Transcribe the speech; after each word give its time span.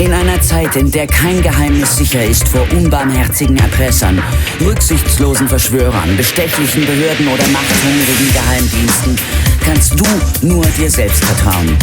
In 0.00 0.14
einer 0.14 0.40
Zeit, 0.40 0.76
in 0.76 0.90
der 0.90 1.06
kein 1.06 1.42
Geheimnis 1.42 1.98
sicher 1.98 2.24
ist 2.24 2.48
vor 2.48 2.66
unbarmherzigen 2.72 3.58
Erpressern, 3.58 4.22
rücksichtslosen 4.58 5.46
Verschwörern, 5.46 6.16
bestechlichen 6.16 6.86
Behörden 6.86 7.28
oder 7.28 7.46
machthungrigen 7.48 8.32
Geheimdiensten, 8.32 9.16
kannst 9.62 10.00
du 10.00 10.06
nur 10.40 10.64
dir 10.78 10.90
selbst 10.90 11.22
vertrauen. 11.22 11.76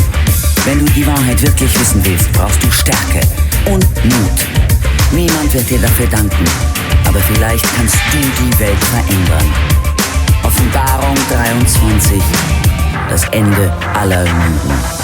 Wenn 0.66 0.80
du 0.80 0.92
die 0.94 1.06
Wahrheit 1.06 1.40
wirklich 1.44 1.80
wissen 1.80 2.04
willst, 2.04 2.34
brauchst 2.34 2.64
du 2.64 2.72
Stärke 2.72 3.22
und 3.66 3.86
Mut. 4.04 4.48
Niemand 5.12 5.54
wird 5.54 5.70
dir 5.70 5.80
dafür 5.80 6.08
danken, 6.08 6.46
aber 7.08 7.20
vielleicht 7.20 7.66
kannst 7.76 7.98
du 8.12 8.18
die 8.18 8.60
Welt 8.60 8.84
verändern. 8.84 9.54
Offenbarung 10.42 11.16
23. 11.30 12.20
Das 13.12 13.26
Ende 13.26 13.72
aller 13.94 14.24
Lügen. 14.24 14.97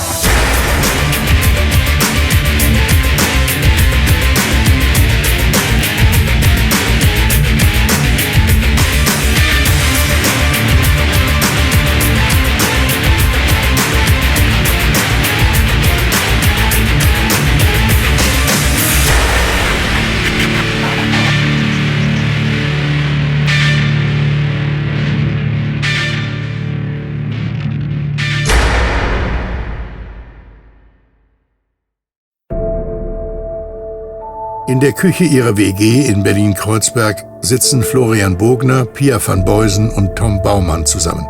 In 34.73 34.79
der 34.79 34.93
Küche 34.93 35.25
ihrer 35.25 35.55
WG 35.55 36.07
in 36.07 36.23
Berlin-Kreuzberg 36.23 37.23
sitzen 37.41 37.83
Florian 37.83 38.39
Bogner, 38.39 38.85
Pia 38.85 39.19
van 39.23 39.45
Beusen 39.45 39.91
und 39.91 40.16
Tom 40.16 40.41
Baumann 40.41 40.88
zusammen. 40.88 41.27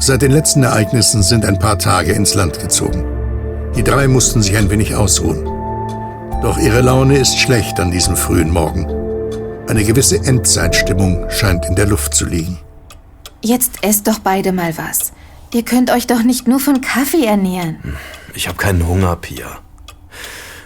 Seit 0.00 0.22
den 0.22 0.32
letzten 0.32 0.64
Ereignissen 0.64 1.22
sind 1.22 1.44
ein 1.44 1.60
paar 1.60 1.78
Tage 1.78 2.10
ins 2.10 2.34
Land 2.34 2.58
gezogen. 2.58 3.04
Die 3.76 3.84
drei 3.84 4.08
mussten 4.08 4.42
sich 4.42 4.56
ein 4.56 4.70
wenig 4.70 4.96
ausruhen. 4.96 5.44
Doch 6.42 6.58
ihre 6.58 6.80
Laune 6.80 7.16
ist 7.16 7.38
schlecht 7.38 7.78
an 7.78 7.92
diesem 7.92 8.16
frühen 8.16 8.50
Morgen. 8.50 8.88
Eine 9.68 9.84
gewisse 9.84 10.16
Endzeitstimmung 10.16 11.30
scheint 11.30 11.64
in 11.66 11.76
der 11.76 11.86
Luft 11.86 12.12
zu 12.12 12.24
liegen. 12.26 12.58
Jetzt 13.40 13.74
esst 13.82 14.08
doch 14.08 14.18
beide 14.18 14.50
mal 14.50 14.76
was. 14.76 15.12
Ihr 15.54 15.62
könnt 15.62 15.92
euch 15.92 16.08
doch 16.08 16.24
nicht 16.24 16.48
nur 16.48 16.58
von 16.58 16.80
Kaffee 16.80 17.24
ernähren. 17.24 17.96
Ich 18.34 18.48
habe 18.48 18.58
keinen 18.58 18.84
Hunger, 18.84 19.14
Pia. 19.14 19.60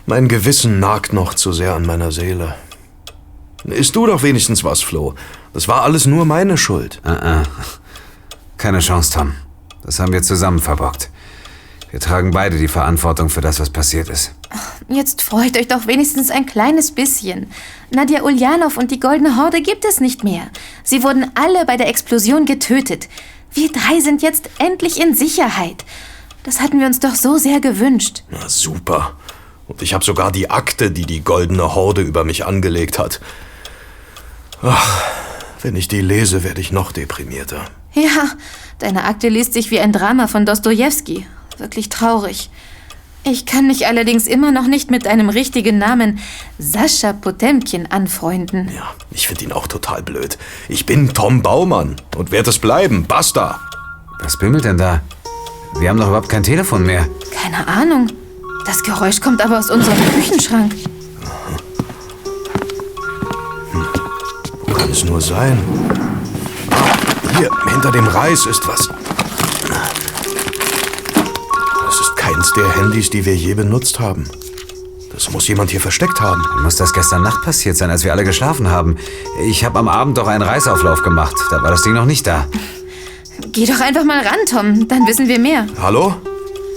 Mein 0.07 0.29
Gewissen 0.29 0.81
nagt 0.81 1.13
noch 1.13 1.35
zu 1.35 1.53
sehr 1.53 1.75
an 1.75 1.87
meiner 1.87 2.13
Seele. 2.13 2.55
Isst 3.65 3.95
du 3.97 4.07
doch 4.07 4.23
wenigstens 4.23 4.65
was, 4.65 4.81
Flo. 4.81 5.15
Das 5.53 5.69
war 5.69 5.83
alles 5.83 6.07
nur 6.07 6.25
meine 6.25 6.57
Schuld. 6.57 7.01
Uh 7.05 7.11
-uh. 7.11 7.43
Keine 8.57 8.81
Chance, 8.81 9.13
Tom. 9.13 9.35
Das 9.83 9.99
haben 9.99 10.13
wir 10.13 10.23
zusammen 10.23 10.59
verbockt. 10.59 11.11
Wir 11.91 11.99
tragen 11.99 12.31
beide 12.31 12.57
die 12.57 12.69
Verantwortung 12.69 13.29
für 13.31 13.41
das, 13.41 13.59
was 13.59 13.71
passiert 13.71 14.09
ist. 14.09 14.33
Jetzt 14.89 15.23
freut 15.23 15.57
euch 15.57 15.67
doch 15.67 15.87
wenigstens 15.87 16.31
ein 16.31 16.47
kleines 16.47 16.93
bisschen. 16.93 17.51
Nadja 17.91 18.23
Ulyanov 18.23 18.77
und 18.77 18.91
die 18.93 19.01
Goldene 19.01 19.37
Horde 19.37 19.61
gibt 19.61 19.85
es 19.85 20.01
nicht 20.01 20.23
mehr. 20.23 20.49
Sie 20.85 21.03
wurden 21.03 21.31
alle 21.35 21.67
bei 21.67 21.77
der 21.77 21.89
Explosion 21.89 22.47
getötet. 22.47 23.09
Wir 23.53 23.73
drei 23.73 24.01
sind 24.01 24.23
jetzt 24.23 24.49
endlich 24.59 25.01
in 25.01 25.17
Sicherheit. 25.17 25.85
Das 26.45 26.61
hatten 26.61 26.79
wir 26.79 26.87
uns 26.87 27.01
doch 27.01 27.17
so 27.17 27.39
sehr 27.39 27.61
gewünscht. 27.61 28.23
Na 28.31 28.49
super. 28.49 29.17
Und 29.71 29.83
ich 29.83 29.95
habe 29.95 30.05
sogar 30.05 30.33
die 30.33 30.51
Akte, 30.51 30.91
die 30.91 31.07
die 31.07 31.23
goldene 31.23 31.77
Horde 31.77 32.01
über 32.01 32.25
mich 32.25 32.45
angelegt 32.45 32.99
hat. 32.99 33.21
Ach, 34.63 35.01
wenn 35.63 35.77
ich 35.77 35.87
die 35.87 36.01
lese, 36.01 36.43
werde 36.43 36.61
ich 36.61 36.73
noch 36.73 36.91
deprimierter. 36.91 37.67
Ja, 37.95 38.31
deine 38.81 39.05
Akte 39.05 39.29
liest 39.29 39.53
sich 39.53 39.71
wie 39.71 39.79
ein 39.79 39.93
Drama 39.93 40.27
von 40.27 40.45
Dostojewski. 40.45 41.25
Wirklich 41.59 41.89
traurig. 41.89 42.51
Ich 43.23 43.47
kann 43.47 43.69
mich 43.69 43.87
allerdings 43.87 44.27
immer 44.27 44.51
noch 44.51 44.67
nicht 44.67 44.91
mit 44.91 45.07
deinem 45.07 45.29
richtigen 45.29 45.79
Namen 45.79 46.19
Sascha 46.59 47.13
Potemkin 47.13 47.87
anfreunden. 47.93 48.73
Ja, 48.75 48.93
ich 49.13 49.29
finde 49.29 49.45
ihn 49.45 49.53
auch 49.53 49.69
total 49.69 50.03
blöd. 50.03 50.37
Ich 50.69 50.85
bin 50.85 51.15
Tom 51.15 51.43
Baumann 51.43 51.95
und 52.17 52.33
werde 52.33 52.51
es 52.51 52.59
bleiben. 52.59 53.07
Basta. 53.07 53.61
Was 54.19 54.37
bimmelt 54.37 54.65
denn 54.65 54.79
da? 54.79 55.01
Wir 55.79 55.91
haben 55.91 55.99
doch 55.99 56.09
überhaupt 56.09 56.29
kein 56.29 56.43
Telefon 56.43 56.85
mehr. 56.85 57.07
Keine 57.33 57.69
Ahnung. 57.69 58.09
Das 58.67 58.83
Geräusch 58.83 59.21
kommt 59.21 59.45
aber 59.45 59.59
aus 59.59 59.71
unserem 59.71 59.99
Küchenschrank. 60.15 60.75
Hm. 63.73 63.87
Wo 64.67 64.73
kann 64.73 64.91
es 64.91 65.05
nur 65.05 65.21
sein? 65.21 65.59
Hier, 67.39 67.51
hinter 67.73 67.91
dem 67.91 68.07
Reis 68.07 68.47
ist 68.47 68.67
was. 68.67 68.89
Das 71.85 72.01
ist 72.01 72.17
keins 72.17 72.53
der 72.53 72.77
Handys, 72.77 73.11
die 73.11 73.25
wir 73.25 73.35
je 73.35 73.55
benutzt 73.55 73.99
haben. 73.99 74.25
Das 75.13 75.31
muss 75.33 75.49
jemand 75.49 75.71
hier 75.71 75.81
versteckt 75.81 76.21
haben. 76.21 76.43
Muss 76.63 76.77
das 76.77 76.93
gestern 76.93 77.23
Nacht 77.23 77.43
passiert 77.43 77.77
sein, 77.77 77.91
als 77.91 78.05
wir 78.05 78.13
alle 78.13 78.25
geschlafen 78.25 78.71
haben. 78.71 78.97
Ich 79.43 79.65
habe 79.65 79.79
am 79.79 79.89
Abend 79.89 80.17
doch 80.19 80.27
einen 80.27 80.43
Reisauflauf 80.43 81.03
gemacht. 81.03 81.35
Da 81.51 81.63
war 81.63 81.71
das 81.71 81.83
Ding 81.83 81.93
noch 81.93 82.07
nicht 82.07 82.27
da. 82.27 82.47
Geh 83.53 83.67
doch 83.67 83.81
einfach 83.81 84.05
mal 84.05 84.21
ran, 84.25 84.39
Tom. 84.49 84.87
Dann 84.89 85.07
wissen 85.07 85.29
wir 85.29 85.39
mehr. 85.39 85.67
Hallo? 85.83 86.15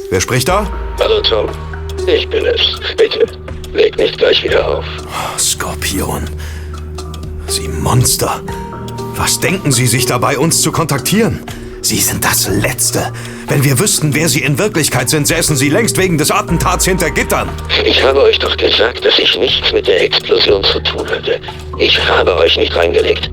Wer 0.09 0.19
spricht 0.19 0.47
da? 0.47 0.65
Hallo, 0.99 1.21
Tom. 1.21 1.47
Ich 2.07 2.27
bin 2.27 2.45
es. 2.45 2.61
Bitte, 2.97 3.25
leg 3.73 3.97
nicht 3.97 4.17
gleich 4.17 4.43
wieder 4.43 4.67
auf. 4.67 4.85
Skorpion. 5.37 6.29
Sie 7.47 7.67
Monster. 7.67 8.41
Was 9.15 9.39
denken 9.39 9.71
Sie 9.71 9.87
sich 9.87 10.05
dabei, 10.05 10.37
uns 10.37 10.61
zu 10.61 10.71
kontaktieren? 10.71 11.43
Sie 11.81 11.99
sind 11.99 12.23
das 12.23 12.47
Letzte. 12.47 13.11
Wenn 13.47 13.63
wir 13.63 13.77
wüssten, 13.77 14.15
wer 14.15 14.29
Sie 14.29 14.41
in 14.41 14.57
Wirklichkeit 14.57 15.09
sind, 15.09 15.27
säßen 15.27 15.55
Sie 15.55 15.69
längst 15.69 15.97
wegen 15.97 16.17
des 16.17 16.31
Attentats 16.31 16.85
hinter 16.85 17.11
Gittern. 17.11 17.49
Ich 17.85 18.01
habe 18.01 18.21
euch 18.23 18.39
doch 18.39 18.55
gesagt, 18.57 19.05
dass 19.05 19.19
ich 19.19 19.37
nichts 19.37 19.71
mit 19.71 19.87
der 19.87 20.01
Explosion 20.01 20.63
zu 20.63 20.79
tun 20.81 21.07
hatte. 21.09 21.39
Ich 21.77 21.99
habe 22.07 22.35
euch 22.37 22.57
nicht 22.57 22.75
reingelegt. 22.75 23.29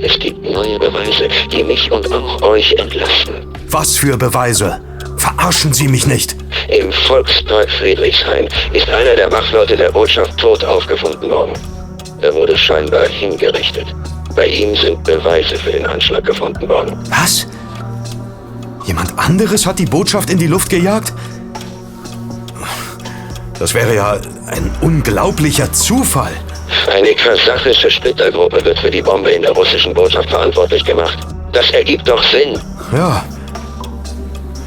Es 0.00 0.18
gibt 0.18 0.42
neue 0.42 0.78
Beweise, 0.78 1.28
die 1.52 1.62
mich 1.62 1.90
und 1.92 2.10
auch 2.12 2.40
euch 2.42 2.72
entlasten. 2.74 3.46
Was 3.68 3.96
für 3.96 4.16
Beweise? 4.16 4.80
Verarschen 5.20 5.74
Sie 5.74 5.86
mich 5.86 6.06
nicht. 6.06 6.34
Im 6.68 6.90
Volkspark 6.90 7.70
Friedrichshain 7.70 8.48
ist 8.72 8.88
einer 8.88 9.14
der 9.14 9.30
Wachleute 9.30 9.76
der 9.76 9.90
Botschaft 9.90 10.38
tot 10.38 10.64
aufgefunden 10.64 11.28
worden. 11.28 11.52
Er 12.22 12.32
wurde 12.34 12.56
scheinbar 12.56 13.06
hingerichtet. 13.06 13.94
Bei 14.34 14.46
ihm 14.46 14.74
sind 14.74 15.04
Beweise 15.04 15.56
für 15.56 15.72
den 15.72 15.84
Anschlag 15.84 16.24
gefunden 16.24 16.66
worden. 16.66 16.96
Was? 17.10 17.46
Jemand 18.86 19.18
anderes 19.18 19.66
hat 19.66 19.78
die 19.78 19.84
Botschaft 19.84 20.30
in 20.30 20.38
die 20.38 20.46
Luft 20.46 20.70
gejagt? 20.70 21.12
Das 23.58 23.74
wäre 23.74 23.94
ja 23.94 24.12
ein 24.46 24.70
unglaublicher 24.80 25.70
Zufall. 25.70 26.32
Eine 26.90 27.14
kasachische 27.14 27.90
Splittergruppe 27.90 28.64
wird 28.64 28.78
für 28.78 28.90
die 28.90 29.02
Bombe 29.02 29.32
in 29.32 29.42
der 29.42 29.52
russischen 29.52 29.92
Botschaft 29.92 30.30
verantwortlich 30.30 30.82
gemacht. 30.82 31.18
Das 31.52 31.70
ergibt 31.72 32.08
doch 32.08 32.22
Sinn. 32.22 32.58
Ja, 32.90 33.22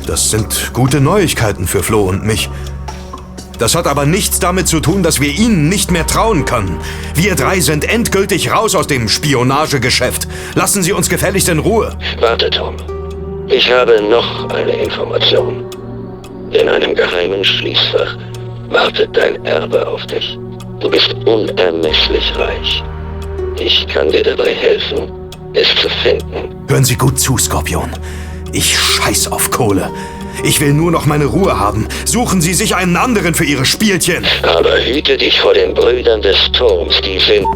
das 0.05 0.29
sind 0.29 0.71
gute 0.73 0.99
Neuigkeiten 1.01 1.67
für 1.67 1.83
Flo 1.83 2.03
und 2.03 2.25
mich. 2.25 2.49
Das 3.59 3.75
hat 3.75 3.87
aber 3.87 4.05
nichts 4.05 4.39
damit 4.39 4.67
zu 4.67 4.79
tun, 4.79 5.03
dass 5.03 5.21
wir 5.21 5.31
Ihnen 5.31 5.69
nicht 5.69 5.91
mehr 5.91 6.05
trauen 6.05 6.45
können. 6.45 6.79
Wir 7.15 7.35
drei 7.35 7.59
sind 7.59 7.85
endgültig 7.85 8.51
raus 8.51 8.75
aus 8.75 8.87
dem 8.87 9.07
Spionagegeschäft. 9.07 10.27
Lassen 10.55 10.83
Sie 10.83 10.91
uns 10.91 11.07
gefälligst 11.07 11.49
in 11.49 11.59
Ruhe. 11.59 11.95
Warte, 12.19 12.49
Tom. 12.49 12.75
Ich 13.47 13.71
habe 13.71 14.01
noch 14.01 14.49
eine 14.49 14.83
Information. 14.83 15.65
In 16.51 16.67
einem 16.67 16.95
geheimen 16.95 17.43
Schließfach 17.43 18.17
wartet 18.69 19.15
dein 19.15 19.43
Erbe 19.45 19.87
auf 19.87 20.05
dich. 20.07 20.37
Du 20.79 20.89
bist 20.89 21.13
unermesslich 21.25 22.33
reich. 22.35 22.83
Ich 23.59 23.87
kann 23.87 24.09
dir 24.09 24.23
dabei 24.23 24.53
helfen, 24.53 25.11
es 25.53 25.67
zu 25.75 25.87
finden. 26.01 26.55
Hören 26.67 26.83
Sie 26.83 26.95
gut 26.95 27.19
zu, 27.19 27.37
Skorpion. 27.37 27.91
Ich 28.53 28.77
scheiß 28.77 29.31
auf 29.31 29.49
Kohle. 29.49 29.91
Ich 30.43 30.61
will 30.61 30.73
nur 30.73 30.91
noch 30.91 31.07
meine 31.07 31.25
Ruhe 31.25 31.59
haben. 31.59 31.87
Suchen 32.05 32.39
Sie 32.39 32.53
sich 32.53 32.75
einen 32.75 32.97
anderen 32.97 33.33
für 33.33 33.45
Ihre 33.45 33.65
Spielchen. 33.65 34.25
Aber 34.43 34.79
hüte 34.79 35.17
dich 35.17 35.41
vor 35.41 35.55
den 35.55 35.73
Brüdern 35.73 36.21
des 36.21 36.37
Turms, 36.51 37.01
die 37.01 37.17
sind... 37.19 37.47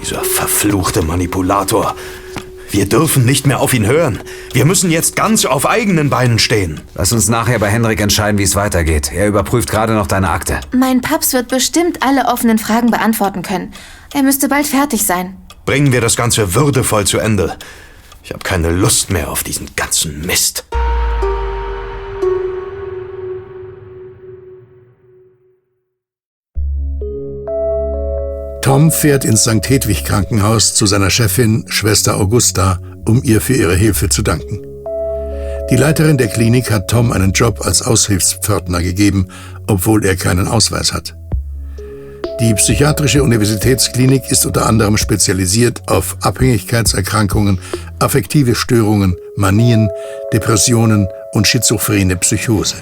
Dieser 0.00 0.24
verfluchte 0.24 1.02
Manipulator. 1.02 1.94
Wir 2.70 2.88
dürfen 2.88 3.26
nicht 3.26 3.46
mehr 3.46 3.60
auf 3.60 3.74
ihn 3.74 3.86
hören. 3.86 4.20
Wir 4.52 4.64
müssen 4.64 4.90
jetzt 4.90 5.16
ganz 5.16 5.44
auf 5.44 5.68
eigenen 5.68 6.08
Beinen 6.08 6.38
stehen. 6.38 6.80
Lass 6.94 7.12
uns 7.12 7.28
nachher 7.28 7.58
bei 7.58 7.68
Henrik 7.68 8.00
entscheiden, 8.00 8.38
wie 8.38 8.42
es 8.42 8.56
weitergeht. 8.56 9.12
Er 9.12 9.28
überprüft 9.28 9.70
gerade 9.70 9.92
noch 9.92 10.06
deine 10.06 10.30
Akte. 10.30 10.60
Mein 10.74 11.02
Paps 11.02 11.34
wird 11.34 11.48
bestimmt 11.48 12.02
alle 12.02 12.26
offenen 12.26 12.58
Fragen 12.58 12.90
beantworten 12.90 13.42
können. 13.42 13.74
Er 14.14 14.22
müsste 14.22 14.48
bald 14.48 14.66
fertig 14.66 15.04
sein. 15.04 15.36
Bringen 15.66 15.92
wir 15.92 16.00
das 16.00 16.16
Ganze 16.16 16.54
würdevoll 16.54 17.06
zu 17.06 17.18
Ende. 17.18 17.56
Ich 18.26 18.32
habe 18.32 18.42
keine 18.42 18.70
Lust 18.70 19.10
mehr 19.10 19.30
auf 19.30 19.44
diesen 19.44 19.68
ganzen 19.76 20.26
Mist. 20.26 20.64
Tom 28.62 28.90
fährt 28.90 29.24
ins 29.24 29.42
St. 29.42 29.70
Hedwig 29.70 30.04
Krankenhaus 30.04 30.74
zu 30.74 30.86
seiner 30.86 31.10
Chefin, 31.10 31.66
Schwester 31.68 32.16
Augusta, 32.16 32.80
um 33.06 33.22
ihr 33.22 33.40
für 33.40 33.54
ihre 33.54 33.76
Hilfe 33.76 34.08
zu 34.08 34.22
danken. 34.22 34.60
Die 35.70 35.76
Leiterin 35.76 36.18
der 36.18 36.26
Klinik 36.26 36.72
hat 36.72 36.90
Tom 36.90 37.12
einen 37.12 37.30
Job 37.30 37.60
als 37.64 37.82
Aushilfspförtner 37.82 38.82
gegeben, 38.82 39.28
obwohl 39.68 40.04
er 40.04 40.16
keinen 40.16 40.48
Ausweis 40.48 40.92
hat. 40.92 41.16
Die 42.38 42.52
Psychiatrische 42.52 43.22
Universitätsklinik 43.22 44.30
ist 44.30 44.44
unter 44.44 44.66
anderem 44.66 44.98
spezialisiert 44.98 45.82
auf 45.86 46.18
Abhängigkeitserkrankungen, 46.20 47.58
affektive 47.98 48.54
Störungen, 48.54 49.16
Manien, 49.36 49.88
Depressionen 50.34 51.08
und 51.32 51.46
schizophrene 51.46 52.14
Psychose. 52.16 52.76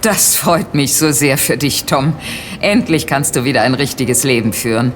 Das 0.00 0.34
freut 0.34 0.74
mich 0.74 0.96
so 0.96 1.12
sehr 1.12 1.38
für 1.38 1.56
dich, 1.56 1.84
Tom. 1.84 2.14
Endlich 2.60 3.06
kannst 3.06 3.36
du 3.36 3.44
wieder 3.44 3.62
ein 3.62 3.74
richtiges 3.74 4.24
Leben 4.24 4.52
führen. 4.52 4.92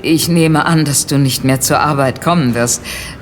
Ich 0.00 0.28
nehme 0.28 0.64
an, 0.64 0.86
dass 0.86 1.06
du 1.06 1.18
nicht 1.18 1.44
mehr 1.44 1.60
zur 1.60 1.80
Arbeit 1.80 2.22
kommen 2.22 2.54
wirst. 2.54 2.80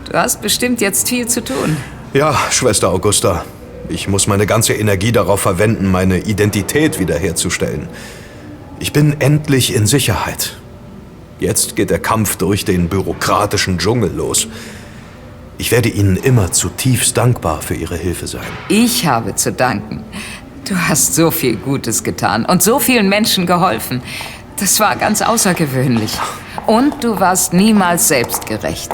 Du 0.09 0.17
hast 0.17 0.41
bestimmt 0.41 0.81
jetzt 0.81 1.09
viel 1.09 1.27
zu 1.27 1.43
tun. 1.43 1.77
Ja, 2.15 2.39
Schwester 2.53 2.91
Augusta. 2.91 3.45
Ich 3.89 4.07
muss 4.07 4.29
meine 4.29 4.47
ganze 4.47 4.75
Energie 4.75 5.11
darauf 5.11 5.41
verwenden, 5.41 5.91
meine 5.91 6.19
Identität 6.19 7.01
wiederherzustellen. 7.01 7.89
Ich 8.83 8.93
bin 8.93 9.21
endlich 9.21 9.77
in 9.77 9.87
Sicherheit. 9.87 10.57
Jetzt 11.39 11.77
geht 11.77 11.91
der 11.91 12.01
Kampf 12.01 12.35
durch 12.35 12.65
den 12.65 12.89
bürokratischen 12.89 13.79
Dschungel 13.79 14.11
los. 14.13 14.49
Ich 15.57 15.71
werde 15.71 15.89
Ihnen 15.89 16.17
immer 16.17 16.51
zutiefst 16.51 17.17
dankbar 17.17 17.63
für 17.63 17.75
Ihre 17.75 17.97
Hilfe 17.97 18.27
sein. 18.27 18.43
Ich 18.69 19.07
habe 19.07 19.37
zu 19.37 19.53
danken. 19.53 20.03
Du 20.69 20.75
hast 20.77 21.15
so 21.15 21.31
viel 21.31 21.59
Gutes 21.59 22.03
getan 22.03 22.45
und 22.45 22.65
so 22.65 22.81
vielen 22.81 23.09
Menschen 23.09 23.47
geholfen. 23.47 24.03
Das 24.57 24.81
war 24.81 24.97
ganz 24.97 25.23
außergewöhnlich. 25.23 26.19
Und 26.67 27.05
du 27.05 27.21
warst 27.21 27.53
niemals 27.53 28.09
selbstgerecht. 28.09 28.91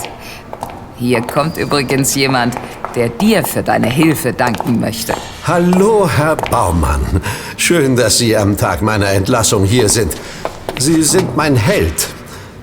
Hier 0.99 1.23
kommt 1.23 1.57
übrigens 1.57 2.15
jemand, 2.15 2.55
der 2.95 3.09
dir 3.09 3.45
für 3.45 3.63
deine 3.63 3.89
Hilfe 3.89 4.33
danken 4.33 4.81
möchte. 4.81 5.15
Hallo, 5.45 6.09
Herr 6.09 6.37
Baumann. 6.37 7.21
Schön, 7.57 7.97
dass 7.97 8.19
Sie 8.19 8.37
am 8.37 8.57
Tag 8.57 8.83
meiner 8.83 9.11
Entlassung 9.11 9.65
hier 9.65 9.89
sind. 9.89 10.13
Sie 10.79 11.03
sind 11.03 11.37
mein 11.37 11.57
Held. 11.57 12.09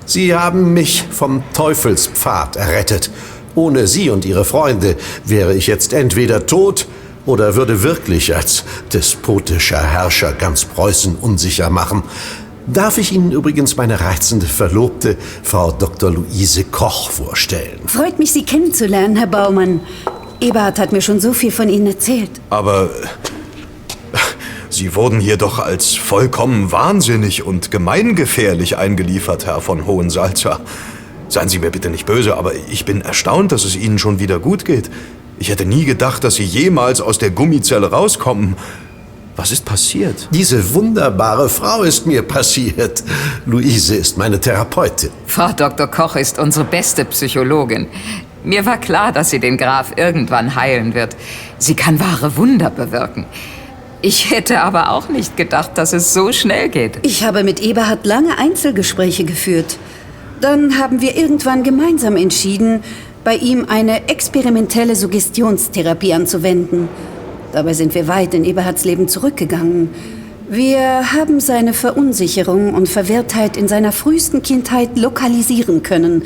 Sie 0.05 0.35
haben 0.35 0.73
mich 0.73 1.03
vom 1.09 1.43
Teufelspfad 1.53 2.55
errettet. 2.55 3.09
Ohne 3.55 3.87
Sie 3.87 4.09
und 4.09 4.25
Ihre 4.25 4.45
Freunde 4.45 4.95
wäre 5.23 5.55
ich 5.55 5.67
jetzt 5.67 5.93
entweder 5.93 6.45
tot 6.45 6.87
oder 7.25 7.55
würde 7.55 7.83
wirklich 7.83 8.35
als 8.35 8.63
despotischer 8.93 9.81
Herrscher 9.81 10.33
ganz 10.33 10.65
Preußen 10.65 11.15
unsicher 11.15 11.69
machen. 11.69 12.03
Darf 12.67 12.97
ich 12.97 13.11
Ihnen 13.11 13.31
übrigens 13.31 13.77
meine 13.77 13.99
reizende 13.99 14.47
Verlobte, 14.47 15.17
Frau 15.43 15.71
Dr. 15.71 16.11
Luise 16.11 16.63
Koch, 16.63 17.11
vorstellen? 17.11 17.79
Freut 17.85 18.17
mich, 18.17 18.31
Sie 18.31 18.43
kennenzulernen, 18.43 19.15
Herr 19.15 19.27
Baumann. 19.27 19.81
Eberhard 20.41 20.79
hat 20.79 20.91
mir 20.91 21.01
schon 21.01 21.19
so 21.19 21.33
viel 21.33 21.51
von 21.51 21.69
Ihnen 21.69 21.87
erzählt. 21.87 22.31
Aber 22.49 22.89
Sie 24.69 24.93
wurden 24.93 25.21
hier 25.21 25.37
doch 25.37 25.59
als 25.59 25.95
vollkommen 25.95 26.71
wahnsinnig 26.71 27.43
und 27.43 27.71
gemeingefährlich 27.71 28.77
eingeliefert, 28.77 29.45
Herr 29.45 29.61
von 29.61 29.85
Hohensalzer. 29.85 30.59
Seien 31.29 31.47
Sie 31.47 31.59
mir 31.59 31.71
bitte 31.71 31.89
nicht 31.89 32.05
böse, 32.05 32.35
aber 32.35 32.51
ich 32.69 32.83
bin 32.85 33.01
erstaunt, 33.01 33.51
dass 33.51 33.63
es 33.63 33.75
Ihnen 33.75 33.99
schon 33.99 34.19
wieder 34.19 34.39
gut 34.39 34.65
geht. 34.65 34.89
Ich 35.39 35.49
hätte 35.49 35.65
nie 35.65 35.85
gedacht, 35.85 36.23
dass 36.23 36.35
Sie 36.35 36.43
jemals 36.43 37.01
aus 37.01 37.17
der 37.17 37.31
Gummizelle 37.31 37.91
rauskommen. 37.91 38.55
Was 39.37 39.51
ist 39.51 39.65
passiert? 39.65 40.29
Diese 40.31 40.73
wunderbare 40.73 41.49
Frau 41.49 41.83
ist 41.83 42.05
mir 42.05 42.21
passiert. 42.21 43.03
Luise 43.45 43.95
ist 43.95 44.17
meine 44.17 44.39
Therapeutin. 44.39 45.09
Frau 45.27 45.51
Dr. 45.51 45.87
Koch 45.87 46.15
ist 46.15 46.39
unsere 46.39 46.65
beste 46.65 47.03
Psychologin. 47.05 47.87
Mir 48.45 48.65
war 48.65 48.77
klar, 48.77 49.11
dass 49.11 49.31
sie 49.31 49.39
den 49.39 49.57
Graf 49.57 49.93
irgendwann 49.95 50.55
heilen 50.55 50.93
wird. 50.93 51.15
Sie 51.57 51.75
kann 51.75 51.99
wahre 51.99 52.37
Wunder 52.37 52.69
bewirken. 52.69 53.25
Ich 54.01 54.29
hätte 54.29 54.61
aber 54.61 54.91
auch 54.91 55.09
nicht 55.09 55.35
gedacht, 55.35 55.71
dass 55.79 55.91
es 55.91 56.13
so 56.13 56.31
schnell 56.31 56.69
geht. 56.69 56.99
Ich 57.01 57.23
habe 57.23 57.43
mit 57.43 57.59
Eberhard 57.59 58.05
lange 58.05 58.37
Einzelgespräche 58.37 59.23
geführt. 59.23 59.77
Dann 60.41 60.77
haben 60.77 61.01
wir 61.01 61.17
irgendwann 61.17 61.63
gemeinsam 61.63 62.15
entschieden, 62.15 62.83
bei 63.23 63.35
ihm 63.35 63.65
eine 63.67 64.07
experimentelle 64.09 64.95
Suggestionstherapie 64.95 66.13
anzuwenden. 66.13 66.87
Dabei 67.51 67.73
sind 67.73 67.95
wir 67.95 68.07
weit 68.07 68.35
in 68.35 68.45
Eberhards 68.45 68.85
Leben 68.85 69.07
zurückgegangen. 69.07 69.89
Wir 70.47 71.13
haben 71.13 71.39
seine 71.39 71.73
Verunsicherung 71.73 72.75
und 72.75 72.87
Verwirrtheit 72.87 73.57
in 73.57 73.67
seiner 73.67 73.91
frühesten 73.91 74.43
Kindheit 74.43 74.95
lokalisieren 74.99 75.81
können. 75.81 76.21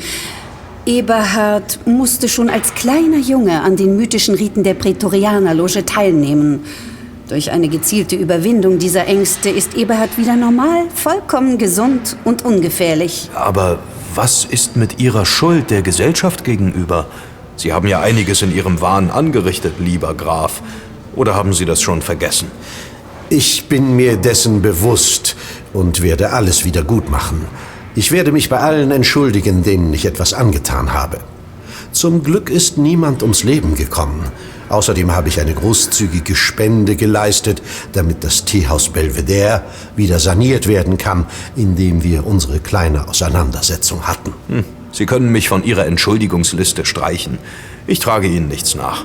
Eberhard 0.90 1.78
musste 1.86 2.28
schon 2.28 2.50
als 2.50 2.74
kleiner 2.74 3.18
Junge 3.18 3.62
an 3.62 3.76
den 3.76 3.96
mythischen 3.96 4.34
Riten 4.34 4.64
der 4.64 4.74
Prätorianerloge 4.74 5.86
teilnehmen. 5.86 6.64
Durch 7.28 7.52
eine 7.52 7.68
gezielte 7.68 8.16
Überwindung 8.16 8.80
dieser 8.80 9.06
Ängste 9.06 9.50
ist 9.50 9.76
Eberhard 9.76 10.18
wieder 10.18 10.34
normal, 10.34 10.86
vollkommen 10.92 11.58
gesund 11.58 12.16
und 12.24 12.44
ungefährlich. 12.44 13.30
Aber 13.36 13.78
was 14.16 14.44
ist 14.44 14.74
mit 14.74 14.98
Ihrer 14.98 15.24
Schuld 15.26 15.70
der 15.70 15.82
Gesellschaft 15.82 16.42
gegenüber? 16.42 17.06
Sie 17.54 17.72
haben 17.72 17.86
ja 17.86 18.00
einiges 18.00 18.42
in 18.42 18.52
Ihrem 18.52 18.80
Wahn 18.80 19.12
angerichtet, 19.12 19.74
lieber 19.78 20.12
Graf. 20.14 20.60
Oder 21.14 21.36
haben 21.36 21.52
Sie 21.52 21.66
das 21.66 21.80
schon 21.80 22.02
vergessen? 22.02 22.50
Ich 23.28 23.68
bin 23.68 23.94
mir 23.94 24.16
dessen 24.16 24.60
bewusst 24.60 25.36
und 25.72 26.02
werde 26.02 26.32
alles 26.32 26.64
wieder 26.64 26.82
gut 26.82 27.08
machen. 27.10 27.46
Ich 27.96 28.12
werde 28.12 28.30
mich 28.30 28.48
bei 28.48 28.58
allen 28.58 28.92
entschuldigen, 28.92 29.62
denen 29.62 29.92
ich 29.92 30.06
etwas 30.06 30.32
angetan 30.32 30.92
habe. 30.92 31.18
Zum 31.92 32.22
Glück 32.22 32.48
ist 32.48 32.78
niemand 32.78 33.22
ums 33.22 33.42
Leben 33.42 33.74
gekommen. 33.74 34.22
Außerdem 34.68 35.10
habe 35.10 35.28
ich 35.28 35.40
eine 35.40 35.52
großzügige 35.52 36.36
Spende 36.36 36.94
geleistet, 36.94 37.60
damit 37.92 38.22
das 38.22 38.44
Teehaus 38.44 38.90
Belvedere 38.90 39.62
wieder 39.96 40.20
saniert 40.20 40.68
werden 40.68 40.96
kann, 40.96 41.26
indem 41.56 42.04
wir 42.04 42.24
unsere 42.24 42.60
kleine 42.60 43.08
Auseinandersetzung 43.08 44.06
hatten. 44.06 44.32
Hm. 44.48 44.64
Sie 44.92 45.06
können 45.06 45.32
mich 45.32 45.48
von 45.48 45.64
Ihrer 45.64 45.86
Entschuldigungsliste 45.86 46.84
streichen. 46.84 47.38
Ich 47.88 47.98
trage 47.98 48.28
Ihnen 48.28 48.46
nichts 48.46 48.76
nach. 48.76 49.04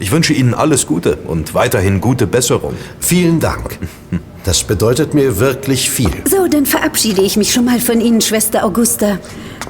Ich 0.00 0.10
wünsche 0.10 0.32
Ihnen 0.32 0.54
alles 0.54 0.86
Gute 0.86 1.18
und 1.24 1.54
weiterhin 1.54 2.00
gute 2.00 2.26
Besserung. 2.26 2.74
Vielen 2.98 3.38
Dank. 3.38 3.78
Das 4.44 4.62
bedeutet 4.62 5.14
mir 5.14 5.38
wirklich 5.38 5.90
viel. 5.90 6.10
So, 6.28 6.46
dann 6.46 6.66
verabschiede 6.66 7.22
ich 7.22 7.38
mich 7.38 7.52
schon 7.52 7.64
mal 7.64 7.80
von 7.80 8.00
Ihnen, 8.02 8.20
Schwester 8.20 8.64
Augusta. 8.64 9.18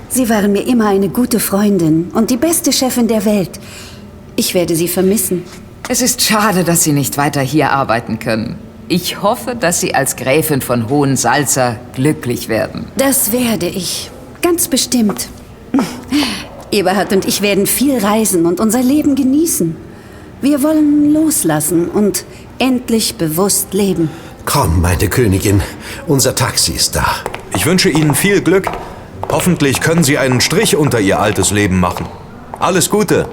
Sie 0.09 0.29
waren 0.29 0.51
mir 0.51 0.67
immer 0.67 0.89
eine 0.89 1.09
gute 1.09 1.39
Freundin 1.39 2.11
und 2.13 2.31
die 2.31 2.37
beste 2.37 2.73
Chefin 2.73 3.07
der 3.07 3.25
Welt. 3.25 3.51
Ich 4.35 4.53
werde 4.53 4.75
Sie 4.75 4.89
vermissen. 4.89 5.45
Es 5.89 6.03
ist 6.03 6.23
schade, 6.23 6.65
dass 6.65 6.83
Sie 6.83 6.93
nicht 6.93 7.17
weiter 7.17 7.41
hier 7.41 7.71
arbeiten 7.71 8.19
können. 8.19 8.57
Ich 8.89 9.23
hoffe, 9.23 9.55
dass 9.55 9.81
Sie 9.81 9.95
als 9.95 10.17
Gräfin 10.17 10.61
von 10.61 10.91
Hohensalzer 10.91 11.77
glücklich 11.95 12.49
werden. 12.49 12.87
Das 12.97 13.31
werde 13.31 13.67
ich. 13.67 14.11
Ganz 14.43 14.67
bestimmt. 14.67 15.29
Eberhard 16.73 17.13
und 17.13 17.27
ich 17.27 17.43
werden 17.43 17.67
viel 17.67 17.99
reisen 17.99 18.45
und 18.45 18.59
unser 18.59 18.83
Leben 18.83 19.15
genießen. 19.15 19.77
Wir 20.41 20.65
wollen 20.65 21.13
loslassen 21.15 21.89
und 21.89 22.25
endlich 22.59 23.15
bewusst 23.15 23.73
leben. 23.73 24.11
Komm, 24.45 24.81
meine 24.83 25.09
Königin, 25.09 25.63
unser 26.07 26.35
Taxi 26.35 26.73
ist 26.73 26.97
da. 26.97 27.07
Ich 27.55 27.67
wünsche 27.67 27.89
Ihnen 27.89 28.15
viel 28.15 28.41
Glück. 28.41 28.71
Hoffentlich 29.31 29.81
können 29.81 30.05
Sie 30.05 30.19
einen 30.19 30.41
Strich 30.41 30.77
unter 30.77 31.01
Ihr 31.01 31.19
altes 31.19 31.51
Leben 31.51 31.81
machen. 31.81 32.07
Alles 32.59 32.91
Gute. 32.91 33.27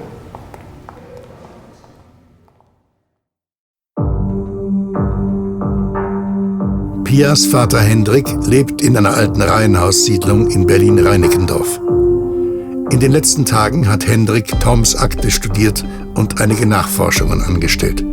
Pias 7.03 7.45
Vater 7.45 7.81
Hendrik 7.81 8.25
lebt 8.45 8.81
in 8.81 8.95
einer 8.95 9.13
alten 9.13 9.41
Reihenhaussiedlung 9.41 10.49
in 10.49 10.65
Berlin-Reinickendorf. 10.65 11.79
In 12.89 12.99
den 12.99 13.11
letzten 13.11 13.45
Tagen 13.45 13.89
hat 13.89 14.07
Hendrik 14.07 14.59
Toms 14.61 14.95
Akte 14.95 15.29
studiert 15.29 15.83
und 16.15 16.39
einige 16.39 16.65
Nachforschungen 16.65 17.41
angestellt. 17.41 18.05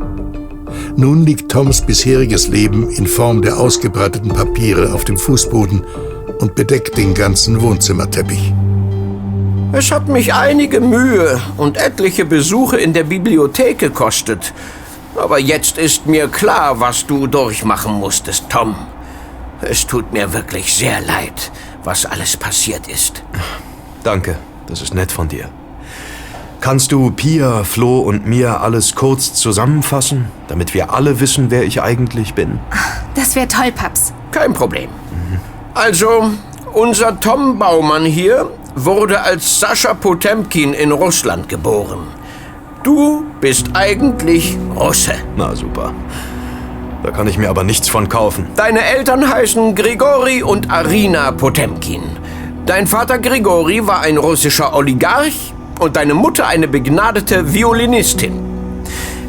Nun 0.98 1.24
liegt 1.24 1.48
Toms 1.48 1.82
bisheriges 1.82 2.48
Leben 2.48 2.90
in 2.90 3.06
Form 3.06 3.40
der 3.40 3.56
ausgebreiteten 3.56 4.30
Papiere 4.30 4.92
auf 4.92 5.04
dem 5.04 5.16
Fußboden 5.16 5.86
und 6.40 6.56
bedeckt 6.56 6.96
den 6.98 7.14
ganzen 7.14 7.62
Wohnzimmerteppich. 7.62 8.52
Es 9.70 9.92
hat 9.92 10.08
mich 10.08 10.34
einige 10.34 10.80
Mühe 10.80 11.40
und 11.56 11.76
etliche 11.76 12.24
Besuche 12.24 12.78
in 12.78 12.94
der 12.94 13.04
Bibliothek 13.04 13.78
gekostet. 13.78 14.52
Aber 15.14 15.38
jetzt 15.38 15.78
ist 15.78 16.06
mir 16.06 16.26
klar, 16.26 16.80
was 16.80 17.06
du 17.06 17.28
durchmachen 17.28 17.92
musstest, 17.92 18.46
Tom. 18.48 18.74
Es 19.60 19.86
tut 19.86 20.12
mir 20.12 20.32
wirklich 20.32 20.74
sehr 20.74 21.00
leid, 21.00 21.52
was 21.84 22.06
alles 22.06 22.36
passiert 22.36 22.88
ist. 22.88 23.22
Danke. 24.02 24.36
Das 24.66 24.82
ist 24.82 24.94
nett 24.94 25.12
von 25.12 25.28
dir. 25.28 25.48
Kannst 26.60 26.90
du 26.92 27.10
Pia, 27.12 27.62
Flo 27.64 28.00
und 28.00 28.26
mir 28.26 28.60
alles 28.60 28.94
kurz 28.94 29.32
zusammenfassen, 29.34 30.26
damit 30.48 30.74
wir 30.74 30.92
alle 30.92 31.20
wissen, 31.20 31.50
wer 31.50 31.62
ich 31.62 31.80
eigentlich 31.82 32.34
bin? 32.34 32.58
Das 33.14 33.36
wäre 33.36 33.48
toll, 33.48 33.72
Paps. 33.72 34.12
Kein 34.32 34.52
Problem. 34.52 34.90
Also, 35.74 36.30
Unser 36.72 37.18
Tom 37.18 37.58
Baumann 37.58 38.04
hier 38.04 38.50
wurde 38.74 39.20
als 39.22 39.58
Sascha 39.58 39.94
Potemkin 39.94 40.74
in 40.74 40.92
Russland 40.92 41.48
geboren. 41.48 42.00
Du 42.82 43.24
bist 43.40 43.70
eigentlich 43.74 44.56
Russe. 44.76 45.14
Na 45.36 45.54
super. 45.56 45.92
Da 47.02 47.10
kann 47.10 47.26
ich 47.26 47.38
mir 47.38 47.48
aber 47.48 47.64
nichts 47.64 47.88
von 47.88 48.08
kaufen. 48.08 48.46
Deine 48.56 48.82
Eltern 48.82 49.28
heißen 49.28 49.74
Grigori 49.74 50.42
und 50.42 50.70
Arina 50.70 51.32
Potemkin. 51.32 52.02
Dein 52.66 52.86
Vater 52.86 53.18
Grigori 53.18 53.86
war 53.86 54.00
ein 54.02 54.18
russischer 54.18 54.74
Oligarch 54.74 55.54
und 55.78 55.96
deine 55.96 56.14
Mutter 56.14 56.46
eine 56.46 56.68
begnadete 56.68 57.52
Violinistin. 57.52 58.32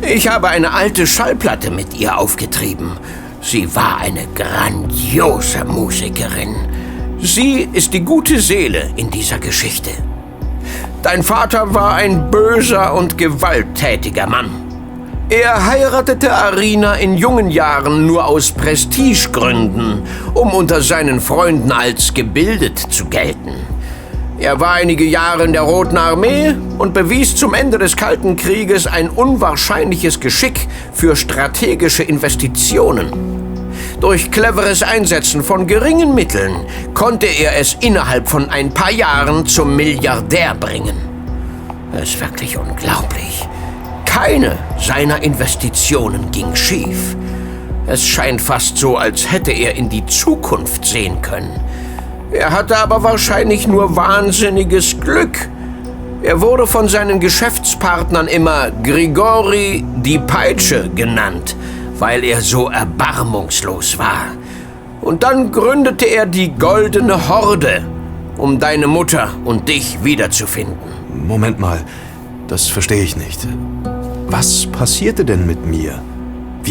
Ich 0.01 0.27
habe 0.27 0.50
eine 0.50 0.72
alte 0.72 1.06
Schallplatte 1.06 1.72
mit 1.72 1.98
ihr 1.98 2.18
aufgetrieben. 2.18 2.98
Sie 3.41 3.74
war 3.75 3.98
eine 4.00 4.27
grandiose 4.36 5.63
Musikerin. 5.65 6.56
Sie 7.22 7.68
ist 7.74 7.94
die 7.94 8.01
gute 8.01 8.39
Seele 8.39 8.89
in 8.96 9.10
dieser 9.10 9.39
Geschichte. 9.39 9.91
Dein 11.03 11.24
Vater 11.24 11.74
war 11.74 11.96
ein 11.96 12.29
böser 12.32 12.94
und 12.94 13.18
gewalttätiger 13.18 14.27
Mann. 14.27 14.50
Er 15.29 15.65
heiratete 15.65 16.34
Arina 16.34 16.96
in 16.96 17.15
jungen 17.15 17.51
Jahren 17.51 18.08
nur 18.08 18.25
aus 18.25 18.51
Prestigegründen, 18.51 20.01
um 20.34 20.53
unter 20.53 20.82
seinen 20.82 21.20
Freunden 21.22 21.72
als 21.72 22.13
gebildet 22.13 22.79
zu 22.79 23.06
gelten. 23.06 23.53
Er 24.39 24.62
war 24.62 24.75
einige 24.75 25.03
Jahre 25.03 25.43
in 25.43 25.51
der 25.51 25.63
Roten 25.63 25.98
Armee 25.98 26.55
und 26.77 26.93
bewies 26.93 27.36
zum 27.36 27.53
Ende 27.53 27.77
des 27.77 27.98
Kalten 27.98 28.38
Krieges 28.38 28.88
ein 28.88 29.10
unwahrscheinliches 29.10 30.22
Geschick 30.22 30.65
für 30.93 31.17
strategische 31.17 32.03
Investitionen. 32.03 33.12
Durch 34.00 34.31
cleveres 34.31 34.81
Einsetzen 34.81 35.43
von 35.43 35.67
geringen 35.67 36.15
Mitteln 36.15 36.55
konnte 36.93 37.25
er 37.25 37.58
es 37.60 37.74
innerhalb 37.81 38.29
von 38.29 38.50
ein 38.50 38.74
paar 38.74 38.91
Jahren 38.91 39.46
zum 39.46 39.75
Milliardär 39.75 40.55
bringen. 40.55 40.96
Es 41.91 42.12
ist 42.12 42.22
wirklich 42.22 42.58
unglaublich. 42.58 43.46
Keine 44.05 44.58
seiner 44.79 45.22
Investitionen 45.22 46.31
ging 46.31 46.55
schief. 46.55 47.17
Es 47.88 48.08
scheint 48.08 48.39
fast 48.39 48.77
so, 48.77 48.96
als 48.96 49.29
hätte 49.29 49.51
er 49.51 49.75
in 49.75 49.89
die 49.89 50.05
Zukunft 50.05 50.86
sehen 50.86 51.22
können. 51.22 51.60
Er 52.31 52.51
hatte 52.51 52.77
aber 52.77 53.03
wahrscheinlich 53.03 53.67
nur 53.67 53.95
wahnsinniges 53.95 55.00
Glück. 55.00 55.50
Er 56.21 56.41
wurde 56.41 56.67
von 56.67 56.88
seinen 56.88 57.19
Geschäftspartnern 57.19 58.27
immer 58.27 58.71
Grigori 58.83 59.83
die 60.03 60.19
Peitsche 60.19 60.89
genannt 60.93 61.55
weil 62.00 62.24
er 62.24 62.41
so 62.41 62.69
erbarmungslos 62.69 64.00
war. 64.00 64.27
Und 65.01 65.24
dann 65.24 65.51
gründete 65.51 66.05
er 66.05 66.25
die 66.25 66.51
Goldene 66.51 67.29
Horde, 67.29 67.83
um 68.38 68.59
deine 68.59 68.88
Mutter 68.88 69.29
und 69.45 69.69
dich 69.69 70.03
wiederzufinden. 70.03 70.77
Moment 71.27 71.59
mal, 71.59 71.81
das 72.48 72.67
verstehe 72.67 73.03
ich 73.03 73.15
nicht. 73.15 73.48
Was 74.27 74.65
passierte 74.67 75.25
denn 75.25 75.45
mit 75.45 75.65
mir? 75.65 76.01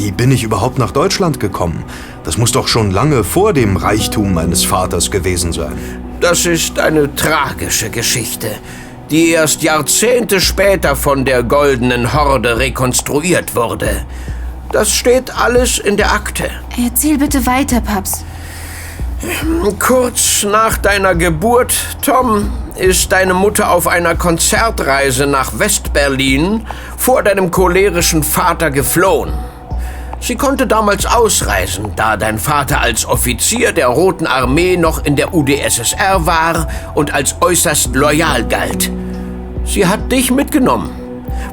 Wie 0.00 0.12
bin 0.12 0.30
ich 0.30 0.44
überhaupt 0.44 0.78
nach 0.78 0.92
Deutschland 0.92 1.40
gekommen? 1.40 1.82
Das 2.22 2.38
muss 2.38 2.52
doch 2.52 2.68
schon 2.68 2.92
lange 2.92 3.24
vor 3.24 3.52
dem 3.52 3.76
Reichtum 3.76 4.32
meines 4.32 4.64
Vaters 4.64 5.10
gewesen 5.10 5.52
sein. 5.52 5.76
Das 6.20 6.46
ist 6.46 6.78
eine 6.78 7.12
tragische 7.16 7.90
Geschichte, 7.90 8.46
die 9.10 9.30
erst 9.30 9.64
Jahrzehnte 9.64 10.40
später 10.40 10.94
von 10.94 11.24
der 11.24 11.42
Goldenen 11.42 12.14
Horde 12.14 12.60
rekonstruiert 12.60 13.56
wurde. 13.56 14.06
Das 14.70 14.92
steht 14.92 15.36
alles 15.36 15.80
in 15.80 15.96
der 15.96 16.12
Akte. 16.12 16.48
Erzähl 16.80 17.18
bitte 17.18 17.44
weiter, 17.44 17.80
Paps. 17.80 18.24
Kurz 19.80 20.44
nach 20.44 20.78
deiner 20.78 21.16
Geburt, 21.16 21.74
Tom, 22.02 22.52
ist 22.76 23.10
deine 23.10 23.34
Mutter 23.34 23.72
auf 23.72 23.88
einer 23.88 24.14
Konzertreise 24.14 25.26
nach 25.26 25.58
Westberlin 25.58 26.68
vor 26.96 27.24
deinem 27.24 27.50
cholerischen 27.50 28.22
Vater 28.22 28.70
geflohen. 28.70 29.32
Sie 30.20 30.36
konnte 30.36 30.66
damals 30.66 31.06
ausreisen, 31.06 31.92
da 31.96 32.16
dein 32.16 32.38
Vater 32.38 32.80
als 32.80 33.06
Offizier 33.06 33.72
der 33.72 33.88
Roten 33.88 34.26
Armee 34.26 34.76
noch 34.76 35.04
in 35.04 35.16
der 35.16 35.32
UdSSR 35.34 36.26
war 36.26 36.68
und 36.94 37.14
als 37.14 37.36
äußerst 37.40 37.94
loyal 37.94 38.44
galt. 38.46 38.90
Sie 39.64 39.86
hat 39.86 40.10
dich 40.10 40.30
mitgenommen 40.30 40.98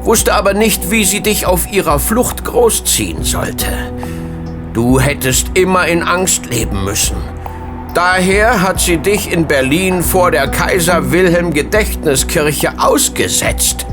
wusste 0.06 0.34
aber 0.34 0.54
nicht, 0.54 0.92
wie 0.92 1.04
sie 1.04 1.22
dich 1.22 1.46
auf 1.46 1.72
ihrer 1.72 2.00
Flucht 2.00 2.46
großziehen 2.46 3.24
sollte. 3.24 3.66
Du 4.74 5.00
hättest 5.00 5.58
immer 5.58 5.88
in 5.88 6.04
Angst 6.04 6.46
leben 6.46 6.84
müssen. 6.84 7.18
Daher 7.94 8.62
hat 8.62 8.82
sie 8.82 8.98
dich 8.98 9.32
in 9.32 9.48
Berlin 9.48 10.04
vor 10.04 10.30
der 10.30 10.50
Kaiser 10.50 11.12
Wilhelm 11.12 11.54
Gedächtniskirche 11.54 12.74
ausgesetzt, 12.78 13.86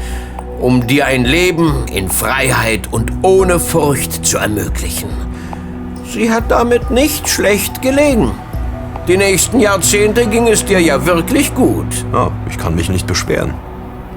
um 0.63 0.87
dir 0.87 1.07
ein 1.07 1.25
Leben 1.25 1.87
in 1.93 2.09
Freiheit 2.09 2.89
und 2.93 3.11
ohne 3.23 3.59
Furcht 3.59 4.25
zu 4.25 4.39
ermöglichen. 4.39 5.11
Sie 6.09 6.31
hat 6.31 6.51
damit 6.51 6.91
nicht 6.91 7.29
schlecht 7.29 7.83
gelegen. 7.83 8.31
Die 9.09 9.17
nächsten 9.17 9.59
Jahrzehnte 9.59 10.27
ging 10.27 10.47
es 10.47 10.65
dir 10.65 10.81
ja 10.81 11.05
wirklich 11.05 11.55
gut. 11.55 11.87
Ja, 12.13 12.31
ich 12.49 12.59
kann 12.59 12.77
mich 12.77 12.89
nicht 12.89 13.09
beschweren. 13.09 13.55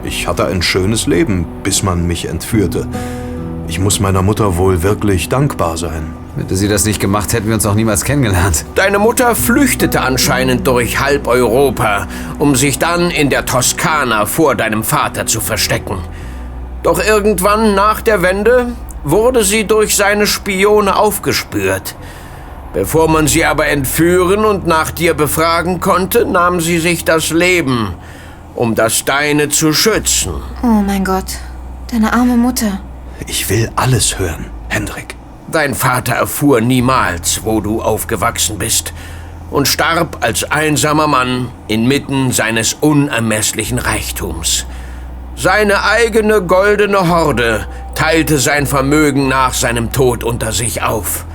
Ich 0.03 0.27
hatte 0.27 0.45
ein 0.45 0.61
schönes 0.61 1.07
Leben, 1.07 1.47
bis 1.63 1.81
man 1.81 2.05
mich 2.05 2.27
entführte. 2.27 2.87
Ich 3.67 3.79
muss 3.79 3.99
meiner 3.99 4.21
Mutter 4.21 4.57
wohl 4.57 4.83
wirklich 4.83 5.29
dankbar 5.29 5.77
sein. 5.77 6.13
Hätte 6.37 6.55
sie 6.55 6.67
das 6.67 6.85
nicht 6.85 6.99
gemacht, 6.99 7.33
hätten 7.33 7.47
wir 7.47 7.55
uns 7.55 7.65
auch 7.65 7.73
niemals 7.73 8.03
kennengelernt. 8.03 8.65
Deine 8.75 8.99
Mutter 8.99 9.33
flüchtete 9.33 10.01
anscheinend 10.01 10.67
durch 10.67 10.99
halb 10.99 11.27
Europa, 11.27 12.07
um 12.37 12.55
sich 12.55 12.77
dann 12.77 13.09
in 13.09 13.31
der 13.31 13.47
Toskana 13.47 14.27
vor 14.27 14.53
deinem 14.53 14.83
Vater 14.83 15.25
zu 15.25 15.41
verstecken. 15.41 15.97
Doch 16.85 17.03
irgendwann 17.03 17.73
nach 17.73 17.99
der 18.01 18.21
Wende 18.21 18.73
wurde 19.03 19.43
sie 19.43 19.65
durch 19.65 19.95
seine 19.95 20.27
Spione 20.27 20.95
aufgespürt. 20.95 21.95
Bevor 22.75 23.07
man 23.07 23.25
sie 23.25 23.43
aber 23.43 23.65
entführen 23.65 24.45
und 24.45 24.67
nach 24.67 24.91
dir 24.91 25.15
befragen 25.15 25.79
konnte, 25.79 26.27
nahm 26.27 26.61
sie 26.61 26.77
sich 26.77 27.03
das 27.03 27.31
Leben 27.31 27.95
um 28.53 28.75
das 28.75 29.03
Deine 29.03 29.49
zu 29.49 29.73
schützen. 29.73 30.35
Oh 30.61 30.83
mein 30.85 31.03
Gott, 31.03 31.39
deine 31.91 32.13
arme 32.13 32.37
Mutter. 32.37 32.79
Ich 33.25 33.49
will 33.49 33.71
alles 33.75 34.19
hören, 34.19 34.45
Hendrik. 34.69 35.15
Dein 35.51 35.73
Vater 35.73 36.13
erfuhr 36.13 36.61
niemals, 36.61 37.43
wo 37.43 37.61
du 37.61 37.81
aufgewachsen 37.81 38.59
bist 38.59 38.93
und 39.49 39.67
starb 39.67 40.17
als 40.21 40.51
einsamer 40.51 41.07
Mann 41.07 41.49
inmitten 41.67 42.31
seines 42.31 42.75
unermesslichen 42.75 43.79
Reichtums. 43.79 44.67
Seine 45.35 45.83
eigene 45.83 46.41
goldene 46.41 47.09
Horde 47.09 47.67
teilte 47.93 48.39
sein 48.39 48.65
Vermögen 48.65 49.27
nach 49.27 49.53
seinem 49.53 49.91
Tod 49.91 50.23
unter 50.23 50.53
sich 50.53 50.81
auf. 50.81 51.25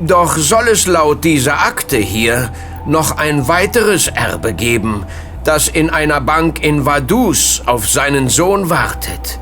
Doch 0.00 0.36
soll 0.36 0.68
es 0.68 0.86
laut 0.86 1.24
dieser 1.24 1.60
Akte 1.60 1.96
hier 1.96 2.50
noch 2.86 3.16
ein 3.16 3.48
weiteres 3.48 4.08
Erbe 4.08 4.52
geben, 4.52 5.06
das 5.44 5.68
in 5.68 5.90
einer 5.90 6.20
Bank 6.20 6.62
in 6.62 6.84
Vaduz 6.84 7.62
auf 7.64 7.88
seinen 7.88 8.28
Sohn 8.28 8.68
wartet. 8.68 9.38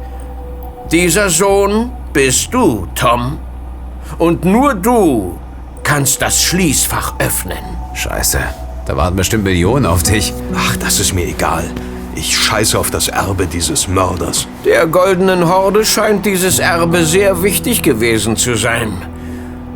Dieser 0.93 1.29
Sohn 1.29 1.91
bist 2.13 2.55
du, 2.55 2.87
Tom. 2.95 3.39
Und 4.19 4.45
nur 4.45 4.75
du 4.75 5.39
kannst 5.83 6.23
das 6.23 6.43
Schließfach 6.43 7.15
öffnen. 7.19 7.59
Scheiße, 7.95 8.39
da 8.87 8.97
warten 8.97 9.17
bestimmt 9.17 9.45
Millionen 9.45 9.87
auf 9.87 10.03
dich. 10.03 10.33
Ach, 10.55 10.77
das 10.77 11.01
ist 11.01 11.13
mir 11.13 11.27
egal. 11.27 11.65
Ich 12.21 12.37
scheiße 12.37 12.79
auf 12.79 12.91
das 12.91 13.09
Erbe 13.09 13.47
dieses 13.47 13.89
Mörders. 13.89 14.47
Der 14.67 14.87
goldenen 14.87 15.49
Horde 15.49 15.87
scheint 15.87 16.27
dieses 16.27 16.59
Erbe 16.59 17.07
sehr 17.07 17.43
wichtig 17.43 17.81
gewesen 17.81 18.37
zu 18.37 18.57
sein. 18.57 18.93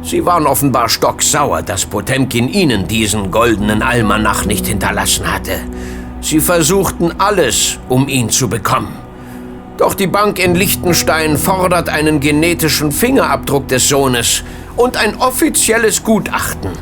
Sie 0.02 0.26
waren 0.26 0.46
offenbar 0.46 0.90
stocksauer, 0.90 1.62
dass 1.62 1.86
Potemkin 1.86 2.50
ihnen 2.50 2.86
diesen 2.86 3.30
goldenen 3.30 3.80
Almanach 3.80 4.44
nicht 4.44 4.66
hinterlassen 4.66 5.32
hatte. 5.32 5.52
Sie 6.20 6.38
versuchten 6.38 7.12
alles, 7.16 7.78
um 7.88 8.08
ihn 8.08 8.28
zu 8.28 8.46
bekommen. 8.46 8.94
Doch 9.78 9.94
die 9.94 10.06
Bank 10.06 10.38
in 10.38 10.54
Liechtenstein 10.54 11.38
fordert 11.38 11.88
einen 11.88 12.20
genetischen 12.20 12.92
Fingerabdruck 12.92 13.68
des 13.68 13.88
Sohnes 13.88 14.44
und 14.76 14.98
ein 14.98 15.16
offizielles 15.16 16.02
Gutachten, 16.02 16.72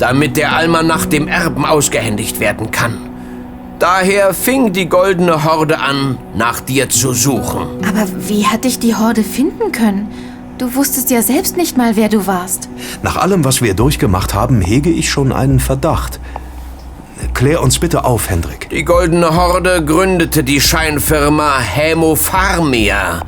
damit 0.00 0.36
der 0.36 0.56
Almanach 0.56 1.06
dem 1.06 1.28
Erben 1.28 1.64
ausgehändigt 1.64 2.40
werden 2.40 2.72
kann. 2.72 3.11
Daher 3.82 4.32
fing 4.32 4.72
die 4.72 4.88
Goldene 4.88 5.42
Horde 5.42 5.80
an, 5.80 6.16
nach 6.36 6.60
dir 6.60 6.88
zu 6.88 7.12
suchen. 7.12 7.66
Aber 7.84 8.06
wie 8.28 8.46
hat 8.46 8.62
dich 8.62 8.78
die 8.78 8.94
Horde 8.94 9.24
finden 9.24 9.72
können? 9.72 10.08
Du 10.58 10.76
wusstest 10.76 11.10
ja 11.10 11.20
selbst 11.20 11.56
nicht 11.56 11.76
mal, 11.76 11.96
wer 11.96 12.08
du 12.08 12.28
warst. 12.28 12.68
Nach 13.02 13.16
allem, 13.16 13.44
was 13.44 13.60
wir 13.60 13.74
durchgemacht 13.74 14.34
haben, 14.34 14.60
hege 14.60 14.88
ich 14.88 15.10
schon 15.10 15.32
einen 15.32 15.58
Verdacht. 15.58 16.20
Klär 17.34 17.60
uns 17.60 17.80
bitte 17.80 18.04
auf, 18.04 18.30
Hendrik. 18.30 18.70
Die 18.70 18.84
Goldene 18.84 19.34
Horde 19.34 19.84
gründete 19.84 20.44
die 20.44 20.60
Scheinfirma 20.60 21.58
Hämopharmia, 21.58 23.22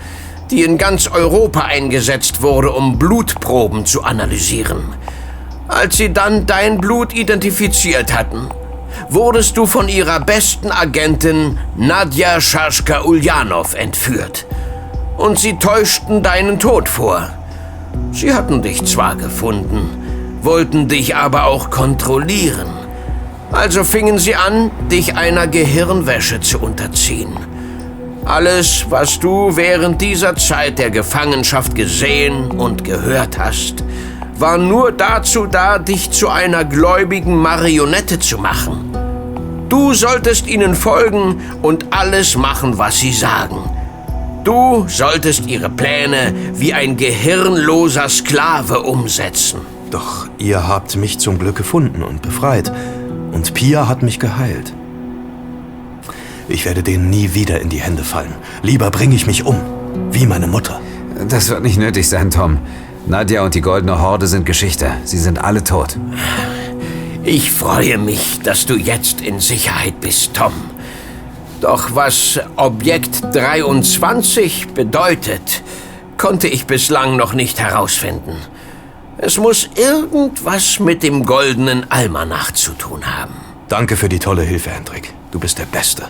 die 0.52 0.62
in 0.62 0.78
ganz 0.78 1.08
Europa 1.08 1.62
eingesetzt 1.62 2.42
wurde, 2.42 2.70
um 2.70 2.96
Blutproben 2.96 3.86
zu 3.86 4.04
analysieren. 4.04 4.84
Als 5.66 5.96
sie 5.96 6.12
dann 6.12 6.46
dein 6.46 6.78
Blut 6.78 7.12
identifiziert 7.12 8.16
hatten, 8.16 8.50
wurdest 9.08 9.56
du 9.56 9.66
von 9.66 9.88
ihrer 9.88 10.20
besten 10.20 10.70
Agentin 10.70 11.58
Nadja 11.76 12.40
Schaschka-Uljanov 12.40 13.74
entführt. 13.74 14.46
Und 15.16 15.38
sie 15.38 15.58
täuschten 15.58 16.22
deinen 16.22 16.58
Tod 16.58 16.88
vor. 16.88 17.28
Sie 18.12 18.32
hatten 18.32 18.62
dich 18.62 18.84
zwar 18.84 19.16
gefunden, 19.16 19.88
wollten 20.42 20.88
dich 20.88 21.14
aber 21.16 21.46
auch 21.46 21.70
kontrollieren. 21.70 22.68
Also 23.52 23.84
fingen 23.84 24.18
sie 24.18 24.34
an, 24.34 24.70
dich 24.90 25.16
einer 25.16 25.46
Gehirnwäsche 25.46 26.40
zu 26.40 26.58
unterziehen. 26.58 27.36
Alles, 28.24 28.86
was 28.88 29.20
du 29.20 29.54
während 29.54 30.00
dieser 30.00 30.34
Zeit 30.34 30.78
der 30.78 30.90
Gefangenschaft 30.90 31.74
gesehen 31.74 32.50
und 32.50 32.82
gehört 32.82 33.38
hast, 33.38 33.84
war 34.38 34.58
nur 34.58 34.92
dazu 34.92 35.46
da, 35.46 35.78
dich 35.78 36.10
zu 36.10 36.28
einer 36.28 36.64
gläubigen 36.64 37.36
Marionette 37.36 38.18
zu 38.18 38.38
machen. 38.38 38.90
Du 39.68 39.94
solltest 39.94 40.46
ihnen 40.46 40.74
folgen 40.74 41.40
und 41.62 41.86
alles 41.92 42.36
machen, 42.36 42.78
was 42.78 42.98
sie 43.00 43.12
sagen. 43.12 43.58
Du 44.44 44.84
solltest 44.88 45.46
ihre 45.46 45.70
Pläne 45.70 46.34
wie 46.54 46.74
ein 46.74 46.96
gehirnloser 46.96 48.08
Sklave 48.08 48.82
umsetzen. 48.82 49.60
Doch 49.90 50.28
ihr 50.38 50.68
habt 50.68 50.96
mich 50.96 51.18
zum 51.18 51.38
Glück 51.38 51.56
gefunden 51.56 52.02
und 52.02 52.20
befreit. 52.20 52.70
Und 53.32 53.54
Pia 53.54 53.88
hat 53.88 54.02
mich 54.02 54.18
geheilt. 54.20 54.72
Ich 56.48 56.66
werde 56.66 56.82
denen 56.82 57.08
nie 57.08 57.32
wieder 57.32 57.60
in 57.60 57.70
die 57.70 57.80
Hände 57.80 58.04
fallen. 58.04 58.34
Lieber 58.62 58.90
bringe 58.90 59.14
ich 59.14 59.26
mich 59.26 59.44
um. 59.44 59.56
Wie 60.10 60.26
meine 60.26 60.46
Mutter. 60.46 60.80
Das 61.28 61.48
wird 61.48 61.62
nicht 61.62 61.78
nötig 61.78 62.08
sein, 62.08 62.30
Tom. 62.30 62.58
Nadja 63.06 63.44
und 63.44 63.54
die 63.54 63.60
Goldene 63.60 64.00
Horde 64.00 64.26
sind 64.26 64.46
Geschichte. 64.46 64.90
Sie 65.04 65.18
sind 65.18 65.38
alle 65.38 65.62
tot. 65.62 65.98
Ich 67.22 67.52
freue 67.52 67.98
mich, 67.98 68.40
dass 68.40 68.64
du 68.64 68.76
jetzt 68.76 69.20
in 69.20 69.40
Sicherheit 69.40 70.00
bist, 70.00 70.34
Tom. 70.34 70.52
Doch 71.60 71.94
was 71.94 72.40
Objekt 72.56 73.22
23 73.34 74.68
bedeutet, 74.68 75.62
konnte 76.16 76.48
ich 76.48 76.66
bislang 76.66 77.16
noch 77.16 77.34
nicht 77.34 77.60
herausfinden. 77.60 78.36
Es 79.18 79.38
muss 79.38 79.68
irgendwas 79.76 80.80
mit 80.80 81.02
dem 81.02 81.24
goldenen 81.24 81.90
Almanach 81.90 82.52
zu 82.52 82.72
tun 82.72 83.04
haben. 83.04 83.34
Danke 83.68 83.96
für 83.96 84.08
die 84.08 84.18
tolle 84.18 84.42
Hilfe, 84.42 84.70
Hendrik. 84.70 85.12
Du 85.30 85.38
bist 85.38 85.58
der 85.58 85.66
Beste. 85.66 86.04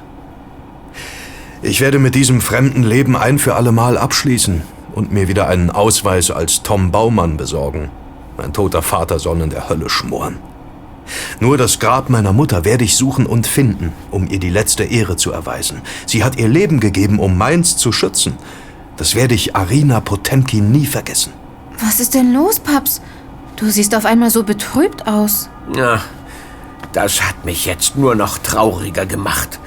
Ich 1.61 1.81
werde 1.81 1.99
mit 1.99 2.15
diesem 2.15 2.41
fremden 2.41 2.83
Leben 2.83 3.17
ein 3.17 3.39
für 3.39 3.55
allemal 3.55 3.99
abschließen 3.99 4.63
und 4.95 5.13
mir 5.13 5.29
wieder 5.29 5.49
einen 5.49 5.71
Ausweis 5.71 6.31
als 6.31 6.63
Tom 6.63 6.91
Baumann 6.91 7.37
besorgen. 7.37 7.91
Mein 8.37 8.53
toter 8.53 8.83
Vater 8.83 9.19
soll 9.19 9.41
in 9.41 9.51
der 9.51 9.69
Hölle 9.69 9.91
schmoren. 9.91 10.39
Nur 11.41 11.59
das 11.59 11.79
Grab 11.79 12.09
meiner 12.09 12.33
Mutter 12.33 12.65
werde 12.65 12.85
ich 12.85 12.97
suchen 12.97 13.27
und 13.27 13.47
finden, 13.47 13.93
um 14.11 14.29
ihr 14.29 14.39
die 14.39 14.51
letzte 14.51 14.85
Ehre 14.85 15.17
zu 15.17 15.33
erweisen. 15.33 15.83
Sie 16.07 16.25
hat 16.25 16.37
ihr 16.37 16.49
Leben 16.49 16.81
gegeben, 16.81 17.19
um 17.19 17.37
meins 17.37 17.77
zu 17.77 17.93
schützen. 17.93 18.35
Das 18.97 19.15
werde 19.15 19.35
ich 19.35 19.55
Arina 19.55 20.01
Potemkin 20.01 20.71
nie 20.71 20.87
vergessen. 20.87 21.33
Was 21.79 22.01
ist 22.01 22.15
denn 22.15 22.33
los, 22.33 22.61
Paps? 22.61 23.03
Du 23.57 23.69
siehst 23.69 23.95
auf 23.95 24.07
einmal 24.07 24.31
so 24.31 24.45
betrübt 24.45 25.07
aus. 25.07 25.51
Ja, 25.77 26.01
das 26.93 27.23
hat 27.23 27.45
mich 27.45 27.67
jetzt 27.67 27.97
nur 27.97 28.15
noch 28.15 28.39
trauriger 28.39 29.05
gemacht. 29.05 29.59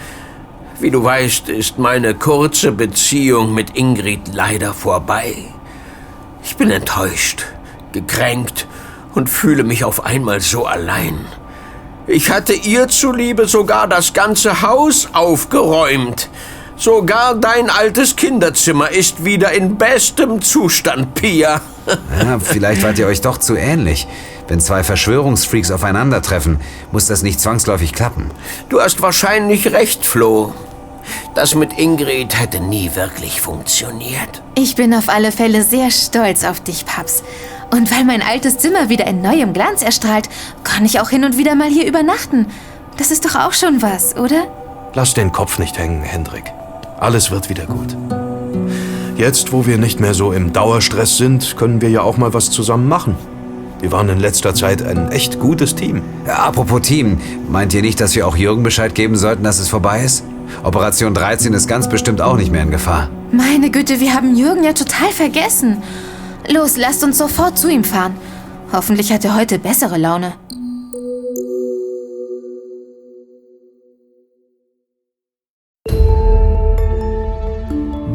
Wie 0.80 0.92
du 0.92 1.04
weißt, 1.04 1.50
ist 1.50 1.80
meine 1.80 2.14
kurze 2.14 2.72
Beziehung 2.72 3.54
mit 3.54 3.76
Ingrid 3.76 4.34
leider 4.34 4.76
vorbei. 4.76 5.36
Ich 6.44 6.56
bin 6.56 6.70
enttäuscht, 6.70 7.46
gekränkt 7.94 8.68
und 9.16 9.28
fühle 9.28 9.64
mich 9.64 9.84
auf 9.84 10.06
einmal 10.06 10.40
so 10.40 10.68
allein. 10.68 11.26
Ich 12.06 12.30
hatte 12.30 12.54
ihr 12.54 12.88
zuliebe 12.90 13.48
sogar 13.48 13.88
das 13.88 14.14
ganze 14.14 14.62
Haus 14.62 15.10
aufgeräumt. 15.14 16.30
Sogar 16.78 17.34
dein 17.34 17.72
altes 17.72 18.16
Kinderzimmer 18.16 18.92
ist 18.92 19.26
wieder 19.26 19.52
in 19.54 19.78
bestem 19.78 20.42
Zustand, 20.42 21.16
Pia. 21.16 21.62
Ja, 22.22 22.38
vielleicht 22.38 22.84
wart 22.84 23.00
ihr 23.00 23.08
euch 23.08 23.22
doch 23.22 23.38
zu 23.38 23.56
ähnlich. 23.56 24.08
Wenn 24.50 24.60
zwei 24.60 24.84
Verschwörungsfreaks 24.84 25.72
aufeinandertreffen, 25.72 26.60
muss 26.92 27.08
das 27.08 27.24
nicht 27.24 27.40
zwangsläufig 27.40 27.94
klappen. 27.94 28.30
Du 28.68 28.82
hast 28.82 29.02
wahrscheinlich 29.02 29.72
recht, 29.72 30.06
Flo. 30.06 30.54
Das 31.36 31.56
mit 31.56 31.78
Ingrid 31.78 32.40
hätte 32.40 32.60
nie 32.60 32.92
wirklich 32.96 33.42
funktioniert. 33.42 34.42
Ich 34.56 34.76
bin 34.76 34.94
auf 34.94 35.10
alle 35.10 35.32
Fälle 35.32 35.64
sehr 35.64 35.92
stolz 35.92 36.44
auf 36.44 36.60
dich, 36.60 36.86
Paps. 36.86 37.24
Und 37.72 37.92
weil 37.92 38.06
mein 38.06 38.22
altes 38.22 38.58
Zimmer 38.58 38.90
wieder 38.90 39.08
in 39.08 39.22
neuem 39.22 39.54
Glanz 39.54 39.82
erstrahlt, 39.82 40.30
kann 40.64 40.86
ich 40.86 41.00
auch 41.00 41.10
hin 41.10 41.26
und 41.26 41.38
wieder 41.38 41.56
mal 41.56 41.70
hier 41.70 41.86
übernachten. 41.86 42.48
Das 42.98 43.12
ist 43.12 43.26
doch 43.26 43.36
auch 43.36 43.54
schon 43.54 43.82
was, 43.82 44.16
oder? 44.16 44.48
Lass 44.94 45.14
den 45.14 45.32
Kopf 45.32 45.60
nicht 45.60 45.78
hängen, 45.78 46.02
Hendrik. 46.02 46.46
Alles 47.00 47.30
wird 47.30 47.50
wieder 47.50 47.66
gut. 47.66 47.96
Jetzt, 49.18 49.52
wo 49.52 49.66
wir 49.66 49.78
nicht 49.78 50.00
mehr 50.00 50.14
so 50.14 50.32
im 50.32 50.54
Dauerstress 50.54 51.18
sind, 51.18 51.58
können 51.58 51.82
wir 51.82 51.90
ja 51.90 52.02
auch 52.02 52.18
mal 52.18 52.34
was 52.34 52.50
zusammen 52.50 52.88
machen. 52.88 53.16
Wir 53.80 53.92
waren 53.92 54.10
in 54.10 54.20
letzter 54.20 54.56
Zeit 54.56 54.82
ein 54.82 55.12
echt 55.12 55.40
gutes 55.40 55.76
Team. 55.76 56.02
Ja, 56.26 56.38
apropos 56.38 56.82
Team, 56.82 57.20
meint 57.48 57.74
ihr 57.74 57.82
nicht, 57.82 58.00
dass 58.02 58.16
wir 58.16 58.28
auch 58.28 58.36
Jürgen 58.36 58.64
Bescheid 58.64 58.96
geben 58.96 59.16
sollten, 59.16 59.44
dass 59.44 59.60
es 59.60 59.70
vorbei 59.70 60.04
ist? 60.04 60.24
Operation 60.64 61.14
13 61.14 61.54
ist 61.54 61.68
ganz 61.68 61.90
bestimmt 61.90 62.22
auch 62.22 62.38
nicht 62.38 62.52
mehr 62.52 62.64
in 62.64 62.72
Gefahr. 62.72 63.10
Meine 63.32 63.72
Güte, 63.72 64.00
wir 64.00 64.14
haben 64.14 64.36
Jürgen 64.36 64.64
ja 64.64 64.74
total 64.74 65.12
vergessen. 65.12 65.84
Los, 66.50 66.78
lasst 66.78 67.04
uns 67.04 67.18
sofort 67.18 67.58
zu 67.58 67.70
ihm 67.70 67.84
fahren. 67.84 68.16
Hoffentlich 68.72 69.12
hat 69.12 69.26
er 69.26 69.36
heute 69.36 69.60
bessere 69.60 69.98
Laune. 69.98 70.34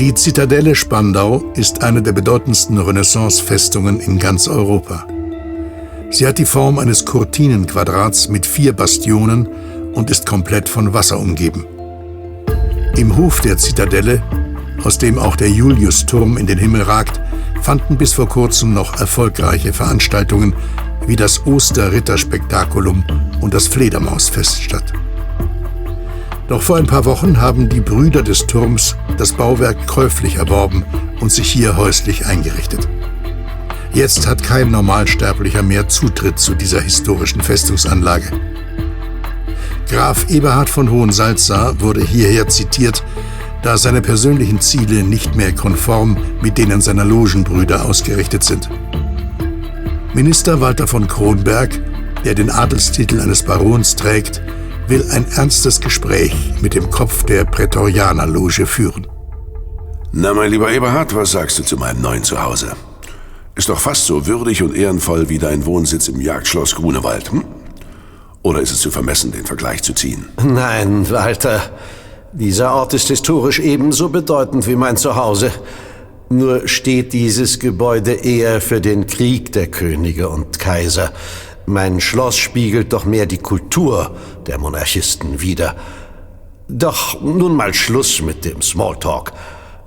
Die 0.03 0.15
Zitadelle 0.15 0.75
Spandau 0.75 1.45
ist 1.55 1.85
eine 1.85 2.03
der 2.03 2.13
bedeutendsten 2.13 2.77
Renaissance-Festungen 2.79 4.01
in 4.01 4.19
ganz 4.19 4.49
Europa. 4.49 5.07
Sie 6.11 6.27
hat 6.27 6.39
die 6.39 6.45
Form 6.45 6.79
eines 6.79 7.07
Kurtinenquadrats 7.07 8.29
mit 8.29 8.45
vier 8.45 8.73
Bastionen 8.73 9.49
und 9.95 10.11
ist 10.11 10.27
komplett 10.27 10.69
von 10.69 10.93
Wasser 10.93 11.21
umgeben. 11.21 11.67
Im 12.97 13.17
Hof 13.17 13.41
der 13.41 13.57
Zitadelle, 13.57 14.23
aus 14.85 14.99
dem 14.99 15.19
auch 15.19 15.37
der 15.37 15.51
Juliusturm 15.51 16.37
in 16.37 16.47
den 16.47 16.59
Himmel 16.59 16.83
ragt, 16.83 17.21
fanden 17.63 17.97
bis 17.97 18.13
vor 18.13 18.29
kurzem 18.29 18.75
noch 18.75 19.01
erfolgreiche 19.01 19.73
Veranstaltungen 19.73 20.55
wie 21.07 21.17
das 21.17 21.47
Osterritterspektakulum 21.47 23.05
und 23.41 23.55
das 23.55 23.67
Fledermausfest 23.67 24.63
statt. 24.63 24.93
Doch 26.49 26.61
vor 26.61 26.77
ein 26.77 26.87
paar 26.87 27.07
Wochen 27.07 27.41
haben 27.41 27.71
die 27.71 27.81
Brüder 27.81 28.23
des 28.23 28.47
Turms 28.47 28.95
das 29.17 29.33
Bauwerk 29.33 29.87
käuflich 29.87 30.37
erworben 30.37 30.85
und 31.21 31.33
sich 31.33 31.51
hier 31.51 31.79
häuslich 31.79 32.27
eingerichtet. 32.27 32.89
Jetzt 33.95 34.27
hat 34.27 34.43
kein 34.43 34.71
Normalsterblicher 34.71 35.63
mehr 35.63 35.89
Zutritt 35.89 36.39
zu 36.39 36.55
dieser 36.55 36.81
historischen 36.81 37.41
Festungsanlage. 37.41 38.31
Graf 39.89 40.31
Eberhard 40.31 40.71
von 40.71 40.91
Hohensalza 40.91 41.75
wurde 41.81 42.05
hierher 42.05 42.49
zitiert, 42.49 43.05
da 43.63 43.77
seine 43.77 44.03
persönlichen 44.03 44.61
Ziele 44.61 45.03
nicht 45.05 45.37
mehr 45.37 45.53
konform 45.53 46.17
mit 46.43 46.59
denen 46.59 46.81
seiner 46.81 47.05
Logenbrüder 47.05 47.85
ausgerichtet 47.85 48.43
sind. 48.43 48.69
Minister 50.15 50.61
Walter 50.61 50.87
von 50.87 51.07
Kronberg, 51.07 51.81
der 52.25 52.35
den 52.35 52.51
Adelstitel 52.51 53.21
eines 53.21 53.43
Barons 53.43 53.97
trägt, 53.97 54.43
will 54.89 55.09
ein 55.11 55.25
ernstes 55.33 55.81
Gespräch 55.81 56.35
mit 56.61 56.75
dem 56.75 56.91
Kopf 56.91 57.25
der 57.25 57.45
Prätorianerloge 57.45 58.67
führen. 58.67 59.07
Na, 60.13 60.35
mein 60.35 60.51
lieber 60.51 60.71
Eberhard, 60.71 61.15
was 61.15 61.33
sagst 61.33 61.59
du 61.59 61.63
zu 61.63 61.77
meinem 61.77 62.03
neuen 62.03 62.23
Zuhause? 62.23 62.73
Ist 63.55 63.69
doch 63.69 63.79
fast 63.79 64.07
so 64.07 64.27
würdig 64.27 64.63
und 64.63 64.75
ehrenvoll 64.75 65.29
wie 65.29 65.39
dein 65.39 65.65
Wohnsitz 65.65 66.09
im 66.09 66.21
Jagdschloss 66.21 66.75
Grunewald, 66.75 67.33
hm? 67.33 67.45
Oder 68.43 68.61
ist 68.61 68.73
es 68.73 68.81
zu 68.81 68.91
vermessen, 68.91 69.33
den 69.33 69.47
Vergleich 69.47 69.83
zu 69.83 69.95
ziehen? 69.95 70.29
Nein, 70.43 71.09
Walter. 71.11 71.71
Dieser 72.33 72.75
Ort 72.75 72.95
ist 72.95 73.09
historisch 73.09 73.61
ebenso 73.61 74.09
bedeutend 74.09 74.67
wie 74.67 74.77
mein 74.77 74.97
Zuhause. 74.97 75.53
Nur 76.29 76.67
steht 76.67 77.13
dieses 77.13 77.59
Gebäude 77.59 78.13
eher 78.13 78.61
für 78.61 78.81
den 78.81 79.07
Krieg 79.07 79.53
der 79.53 79.67
Könige 79.67 80.29
und 80.31 80.59
Kaiser. 80.59 81.13
Mein 81.67 82.01
Schloss 82.01 82.37
spiegelt 82.37 82.93
doch 82.93 83.05
mehr 83.05 83.27
die 83.27 83.39
Kultur 83.39 84.17
der 84.47 84.59
Monarchisten 84.59 85.41
wider. 85.41 85.77
Doch 86.69 87.21
nun 87.21 87.55
mal 87.55 87.75
Schluss 87.75 88.23
mit 88.23 88.45
dem 88.45 88.63
Smalltalk. 88.63 89.33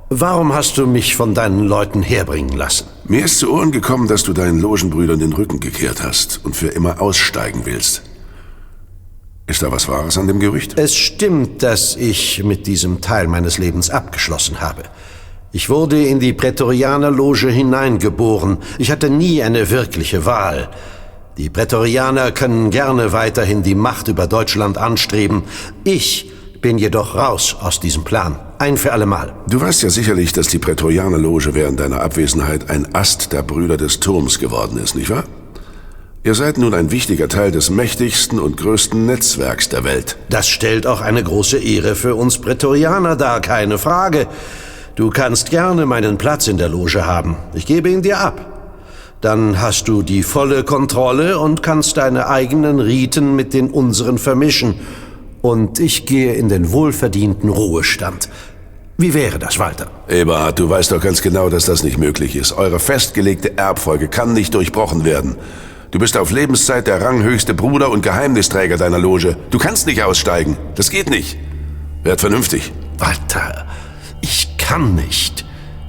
Warum 0.09 0.53
hast 0.53 0.77
du 0.77 0.85
mich 0.85 1.15
von 1.15 1.33
deinen 1.33 1.61
Leuten 1.61 2.03
herbringen 2.03 2.55
lassen? 2.55 2.85
Mir 3.05 3.25
ist 3.25 3.39
zu 3.39 3.51
Ohren 3.51 3.71
gekommen, 3.71 4.07
dass 4.07 4.21
du 4.21 4.33
deinen 4.33 4.59
Logenbrüdern 4.59 5.19
den 5.19 5.33
Rücken 5.33 5.59
gekehrt 5.59 6.03
hast 6.03 6.41
und 6.43 6.55
für 6.55 6.67
immer 6.67 7.01
aussteigen 7.01 7.61
willst. 7.65 8.03
Ist 9.47 9.61
da 9.61 9.71
was 9.71 9.87
Wahres 9.87 10.17
an 10.17 10.27
dem 10.27 10.39
Gerücht? 10.39 10.79
Es 10.79 10.95
stimmt, 10.95 11.61
dass 11.61 11.95
ich 11.95 12.43
mit 12.43 12.65
diesem 12.65 13.01
Teil 13.01 13.27
meines 13.27 13.59
Lebens 13.59 13.91
abgeschlossen 13.91 14.59
habe. 14.59 14.81
Ich 15.51 15.69
wurde 15.69 16.03
in 16.03 16.19
die 16.19 16.33
Prätorianerloge 16.33 17.49
hineingeboren. 17.49 18.57
Ich 18.79 18.89
hatte 18.89 19.09
nie 19.11 19.43
eine 19.43 19.69
wirkliche 19.69 20.25
Wahl. 20.25 20.69
Die 21.37 21.51
Prätorianer 21.51 22.31
können 22.31 22.71
gerne 22.71 23.11
weiterhin 23.11 23.61
die 23.61 23.75
Macht 23.75 24.07
über 24.07 24.25
Deutschland 24.25 24.79
anstreben. 24.79 25.43
Ich 25.83 26.31
bin 26.59 26.79
jedoch 26.79 27.13
raus 27.15 27.55
aus 27.61 27.79
diesem 27.79 28.03
Plan. 28.03 28.39
Ein 28.57 28.77
für 28.77 28.93
allemal. 28.93 29.35
Du 29.47 29.61
weißt 29.61 29.83
ja 29.83 29.91
sicherlich, 29.91 30.33
dass 30.33 30.47
die 30.47 30.57
Prätorianerloge 30.57 31.53
während 31.53 31.79
deiner 31.79 32.01
Abwesenheit 32.01 32.71
ein 32.71 32.95
Ast 32.95 33.31
der 33.31 33.43
Brüder 33.43 33.77
des 33.77 33.99
Turms 33.99 34.39
geworden 34.39 34.79
ist, 34.79 34.95
nicht 34.95 35.11
wahr? 35.11 35.25
Ihr 36.25 36.33
seid 36.33 36.57
nun 36.57 36.73
ein 36.73 36.89
wichtiger 36.89 37.29
Teil 37.29 37.51
des 37.51 37.69
mächtigsten 37.69 38.39
und 38.39 38.57
größten 38.57 39.05
Netzwerks 39.05 39.69
der 39.69 39.83
Welt. 39.83 40.17
Das 40.27 40.47
stellt 40.47 40.87
auch 40.87 41.01
eine 41.01 41.21
große 41.21 41.59
Ehre 41.59 41.93
für 41.93 42.15
uns 42.15 42.39
Prätorianer 42.39 43.15
dar, 43.15 43.41
keine 43.41 43.77
Frage. 43.77 44.25
Du 44.95 45.11
kannst 45.11 45.51
gerne 45.51 45.85
meinen 45.85 46.17
Platz 46.17 46.47
in 46.47 46.57
der 46.57 46.67
Loge 46.67 47.05
haben. 47.05 47.35
Ich 47.53 47.67
gebe 47.67 47.91
ihn 47.91 48.01
dir 48.01 48.21
ab. 48.21 48.43
Dann 49.21 49.61
hast 49.61 49.87
du 49.87 50.01
die 50.01 50.23
volle 50.23 50.63
Kontrolle 50.63 51.37
und 51.37 51.61
kannst 51.61 51.97
deine 51.97 52.27
eigenen 52.27 52.79
Riten 52.79 53.35
mit 53.35 53.53
den 53.53 53.69
unseren 53.69 54.17
vermischen. 54.17 54.79
Und 55.43 55.77
ich 55.77 56.07
gehe 56.07 56.33
in 56.33 56.49
den 56.49 56.71
wohlverdienten 56.71 57.49
Ruhestand. 57.49 58.29
Wie 58.97 59.13
wäre 59.13 59.37
das, 59.37 59.59
Walter? 59.59 59.91
Eberhard, 60.09 60.57
du 60.57 60.67
weißt 60.67 60.91
doch 60.91 61.01
ganz 61.01 61.21
genau, 61.21 61.49
dass 61.49 61.65
das 61.65 61.83
nicht 61.83 61.99
möglich 61.99 62.35
ist. 62.35 62.53
Eure 62.53 62.79
festgelegte 62.79 63.59
Erbfolge 63.59 64.07
kann 64.07 64.33
nicht 64.33 64.55
durchbrochen 64.55 65.05
werden. 65.05 65.35
Du 65.95 65.99
bist 65.99 66.17
auf 66.17 66.31
Lebenszeit 66.31 66.87
der 66.87 67.01
ranghöchste 67.01 67.53
Bruder 67.53 67.89
und 67.89 68.01
Geheimnisträger 68.01 68.75
deiner 68.75 68.99
Loge. 68.99 69.37
Du 69.49 69.57
kannst 69.57 69.87
nicht 69.87 70.03
aussteigen. 70.03 70.57
Das 70.75 70.89
geht 70.89 71.09
nicht. 71.09 71.37
Werd 72.03 72.19
vernünftig. 72.19 72.73
Walter, 72.97 73.65
ich 74.19 74.57
kann 74.57 74.95
nicht. 74.95 75.45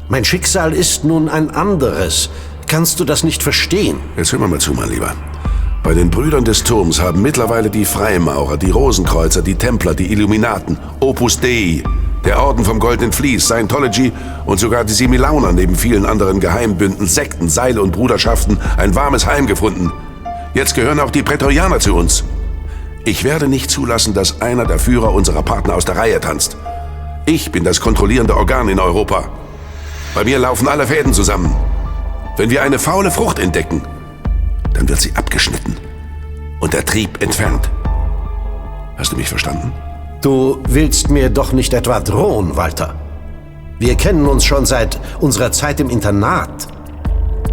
Mein 0.09 0.25
Schicksal 0.25 0.75
ist 0.75 1.03
nun 1.03 1.29
ein 1.29 1.51
anderes. 1.51 2.31
Kannst 2.69 3.01
du 3.01 3.05
das 3.05 3.25
nicht 3.25 3.43
verstehen? 3.43 3.97
Jetzt 4.17 4.31
hör 4.31 4.39
mal 4.39 4.61
zu, 4.61 4.75
mein 4.75 4.91
Lieber. 4.91 5.13
Bei 5.83 5.93
den 5.93 6.09
Brüdern 6.09 6.45
des 6.45 6.63
Turms 6.63 7.01
haben 7.01 7.21
mittlerweile 7.21 7.69
die 7.69 7.85
Freimaurer, 7.85 8.59
die 8.59 8.71
Rosenkreuzer, 8.71 9.43
die 9.43 9.57
Templer, 9.57 9.97
die 9.97 10.13
Illuminaten, 10.13 10.79
Opus 11.01 11.41
Dei, 11.41 11.83
der 12.27 12.43
Orden 12.43 12.65
vom 12.65 12.81
Goldenen 12.81 13.13
Vlies, 13.13 13.47
Scientology 13.47 14.13
und 14.45 14.59
sogar 14.59 14.85
die 14.85 14.93
Similauner 14.93 15.53
neben 15.53 15.77
vielen 15.77 16.05
anderen 16.05 16.41
Geheimbünden, 16.41 17.07
Sekten, 17.07 17.49
Seile 17.49 17.81
und 17.81 17.93
Bruderschaften 17.93 18.59
ein 18.77 18.95
warmes 18.95 19.27
Heim 19.27 19.47
gefunden. 19.47 19.93
Jetzt 20.53 20.75
gehören 20.75 21.01
auch 21.01 21.13
die 21.13 21.23
Prätorianer 21.23 21.79
zu 21.79 21.95
uns. 21.95 22.25
Ich 23.05 23.23
werde 23.23 23.47
nicht 23.47 23.71
zulassen, 23.71 24.13
dass 24.13 24.41
einer 24.41 24.67
der 24.67 24.81
Führer 24.81 25.15
unserer 25.15 25.45
Partner 25.45 25.77
aus 25.77 25.85
der 25.85 25.97
Reihe 25.97 26.21
tanzt. 26.21 26.57
Ich 27.27 27.53
bin 27.53 27.63
das 27.63 27.81
kontrollierende 27.81 28.37
Organ 28.37 28.69
in 28.69 28.81
Europa. 28.81 29.29
Bei 30.15 30.25
mir 30.25 30.41
laufen 30.41 30.67
alle 30.67 30.89
Fäden 30.89 31.13
zusammen. 31.13 31.55
Wenn 32.37 32.51
wir 32.51 32.63
eine 32.63 32.81
faule 32.81 33.13
Frucht 33.13 33.39
entdecken, 33.39 33.83
dann 34.73 34.89
wird 34.89 35.01
sie 35.01 35.15
abgeschnitten 35.15 35.77
und 36.59 36.73
der 36.73 36.85
Trieb 36.85 37.23
entfernt. 37.23 37.71
Hast 38.97 39.13
du 39.13 39.17
mich 39.17 39.29
verstanden? 39.29 39.73
Du 40.27 40.59
willst 40.69 41.09
mir 41.09 41.31
doch 41.31 41.53
nicht 41.53 41.73
etwa 41.73 42.01
drohen, 42.01 42.57
Walter. 42.57 42.97
Wir 43.79 43.95
kennen 43.95 44.27
uns 44.27 44.45
schon 44.45 44.67
seit 44.67 44.99
unserer 45.21 45.53
Zeit 45.53 45.79
im 45.79 45.89
Internat. 45.89 46.67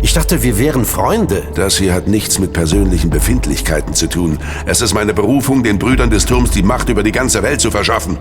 Ich 0.01 0.13
dachte, 0.13 0.41
wir 0.41 0.57
wären 0.57 0.83
Freunde. 0.83 1.43
Das 1.53 1.77
hier 1.77 1.93
hat 1.93 2.07
nichts 2.07 2.39
mit 2.39 2.51
persönlichen 2.51 3.11
Befindlichkeiten 3.11 3.93
zu 3.93 4.09
tun. 4.09 4.39
Es 4.65 4.81
ist 4.81 4.95
meine 4.95 5.13
Berufung, 5.13 5.61
den 5.61 5.77
Brüdern 5.77 6.09
des 6.09 6.25
Turms 6.25 6.49
die 6.49 6.63
Macht 6.63 6.89
über 6.89 7.03
die 7.03 7.11
ganze 7.11 7.43
Welt 7.43 7.61
zu 7.61 7.69
verschaffen. 7.69 8.17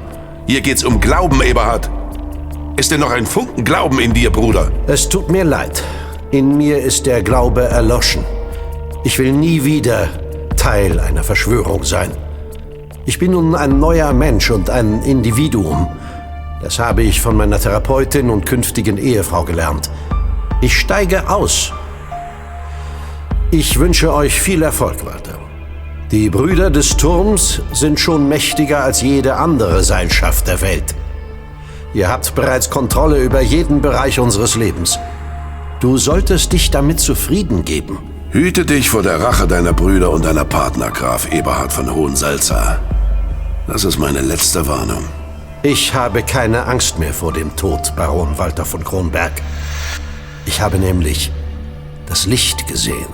Hier 0.46 0.60
geht's 0.60 0.84
um 0.84 1.00
Glauben, 1.00 1.40
Eberhard. 1.40 1.88
Ist 2.76 2.90
denn 2.90 3.00
noch 3.00 3.12
ein 3.12 3.24
Funken 3.24 3.64
Glauben 3.64 4.00
in 4.00 4.12
dir, 4.12 4.30
Bruder? 4.30 4.70
Es 4.86 5.08
tut 5.08 5.30
mir 5.30 5.44
leid. 5.44 5.82
In 6.30 6.58
mir 6.58 6.76
ist 6.76 7.06
der 7.06 7.22
Glaube 7.22 7.62
erloschen. 7.62 8.22
Ich 9.02 9.18
will 9.18 9.32
nie 9.32 9.64
wieder 9.64 10.10
Teil 10.58 11.00
einer 11.00 11.24
Verschwörung 11.24 11.84
sein. 11.84 12.10
Ich 13.04 13.18
bin 13.18 13.32
nun 13.32 13.56
ein 13.56 13.80
neuer 13.80 14.12
Mensch 14.12 14.50
und 14.50 14.70
ein 14.70 15.02
Individuum. 15.02 15.88
Das 16.62 16.78
habe 16.78 17.02
ich 17.02 17.20
von 17.20 17.36
meiner 17.36 17.58
Therapeutin 17.58 18.30
und 18.30 18.46
künftigen 18.46 18.96
Ehefrau 18.96 19.42
gelernt. 19.42 19.90
Ich 20.60 20.78
steige 20.78 21.28
aus. 21.28 21.72
Ich 23.50 23.80
wünsche 23.80 24.14
euch 24.14 24.40
viel 24.40 24.62
Erfolg, 24.62 25.04
Walter. 25.04 25.36
Die 26.12 26.30
Brüder 26.30 26.70
des 26.70 26.96
Turms 26.96 27.60
sind 27.72 27.98
schon 27.98 28.28
mächtiger 28.28 28.84
als 28.84 29.02
jede 29.02 29.34
andere 29.34 29.82
Seilschaft 29.82 30.46
der 30.46 30.60
Welt. 30.60 30.94
Ihr 31.94 32.08
habt 32.08 32.34
bereits 32.36 32.70
Kontrolle 32.70 33.18
über 33.18 33.40
jeden 33.40 33.82
Bereich 33.82 34.20
unseres 34.20 34.54
Lebens. 34.54 34.98
Du 35.80 35.98
solltest 35.98 36.52
dich 36.52 36.70
damit 36.70 37.00
zufrieden 37.00 37.64
geben. 37.64 37.98
Hüte 38.30 38.64
dich 38.64 38.88
vor 38.88 39.02
der 39.02 39.20
Rache 39.20 39.48
deiner 39.48 39.72
Brüder 39.72 40.10
und 40.10 40.24
deiner 40.24 40.44
Partner, 40.44 40.90
Graf 40.90 41.30
Eberhard 41.32 41.72
von 41.72 41.92
Hohensalza. 41.92 42.78
Das 43.66 43.84
ist 43.84 43.98
meine 43.98 44.20
letzte 44.20 44.66
Warnung. 44.66 45.04
Ich 45.62 45.94
habe 45.94 46.24
keine 46.24 46.66
Angst 46.66 46.98
mehr 46.98 47.14
vor 47.14 47.32
dem 47.32 47.54
Tod, 47.54 47.94
Baron 47.94 48.36
Walter 48.36 48.64
von 48.64 48.82
Kronberg. 48.82 49.32
Ich 50.46 50.60
habe 50.60 50.78
nämlich 50.78 51.30
das 52.06 52.26
Licht 52.26 52.66
gesehen. 52.66 53.06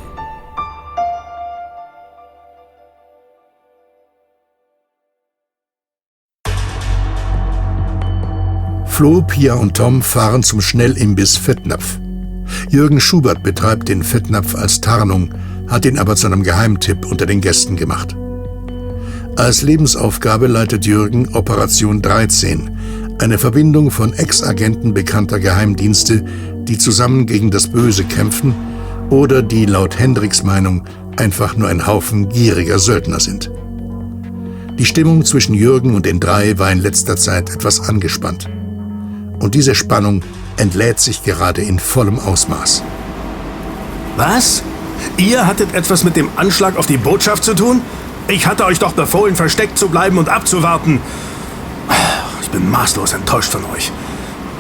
Flo, 8.86 9.22
Pia 9.22 9.54
und 9.54 9.76
Tom 9.76 10.02
fahren 10.02 10.42
zum 10.42 10.62
Schnellimbiss 10.62 11.36
Fettnapf. 11.36 11.98
Jürgen 12.70 13.00
Schubert 13.00 13.42
betreibt 13.42 13.88
den 13.88 14.02
Fettnapf 14.02 14.56
als 14.56 14.80
Tarnung, 14.80 15.34
hat 15.68 15.84
ihn 15.84 15.98
aber 15.98 16.16
zu 16.16 16.26
einem 16.26 16.42
Geheimtipp 16.42 17.04
unter 17.04 17.26
den 17.26 17.42
Gästen 17.42 17.76
gemacht. 17.76 18.16
Als 19.38 19.62
Lebensaufgabe 19.62 20.48
leitet 20.48 20.84
Jürgen 20.84 21.32
Operation 21.32 22.02
13, 22.02 23.16
eine 23.20 23.38
Verbindung 23.38 23.92
von 23.92 24.12
Ex-Agenten 24.12 24.94
bekannter 24.94 25.38
Geheimdienste, 25.38 26.24
die 26.64 26.76
zusammen 26.76 27.24
gegen 27.24 27.52
das 27.52 27.68
Böse 27.68 28.02
kämpfen 28.02 28.52
oder 29.10 29.42
die 29.42 29.64
laut 29.64 29.96
Hendricks 29.96 30.42
Meinung 30.42 30.82
einfach 31.16 31.56
nur 31.56 31.68
ein 31.68 31.86
Haufen 31.86 32.28
gieriger 32.28 32.80
Söldner 32.80 33.20
sind. 33.20 33.48
Die 34.76 34.84
Stimmung 34.84 35.24
zwischen 35.24 35.54
Jürgen 35.54 35.94
und 35.94 36.04
den 36.04 36.18
drei 36.18 36.58
war 36.58 36.72
in 36.72 36.80
letzter 36.80 37.16
Zeit 37.16 37.48
etwas 37.50 37.88
angespannt. 37.88 38.50
Und 39.38 39.54
diese 39.54 39.76
Spannung 39.76 40.24
entlädt 40.56 40.98
sich 40.98 41.22
gerade 41.22 41.62
in 41.62 41.78
vollem 41.78 42.18
Ausmaß. 42.18 42.82
Was? 44.16 44.64
Ihr 45.16 45.46
hattet 45.46 45.76
etwas 45.76 46.02
mit 46.02 46.16
dem 46.16 46.28
Anschlag 46.34 46.76
auf 46.76 46.86
die 46.86 46.98
Botschaft 46.98 47.44
zu 47.44 47.54
tun? 47.54 47.82
Ich 48.28 48.46
hatte 48.46 48.66
euch 48.66 48.78
doch 48.78 48.92
befohlen, 48.92 49.34
versteckt 49.34 49.78
zu 49.78 49.88
bleiben 49.88 50.18
und 50.18 50.28
abzuwarten. 50.28 51.00
Ich 52.42 52.50
bin 52.50 52.70
maßlos 52.70 53.14
enttäuscht 53.14 53.52
von 53.52 53.64
euch. 53.74 53.90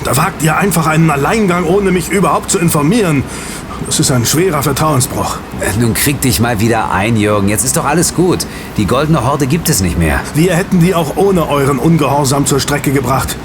Da 0.04 0.16
wagt 0.16 0.42
ihr 0.42 0.56
einfach 0.56 0.86
einen 0.86 1.10
Alleingang, 1.10 1.64
ohne 1.64 1.90
mich 1.90 2.08
überhaupt 2.08 2.50
zu 2.50 2.58
informieren. 2.58 3.24
Das 3.84 4.00
ist 4.00 4.10
ein 4.10 4.24
schwerer 4.24 4.62
Vertrauensbruch. 4.62 5.36
Äh, 5.60 5.78
Nun 5.78 5.94
krieg 5.94 6.20
dich 6.20 6.40
mal 6.40 6.60
wieder 6.60 6.90
ein, 6.90 7.16
Jürgen. 7.16 7.48
Jetzt 7.48 7.64
ist 7.64 7.76
doch 7.76 7.84
alles 7.84 8.14
gut. 8.14 8.46
Die 8.76 8.86
goldene 8.86 9.24
Horde 9.24 9.46
gibt 9.46 9.68
es 9.68 9.80
nicht 9.80 9.98
mehr. 9.98 10.20
Wir 10.34 10.54
hätten 10.54 10.80
die 10.80 10.94
auch 10.94 11.16
ohne 11.16 11.48
euren 11.48 11.78
Ungehorsam 11.78 12.46
zur 12.46 12.60
Strecke 12.60 12.90
gebracht. 12.90 13.36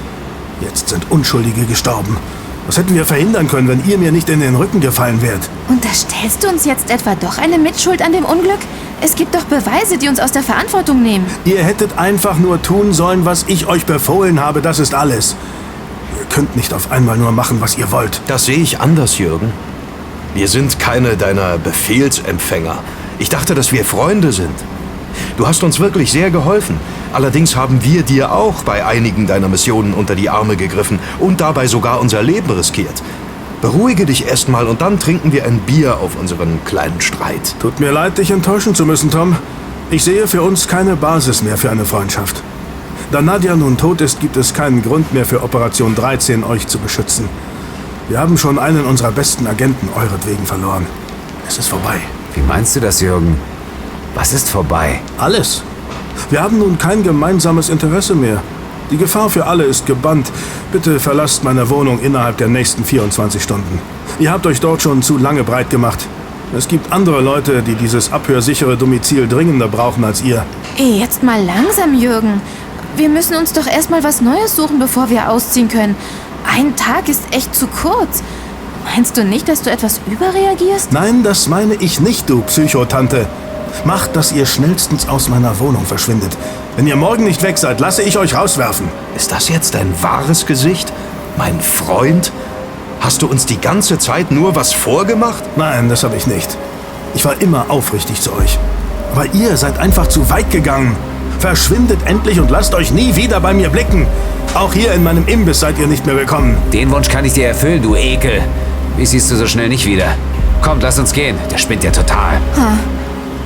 Jetzt 0.60 0.88
sind 0.88 1.10
Unschuldige 1.10 1.64
gestorben. 1.66 2.16
Das 2.66 2.78
hätten 2.78 2.94
wir 2.94 3.04
verhindern 3.04 3.46
können, 3.46 3.68
wenn 3.68 3.84
ihr 3.86 3.98
mir 3.98 4.10
nicht 4.10 4.28
in 4.30 4.40
den 4.40 4.54
Rücken 4.54 4.80
gefallen 4.80 5.20
wärt. 5.20 5.50
Unterstellst 5.68 6.42
du 6.42 6.48
uns 6.48 6.64
jetzt 6.64 6.90
etwa 6.90 7.14
doch 7.14 7.38
eine 7.38 7.58
Mitschuld 7.58 8.00
an 8.00 8.12
dem 8.12 8.24
Unglück? 8.24 8.60
Es 9.02 9.14
gibt 9.14 9.34
doch 9.34 9.44
Beweise, 9.44 9.98
die 9.98 10.08
uns 10.08 10.18
aus 10.18 10.32
der 10.32 10.42
Verantwortung 10.42 11.02
nehmen. 11.02 11.26
Ihr 11.44 11.62
hättet 11.62 11.98
einfach 11.98 12.38
nur 12.38 12.62
tun 12.62 12.94
sollen, 12.94 13.26
was 13.26 13.44
ich 13.48 13.66
euch 13.66 13.84
befohlen 13.84 14.40
habe, 14.40 14.62
das 14.62 14.78
ist 14.78 14.94
alles. 14.94 15.36
Ihr 16.18 16.24
könnt 16.26 16.56
nicht 16.56 16.72
auf 16.72 16.90
einmal 16.90 17.18
nur 17.18 17.32
machen, 17.32 17.60
was 17.60 17.76
ihr 17.76 17.90
wollt. 17.92 18.22
Das 18.28 18.46
sehe 18.46 18.58
ich 18.58 18.80
anders, 18.80 19.18
Jürgen. 19.18 19.52
Wir 20.34 20.48
sind 20.48 20.78
keine 20.80 21.16
deiner 21.16 21.58
Befehlsempfänger. 21.58 22.78
Ich 23.18 23.28
dachte, 23.28 23.54
dass 23.54 23.72
wir 23.72 23.84
Freunde 23.84 24.32
sind. 24.32 24.54
Du 25.36 25.46
hast 25.46 25.62
uns 25.62 25.80
wirklich 25.80 26.12
sehr 26.12 26.30
geholfen. 26.30 26.78
Allerdings 27.12 27.56
haben 27.56 27.82
wir 27.84 28.02
dir 28.02 28.32
auch 28.32 28.62
bei 28.64 28.84
einigen 28.84 29.26
deiner 29.26 29.48
Missionen 29.48 29.94
unter 29.94 30.14
die 30.14 30.30
Arme 30.30 30.56
gegriffen 30.56 30.98
und 31.18 31.40
dabei 31.40 31.66
sogar 31.66 32.00
unser 32.00 32.22
Leben 32.22 32.50
riskiert. 32.50 33.02
Beruhige 33.60 34.04
dich 34.04 34.26
erstmal 34.26 34.66
und 34.66 34.82
dann 34.82 34.98
trinken 34.98 35.32
wir 35.32 35.46
ein 35.46 35.58
Bier 35.60 35.98
auf 35.98 36.18
unseren 36.20 36.62
kleinen 36.64 37.00
Streit. 37.00 37.56
Tut 37.60 37.80
mir 37.80 37.92
leid, 37.92 38.18
dich 38.18 38.30
enttäuschen 38.30 38.74
zu 38.74 38.84
müssen, 38.84 39.10
Tom. 39.10 39.36
Ich 39.90 40.04
sehe 40.04 40.26
für 40.28 40.42
uns 40.42 40.68
keine 40.68 40.96
Basis 40.96 41.42
mehr 41.42 41.56
für 41.56 41.70
eine 41.70 41.84
Freundschaft. 41.84 42.42
Da 43.10 43.22
Nadja 43.22 43.54
nun 43.54 43.76
tot 43.76 44.00
ist, 44.00 44.20
gibt 44.20 44.36
es 44.36 44.54
keinen 44.54 44.82
Grund 44.82 45.14
mehr 45.14 45.24
für 45.24 45.42
Operation 45.42 45.94
13, 45.94 46.42
euch 46.42 46.66
zu 46.66 46.78
beschützen. 46.78 47.28
Wir 48.08 48.18
haben 48.18 48.36
schon 48.36 48.58
einen 48.58 48.84
unserer 48.84 49.12
besten 49.12 49.46
Agenten 49.46 49.88
euretwegen 49.94 50.44
verloren. 50.44 50.84
Es 51.46 51.58
ist 51.58 51.68
vorbei. 51.68 52.00
Wie 52.34 52.42
meinst 52.42 52.76
du 52.76 52.80
das, 52.80 53.00
Jürgen? 53.00 53.38
Was 54.14 54.32
ist 54.32 54.48
vorbei? 54.48 55.00
Alles. 55.18 55.62
Wir 56.30 56.40
haben 56.40 56.58
nun 56.58 56.78
kein 56.78 57.02
gemeinsames 57.02 57.68
Interesse 57.68 58.14
mehr. 58.14 58.42
Die 58.90 58.96
Gefahr 58.96 59.28
für 59.28 59.46
alle 59.46 59.64
ist 59.64 59.86
gebannt. 59.86 60.30
Bitte 60.72 61.00
verlasst 61.00 61.42
meine 61.42 61.68
Wohnung 61.68 61.98
innerhalb 62.00 62.36
der 62.36 62.48
nächsten 62.48 62.84
24 62.84 63.42
Stunden. 63.42 63.80
Ihr 64.20 64.30
habt 64.30 64.46
euch 64.46 64.60
dort 64.60 64.82
schon 64.82 65.02
zu 65.02 65.18
lange 65.18 65.42
breit 65.42 65.70
gemacht. 65.70 66.06
Es 66.56 66.68
gibt 66.68 66.92
andere 66.92 67.20
Leute, 67.20 67.62
die 67.62 67.74
dieses 67.74 68.12
abhörsichere 68.12 68.76
Domizil 68.76 69.26
dringender 69.26 69.66
brauchen 69.66 70.04
als 70.04 70.22
ihr. 70.22 70.44
Ey, 70.78 71.00
jetzt 71.00 71.22
mal 71.24 71.42
langsam, 71.42 71.94
Jürgen. 71.94 72.40
Wir 72.96 73.08
müssen 73.08 73.34
uns 73.34 73.52
doch 73.52 73.66
erstmal 73.66 74.04
was 74.04 74.20
Neues 74.20 74.54
suchen, 74.54 74.78
bevor 74.78 75.10
wir 75.10 75.30
ausziehen 75.30 75.68
können. 75.68 75.96
Ein 76.48 76.76
Tag 76.76 77.08
ist 77.08 77.22
echt 77.32 77.54
zu 77.54 77.66
kurz. 77.66 78.22
Meinst 78.84 79.16
du 79.16 79.24
nicht, 79.24 79.48
dass 79.48 79.62
du 79.62 79.70
etwas 79.70 80.00
überreagierst? 80.06 80.92
Nein, 80.92 81.24
das 81.24 81.48
meine 81.48 81.74
ich 81.74 82.00
nicht, 82.00 82.30
du 82.30 82.42
Psychotante. 82.42 83.26
Macht, 83.84 84.16
dass 84.16 84.32
ihr 84.32 84.46
schnellstens 84.46 85.08
aus 85.08 85.28
meiner 85.28 85.58
Wohnung 85.58 85.84
verschwindet. 85.84 86.36
Wenn 86.76 86.86
ihr 86.86 86.96
morgen 86.96 87.24
nicht 87.24 87.42
weg 87.42 87.58
seid, 87.58 87.80
lasse 87.80 88.02
ich 88.02 88.18
euch 88.18 88.34
rauswerfen. 88.34 88.88
Ist 89.16 89.32
das 89.32 89.48
jetzt 89.48 89.74
dein 89.74 89.92
wahres 90.02 90.46
Gesicht? 90.46 90.92
Mein 91.36 91.60
Freund? 91.60 92.32
Hast 93.00 93.22
du 93.22 93.26
uns 93.26 93.44
die 93.46 93.60
ganze 93.60 93.98
Zeit 93.98 94.30
nur 94.30 94.56
was 94.56 94.72
vorgemacht? 94.72 95.42
Nein, 95.56 95.88
das 95.88 96.04
habe 96.04 96.16
ich 96.16 96.26
nicht. 96.26 96.56
Ich 97.14 97.24
war 97.24 97.40
immer 97.40 97.66
aufrichtig 97.68 98.20
zu 98.20 98.32
euch. 98.34 98.58
Aber 99.12 99.26
ihr 99.34 99.56
seid 99.56 99.78
einfach 99.78 100.06
zu 100.06 100.30
weit 100.30 100.50
gegangen. 100.50 100.96
Verschwindet 101.38 101.98
endlich 102.06 102.40
und 102.40 102.50
lasst 102.50 102.74
euch 102.74 102.90
nie 102.90 103.14
wieder 103.14 103.40
bei 103.40 103.52
mir 103.52 103.68
blicken. 103.68 104.06
Auch 104.54 104.72
hier 104.72 104.92
in 104.92 105.02
meinem 105.02 105.26
Imbiss 105.26 105.60
seid 105.60 105.78
ihr 105.78 105.86
nicht 105.86 106.06
mehr 106.06 106.16
willkommen. 106.16 106.56
Den 106.72 106.90
Wunsch 106.90 107.08
kann 107.08 107.24
ich 107.24 107.34
dir 107.34 107.48
erfüllen, 107.48 107.82
du 107.82 107.94
Ekel. 107.94 108.42
Wie 108.96 109.04
siehst 109.04 109.30
du 109.30 109.36
so 109.36 109.46
schnell 109.46 109.68
nicht 109.68 109.84
wieder? 109.84 110.14
Kommt, 110.62 110.82
lass 110.82 110.98
uns 110.98 111.12
gehen. 111.12 111.36
Der 111.50 111.58
spinnt 111.58 111.84
ja 111.84 111.90
total. 111.90 112.36
Ha. 112.56 112.78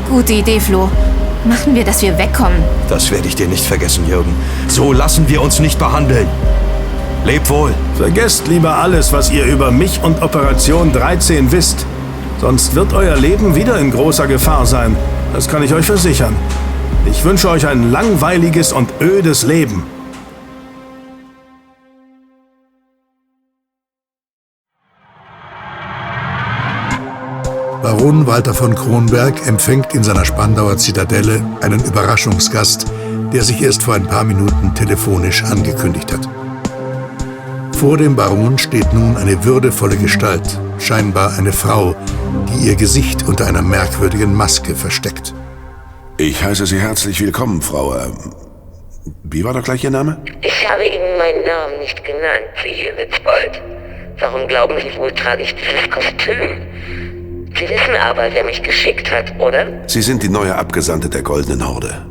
Gute 0.08 0.32
Idee, 0.32 0.58
Flo. 0.58 0.88
Machen 1.44 1.74
wir, 1.74 1.84
dass 1.84 2.00
wir 2.00 2.16
wegkommen. 2.16 2.62
Das 2.88 3.10
werde 3.10 3.28
ich 3.28 3.36
dir 3.36 3.46
nicht 3.46 3.64
vergessen, 3.64 4.08
Jürgen. 4.08 4.34
So 4.66 4.92
lassen 4.94 5.28
wir 5.28 5.42
uns 5.42 5.60
nicht 5.60 5.78
behandeln. 5.78 6.26
Leb 7.26 7.48
wohl. 7.50 7.74
Vergesst 7.96 8.48
lieber 8.48 8.76
alles, 8.76 9.12
was 9.12 9.30
ihr 9.30 9.44
über 9.44 9.70
mich 9.70 10.02
und 10.02 10.22
Operation 10.22 10.92
13 10.92 11.52
wisst. 11.52 11.84
Sonst 12.40 12.74
wird 12.74 12.94
euer 12.94 13.16
Leben 13.16 13.54
wieder 13.54 13.78
in 13.78 13.90
großer 13.90 14.26
Gefahr 14.26 14.64
sein. 14.64 14.96
Das 15.34 15.46
kann 15.46 15.62
ich 15.62 15.74
euch 15.74 15.84
versichern. 15.84 16.34
Ich 17.10 17.22
wünsche 17.24 17.50
euch 17.50 17.66
ein 17.66 17.92
langweiliges 17.92 18.72
und 18.72 18.90
ödes 19.02 19.44
Leben. 19.44 19.82
Baron 27.88 28.26
Walter 28.26 28.52
von 28.52 28.74
Kronberg 28.74 29.46
empfängt 29.46 29.94
in 29.94 30.02
seiner 30.02 30.26
Spandauer 30.26 30.76
Zitadelle 30.76 31.42
einen 31.62 31.82
Überraschungsgast, 31.82 32.84
der 33.32 33.42
sich 33.42 33.62
erst 33.62 33.82
vor 33.82 33.94
ein 33.94 34.06
paar 34.06 34.24
Minuten 34.24 34.74
telefonisch 34.74 35.42
angekündigt 35.42 36.12
hat. 36.12 36.28
Vor 37.78 37.96
dem 37.96 38.14
Baron 38.14 38.58
steht 38.58 38.92
nun 38.92 39.16
eine 39.16 39.42
würdevolle 39.42 39.96
Gestalt, 39.96 40.60
scheinbar 40.78 41.38
eine 41.38 41.50
Frau, 41.50 41.96
die 42.50 42.68
ihr 42.68 42.76
Gesicht 42.76 43.26
unter 43.26 43.46
einer 43.46 43.62
merkwürdigen 43.62 44.34
Maske 44.34 44.74
versteckt. 44.74 45.32
Ich 46.18 46.44
heiße 46.44 46.66
Sie 46.66 46.78
herzlich 46.78 47.18
willkommen, 47.22 47.62
Frau. 47.62 47.96
Äh, 47.96 48.10
wie 49.22 49.44
war 49.44 49.54
doch 49.54 49.64
gleich 49.64 49.82
Ihr 49.82 49.90
Name? 49.90 50.22
Ich 50.42 50.68
habe 50.68 50.84
Ihnen 50.84 51.16
meinen 51.16 51.42
Namen 51.42 51.78
nicht 51.80 52.04
genannt, 52.04 52.52
Sie 52.62 52.90
Witzbold. 52.98 53.62
Warum 54.18 54.46
glauben 54.46 54.74
Sie 54.78 54.94
wohl, 54.98 55.12
trage 55.12 55.44
ich 55.44 55.54
dieses 55.54 55.90
Kostüm? 55.90 56.68
Sie 57.58 57.68
wissen 57.68 57.96
aber, 58.00 58.28
wer 58.32 58.44
mich 58.44 58.62
geschickt 58.62 59.10
hat, 59.10 59.34
oder? 59.40 59.66
Sie 59.88 60.02
sind 60.02 60.22
die 60.22 60.28
neue 60.28 60.54
Abgesandte 60.54 61.08
der 61.08 61.22
Goldenen 61.22 61.66
Horde. 61.66 62.06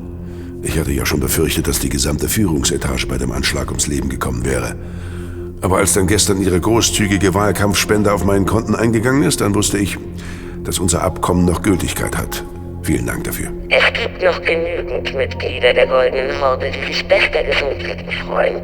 Ich 0.61 0.77
hatte 0.77 0.91
ja 0.91 1.05
schon 1.05 1.21
befürchtet, 1.21 1.67
dass 1.67 1.79
die 1.79 1.87
gesamte 1.87 2.27
Führungsetage 2.27 3.07
bei 3.07 3.17
dem 3.17 3.31
Anschlag 3.31 3.67
ums 3.67 3.87
Leben 3.87 4.09
gekommen 4.09 4.43
wäre. 4.45 4.75
Aber 5.61 5.77
als 5.77 5.93
dann 5.93 6.07
gestern 6.07 6.41
Ihre 6.41 6.59
großzügige 6.59 7.33
Wahlkampfspende 7.33 8.11
auf 8.11 8.25
meinen 8.25 8.45
Konten 8.45 8.75
eingegangen 8.75 9.23
ist, 9.23 9.39
dann 9.39 9.55
wusste 9.55 9.77
ich, 9.77 9.97
dass 10.65 10.79
unser 10.79 11.03
Abkommen 11.03 11.45
noch 11.45 11.61
Gültigkeit 11.61 12.17
hat. 12.17 12.43
Vielen 12.83 13.05
Dank 13.05 13.23
dafür. 13.23 13.47
Es 13.69 13.93
gibt 13.93 14.21
noch 14.21 14.41
genügend 14.41 15.15
Mitglieder 15.15 15.73
der 15.73 15.87
Goldenen 15.87 16.41
Horde, 16.41 16.71
die 16.71 16.93
sich 16.93 17.07
bester 17.07 17.43
Gesundheit 17.43 18.05
freuen. 18.25 18.61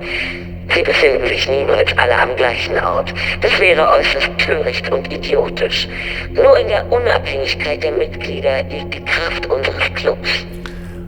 Sie 0.73 0.81
befinden 0.81 1.27
sich 1.27 1.47
niemals 1.49 1.91
alle 1.97 2.17
am 2.17 2.35
gleichen 2.35 2.77
Ort. 2.79 3.13
Das 3.41 3.59
wäre 3.59 3.87
äußerst 3.89 4.31
töricht 4.37 4.89
und 4.91 5.11
idiotisch. 5.11 5.87
Nur 6.31 6.57
in 6.57 6.67
der 6.67 6.91
Unabhängigkeit 6.91 7.83
der 7.83 7.91
Mitglieder 7.91 8.63
liegt 8.63 8.93
die 8.93 9.05
Kraft 9.05 9.45
unseres 9.47 9.93
Clubs. 9.95 10.29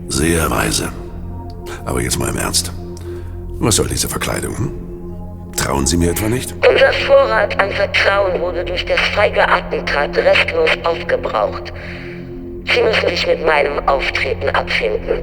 Sehr 0.07 0.49
weise. 0.49 0.91
Aber 1.85 2.01
jetzt 2.01 2.19
mal 2.19 2.29
im 2.29 2.37
Ernst. 2.37 2.71
Was 3.59 3.77
soll 3.77 3.87
diese 3.87 4.09
Verkleidung? 4.09 4.57
Hm? 4.57 4.71
Trauen 5.55 5.87
Sie 5.87 5.97
mir 5.97 6.11
etwa 6.11 6.27
nicht? 6.27 6.53
Unser 6.67 6.91
Vorrat 7.07 7.59
an 7.59 7.71
Vertrauen 7.71 8.39
wurde 8.41 8.63
durch 8.65 8.85
das 8.85 8.99
feige 9.15 9.47
Attentat 9.47 10.15
restlos 10.17 10.69
aufgebraucht. 10.83 11.71
Sie 12.73 12.81
müssen 12.81 13.07
sich 13.09 13.27
mit 13.27 13.45
meinem 13.45 13.79
Auftreten 13.87 14.49
abfinden. 14.49 15.21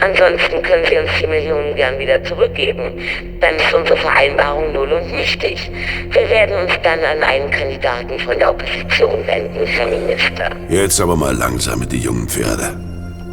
Ansonsten 0.00 0.62
können 0.62 0.84
Sie 0.88 0.96
uns 0.98 1.10
die 1.20 1.26
Millionen 1.26 1.74
gern 1.74 1.98
wieder 1.98 2.22
zurückgeben. 2.24 2.92
Dann 3.40 3.56
ist 3.56 3.74
unsere 3.74 3.96
Vereinbarung 3.96 4.72
null 4.72 4.92
und 4.92 5.12
nichtig. 5.12 5.70
Wir 6.10 6.28
werden 6.30 6.56
uns 6.56 6.72
dann 6.82 7.00
an 7.00 7.22
einen 7.22 7.50
Kandidaten 7.50 8.18
von 8.20 8.38
der 8.38 8.50
Opposition 8.50 9.26
wenden, 9.26 9.66
Herr 9.66 9.86
Minister. 9.86 10.50
Jetzt 10.68 11.00
aber 11.00 11.16
mal 11.16 11.34
langsam 11.34 11.80
mit 11.80 11.92
die 11.92 11.98
jungen 11.98 12.28
Pferde. 12.28 12.78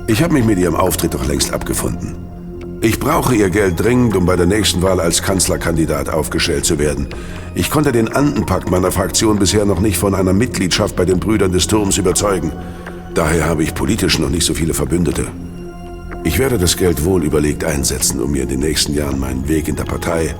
Ich 0.07 0.21
habe 0.23 0.33
mich 0.33 0.45
mit 0.45 0.57
Ihrem 0.57 0.75
Auftritt 0.75 1.13
doch 1.13 1.25
längst 1.25 1.53
abgefunden. 1.53 2.17
Ich 2.81 2.99
brauche 2.99 3.33
Ihr 3.35 3.49
Geld 3.49 3.81
dringend, 3.81 4.15
um 4.15 4.25
bei 4.25 4.35
der 4.35 4.45
nächsten 4.45 4.81
Wahl 4.81 4.99
als 4.99 5.21
Kanzlerkandidat 5.21 6.09
aufgestellt 6.09 6.65
zu 6.65 6.79
werden. 6.79 7.07
Ich 7.55 7.69
konnte 7.69 7.93
den 7.93 8.09
Andenpakt 8.09 8.69
meiner 8.69 8.91
Fraktion 8.91 9.39
bisher 9.39 9.63
noch 9.63 9.79
nicht 9.79 9.97
von 9.97 10.13
einer 10.13 10.33
Mitgliedschaft 10.33 10.95
bei 10.95 11.05
den 11.05 11.19
Brüdern 11.19 11.53
des 11.53 11.67
Turms 11.67 11.97
überzeugen. 11.97 12.51
Daher 13.15 13.45
habe 13.45 13.61
ich 13.63 13.75
politisch 13.75 14.17
noch 14.17 14.29
nicht 14.29 14.45
so 14.45 14.55
viele 14.55 14.73
Verbündete. 14.73 15.27
Ich 16.23 16.39
werde 16.39 16.57
das 16.57 16.77
Geld 16.77 17.05
wohl 17.05 17.23
überlegt 17.23 17.63
einsetzen, 17.63 18.19
um 18.19 18.31
mir 18.31 18.43
in 18.43 18.49
den 18.49 18.61
nächsten 18.61 18.95
Jahren 18.95 19.19
meinen 19.19 19.47
Weg 19.47 19.67
in 19.67 19.75
der 19.75 19.83
Partei 19.83 20.33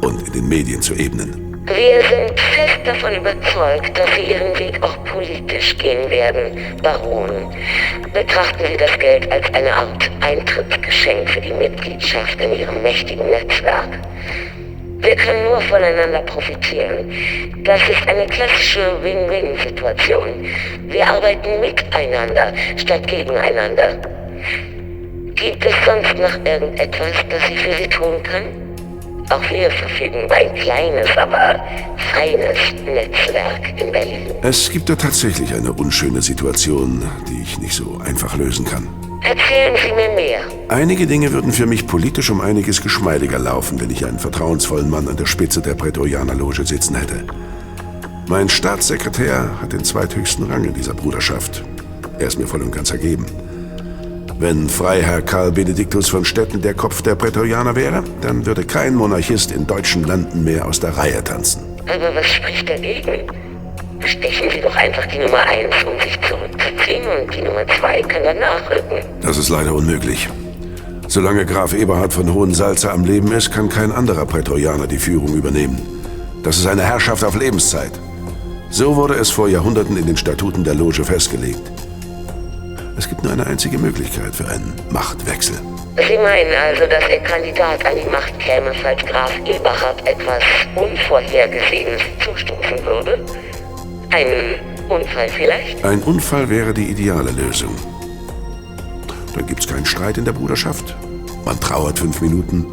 und 0.00 0.26
in 0.28 0.32
den 0.32 0.48
Medien 0.48 0.80
zu 0.80 0.94
ebnen. 0.94 1.50
Wir 1.66 2.02
sind 2.02 2.38
fest 2.38 2.80
davon 2.84 3.16
überzeugt, 3.16 3.98
dass 3.98 4.08
Sie 4.14 4.30
Ihren 4.30 4.56
Weg 4.58 4.80
auch 4.82 5.02
politisch 5.04 5.76
gehen 5.78 6.08
werden, 6.08 6.56
Baron. 6.82 7.52
Betrachten 8.12 8.64
Sie 8.66 8.76
das 8.76 8.96
Geld 8.98 9.30
als 9.32 9.52
eine 9.52 9.74
Art 9.74 10.10
Eintrittsgeschenk 10.20 11.28
für 11.30 11.40
die 11.40 11.52
Mitgliedschaft 11.52 12.40
in 12.40 12.52
Ihrem 12.52 12.82
mächtigen 12.82 13.26
Netzwerk. 13.26 13.98
Wir 15.00 15.16
können 15.16 15.44
nur 15.44 15.60
voneinander 15.62 16.20
profitieren. 16.20 17.10
Das 17.64 17.80
ist 17.88 18.06
eine 18.06 18.26
klassische 18.26 19.02
Win-Win-Situation. 19.02 20.46
Wir 20.88 21.06
arbeiten 21.06 21.60
miteinander 21.60 22.52
statt 22.76 23.06
gegeneinander. 23.06 23.98
Gibt 25.34 25.64
es 25.64 25.74
sonst 25.86 26.18
noch 26.18 26.34
irgendetwas, 26.44 27.12
das 27.30 27.48
ich 27.48 27.58
für 27.58 27.72
Sie 27.72 27.88
tun 27.88 28.22
kann? 28.22 28.44
Auch 29.30 29.50
wir 29.50 29.70
verfügen 29.70 30.24
über 30.24 30.34
ein 30.34 30.54
kleines, 30.54 31.16
aber 31.16 31.64
feines 32.12 32.58
Netzwerk 32.84 33.80
in 33.80 33.92
Berlin. 33.92 34.26
Es 34.42 34.70
gibt 34.70 34.88
da 34.88 34.96
tatsächlich 34.96 35.54
eine 35.54 35.72
unschöne 35.72 36.22
Situation, 36.22 37.02
die 37.28 37.42
ich 37.42 37.58
nicht 37.58 37.74
so 37.74 38.00
einfach 38.04 38.36
lösen 38.36 38.64
kann. 38.64 38.88
Erzählen 39.22 39.76
Sie 39.76 39.92
mir 39.92 40.14
mehr. 40.14 40.40
Einige 40.68 41.06
Dinge 41.06 41.32
würden 41.32 41.52
für 41.52 41.66
mich 41.66 41.86
politisch 41.86 42.30
um 42.30 42.40
einiges 42.40 42.82
geschmeidiger 42.82 43.38
laufen, 43.38 43.80
wenn 43.80 43.90
ich 43.90 44.04
einen 44.06 44.18
vertrauensvollen 44.18 44.88
Mann 44.88 45.08
an 45.08 45.16
der 45.16 45.26
Spitze 45.26 45.60
der 45.60 45.74
Prätorianerloge 45.74 46.64
sitzen 46.64 46.96
hätte. 46.96 47.24
Mein 48.28 48.48
Staatssekretär 48.48 49.50
hat 49.60 49.72
den 49.72 49.84
zweithöchsten 49.84 50.50
Rang 50.50 50.64
in 50.64 50.74
dieser 50.74 50.94
Bruderschaft. 50.94 51.64
Er 52.18 52.28
ist 52.28 52.38
mir 52.38 52.46
voll 52.46 52.62
und 52.62 52.72
ganz 52.72 52.90
ergeben. 52.90 53.26
Wenn 54.38 54.70
Freiherr 54.70 55.20
Karl 55.20 55.52
Benediktus 55.52 56.08
von 56.08 56.24
Stetten 56.24 56.62
der 56.62 56.72
Kopf 56.72 57.02
der 57.02 57.14
Prätorianer 57.14 57.76
wäre, 57.76 58.02
dann 58.22 58.46
würde 58.46 58.64
kein 58.64 58.94
Monarchist 58.94 59.52
in 59.52 59.66
deutschen 59.66 60.04
Landen 60.04 60.44
mehr 60.44 60.66
aus 60.66 60.80
der 60.80 60.96
Reihe 60.96 61.22
tanzen. 61.22 61.69
Aber 61.86 62.14
was 62.14 62.26
spricht 62.26 62.68
dagegen? 62.68 63.26
Bestechen 63.98 64.48
Sie 64.50 64.60
doch 64.60 64.74
einfach 64.76 65.06
die 65.06 65.18
Nummer 65.18 65.40
1, 65.40 65.74
um 65.84 66.00
sich 66.00 66.18
zurückzuziehen 66.22 67.06
und 67.06 67.34
die 67.34 67.42
Nummer 67.42 67.66
2 67.66 68.02
kann 68.02 68.24
dann 68.24 68.38
nachrücken. 68.38 69.02
Das 69.20 69.36
ist 69.36 69.48
leider 69.48 69.74
unmöglich. 69.74 70.28
Solange 71.06 71.44
Graf 71.44 71.74
Eberhard 71.74 72.12
von 72.12 72.32
Hohensalza 72.32 72.92
am 72.92 73.04
Leben 73.04 73.32
ist, 73.32 73.50
kann 73.50 73.68
kein 73.68 73.92
anderer 73.92 74.26
Prätorianer 74.26 74.86
die 74.86 74.98
Führung 74.98 75.34
übernehmen. 75.34 75.80
Das 76.42 76.56
ist 76.56 76.66
eine 76.66 76.84
Herrschaft 76.84 77.24
auf 77.24 77.34
Lebenszeit. 77.34 77.92
So 78.70 78.96
wurde 78.96 79.14
es 79.14 79.30
vor 79.30 79.48
Jahrhunderten 79.48 79.96
in 79.96 80.06
den 80.06 80.16
Statuten 80.16 80.62
der 80.64 80.74
Loge 80.74 81.04
festgelegt. 81.04 81.60
Es 82.96 83.08
gibt 83.08 83.24
nur 83.24 83.32
eine 83.32 83.46
einzige 83.46 83.78
Möglichkeit 83.78 84.34
für 84.34 84.48
einen 84.48 84.72
Machtwechsel. 84.90 85.56
Sie 85.96 86.18
meinen 86.18 86.54
also, 86.54 86.86
dass 86.86 87.08
Ihr 87.08 87.18
Kandidat 87.20 87.84
an 87.84 87.94
die 87.96 88.08
Macht 88.08 88.38
käme, 88.38 88.72
falls 88.74 89.04
Graf 89.04 89.32
Eberhard 89.44 90.06
etwas 90.06 90.42
Unvorhergesehenes 90.76 92.00
zustoßen 92.24 92.84
würde? 92.84 93.24
Ein 94.10 94.60
Unfall 94.88 95.28
vielleicht? 95.28 95.84
Ein 95.84 96.02
Unfall 96.02 96.48
wäre 96.48 96.72
die 96.72 96.90
ideale 96.90 97.30
Lösung. 97.32 97.74
Dann 99.34 99.46
gibt's 99.46 99.66
keinen 99.66 99.86
Streit 99.86 100.18
in 100.18 100.24
der 100.24 100.32
Bruderschaft. 100.32 100.96
Man 101.44 101.58
trauert 101.60 101.98
fünf 101.98 102.20
Minuten 102.20 102.66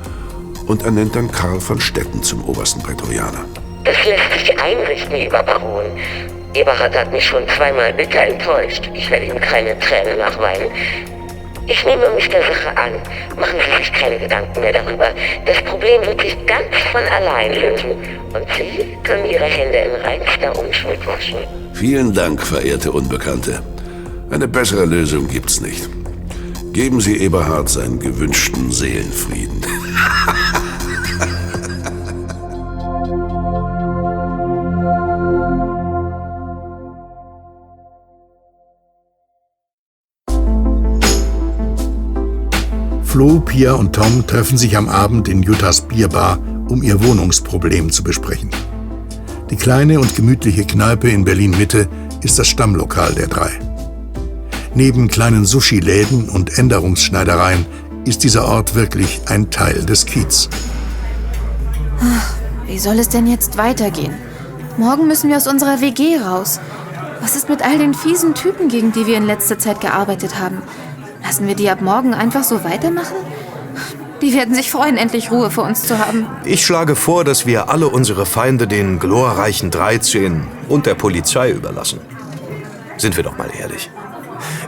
und 0.67 0.83
ernennt 0.83 1.15
dann 1.15 1.31
Karl 1.31 1.59
von 1.59 1.79
Stetten 1.79 2.21
zum 2.21 2.43
obersten 2.45 2.81
Prätorianer. 2.81 3.45
Das 3.83 3.95
lässt 4.05 4.31
sich 4.33 4.59
einrichten, 4.59 5.15
lieber 5.15 5.41
Baron. 5.43 5.85
Eberhard 6.53 6.95
hat 6.95 7.11
mich 7.11 7.25
schon 7.25 7.47
zweimal 7.49 7.93
bitter 7.93 8.21
enttäuscht. 8.21 8.89
Ich 8.93 9.09
werde 9.09 9.25
ihm 9.25 9.39
keine 9.39 9.77
Tränen 9.79 10.17
nachweinen. 10.17 10.67
Ich 11.69 11.85
nehme 11.85 12.09
mich 12.11 12.29
der 12.29 12.41
Sache 12.41 12.69
an. 12.77 12.93
Machen 13.37 13.59
Sie 13.59 13.77
sich 13.83 13.91
keine 13.91 14.17
Gedanken 14.17 14.61
mehr 14.61 14.71
darüber. 14.71 15.09
Das 15.45 15.61
Problem 15.63 16.05
wird 16.05 16.21
sich 16.21 16.37
ganz 16.45 16.67
von 16.91 17.01
allein 17.03 17.53
lösen. 17.53 17.91
Und 18.33 18.45
Sie 18.57 18.97
können 19.03 19.25
Ihre 19.25 19.43
Hände 19.43 19.77
in 19.77 20.01
reinster 20.01 20.57
Unschuld 20.57 21.05
waschen. 21.05 21.39
Vielen 21.73 22.13
Dank, 22.13 22.41
verehrte 22.41 22.91
Unbekannte. 22.91 23.61
Eine 24.29 24.47
bessere 24.47 24.85
Lösung 24.85 25.27
gibt's 25.27 25.59
nicht. 25.59 25.89
Geben 26.71 27.01
Sie 27.01 27.17
Eberhard 27.17 27.67
seinen 27.67 27.99
gewünschten 27.99 28.71
Seelenfrieden. 28.71 29.65
Flo, 43.17 43.39
Pia 43.39 43.73
und 43.73 43.93
Tom 43.93 44.27
treffen 44.27 44.59
sich 44.59 44.77
am 44.77 44.87
Abend 44.87 45.27
in 45.27 45.41
Juttas 45.41 45.81
Bierbar, 45.81 46.37
um 46.69 46.83
ihr 46.83 47.03
Wohnungsproblem 47.03 47.91
zu 47.91 48.03
besprechen. 48.03 48.51
Die 49.49 49.55
kleine 49.55 49.99
und 49.99 50.15
gemütliche 50.15 50.65
Kneipe 50.65 51.09
in 51.09 51.25
Berlin-Mitte 51.25 51.89
ist 52.21 52.37
das 52.37 52.47
Stammlokal 52.47 53.15
der 53.15 53.25
drei. 53.25 53.49
Neben 54.75 55.07
kleinen 55.07 55.45
Sushi-Läden 55.45 56.29
und 56.29 56.59
Änderungsschneidereien 56.59 57.65
ist 58.05 58.23
dieser 58.23 58.45
Ort 58.45 58.75
wirklich 58.75 59.21
ein 59.25 59.49
Teil 59.49 59.83
des 59.83 60.05
Kiez. 60.05 60.47
Wie 62.67 62.77
soll 62.77 62.99
es 62.99 63.09
denn 63.09 63.25
jetzt 63.25 63.57
weitergehen? 63.57 64.13
Morgen 64.77 65.07
müssen 65.07 65.31
wir 65.31 65.37
aus 65.37 65.47
unserer 65.47 65.81
WG 65.81 66.19
raus. 66.19 66.59
Was 67.19 67.35
ist 67.35 67.49
mit 67.49 67.63
all 67.63 67.79
den 67.79 67.95
fiesen 67.95 68.35
Typen, 68.35 68.69
gegen 68.69 68.91
die 68.91 69.07
wir 69.07 69.17
in 69.17 69.25
letzter 69.25 69.57
Zeit 69.57 69.81
gearbeitet 69.81 70.39
haben? 70.39 70.61
Lassen 71.27 71.45
wir 71.45 71.55
die 71.55 71.69
ab 71.69 71.81
morgen 71.81 72.13
einfach 72.13 72.45
so 72.45 72.63
weitermachen? 72.63 73.17
Die 74.21 74.33
werden 74.33 74.55
sich 74.55 74.71
freuen, 74.71 74.95
endlich 74.95 75.29
Ruhe 75.29 75.51
vor 75.51 75.65
uns 75.65 75.83
zu 75.83 75.99
haben. 75.99 76.25
Ich 76.45 76.65
schlage 76.65 76.95
vor, 76.95 77.25
dass 77.25 77.45
wir 77.45 77.69
alle 77.69 77.89
unsere 77.89 78.25
Feinde 78.25 78.65
den 78.65 78.97
glorreichen 78.97 79.69
13 79.69 80.47
und 80.69 80.85
der 80.85 80.95
Polizei 80.95 81.51
überlassen. 81.51 81.99
Sind 82.95 83.17
wir 83.17 83.25
doch 83.25 83.37
mal 83.37 83.49
ehrlich. 83.59 83.91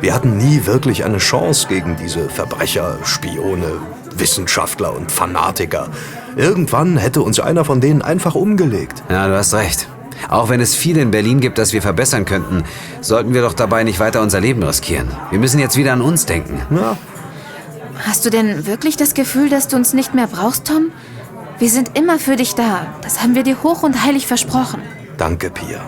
Wir 0.01 0.13
hatten 0.13 0.35
nie 0.35 0.65
wirklich 0.65 1.05
eine 1.05 1.19
Chance 1.19 1.67
gegen 1.69 1.95
diese 1.95 2.27
Verbrecher, 2.27 2.97
Spione, 3.03 3.77
Wissenschaftler 4.17 4.93
und 4.93 5.13
Fanatiker. 5.13 5.87
Irgendwann 6.35 6.97
hätte 6.97 7.21
uns 7.21 7.39
einer 7.39 7.63
von 7.63 7.79
denen 7.79 8.01
einfach 8.01 8.35
umgelegt. 8.35 9.01
Ja, 9.09 9.29
du 9.29 9.37
hast 9.37 9.53
recht. 9.53 9.87
Auch 10.27 10.49
wenn 10.49 10.59
es 10.59 10.75
viel 10.75 10.97
in 10.97 11.11
Berlin 11.11 11.39
gibt, 11.39 11.57
das 11.57 11.73
wir 11.73 11.81
verbessern 11.81 12.25
könnten, 12.25 12.63
sollten 13.01 13.33
wir 13.33 13.41
doch 13.41 13.53
dabei 13.53 13.83
nicht 13.83 13.99
weiter 13.99 14.21
unser 14.21 14.41
Leben 14.41 14.61
riskieren. 14.63 15.09
Wir 15.31 15.39
müssen 15.39 15.59
jetzt 15.59 15.77
wieder 15.77 15.93
an 15.93 16.01
uns 16.01 16.25
denken. 16.25 16.61
Ja. 16.75 16.97
Hast 18.05 18.25
du 18.25 18.29
denn 18.29 18.65
wirklich 18.65 18.97
das 18.97 19.13
Gefühl, 19.13 19.49
dass 19.49 19.67
du 19.67 19.75
uns 19.75 19.93
nicht 19.93 20.13
mehr 20.13 20.27
brauchst, 20.27 20.65
Tom? 20.65 20.91
Wir 21.57 21.69
sind 21.69 21.97
immer 21.97 22.19
für 22.19 22.37
dich 22.37 22.55
da. 22.55 22.87
Das 23.01 23.21
haben 23.21 23.35
wir 23.35 23.43
dir 23.43 23.61
hoch 23.63 23.83
und 23.83 24.03
heilig 24.03 24.27
versprochen. 24.27 24.81
Danke, 25.17 25.49
Pia. 25.49 25.81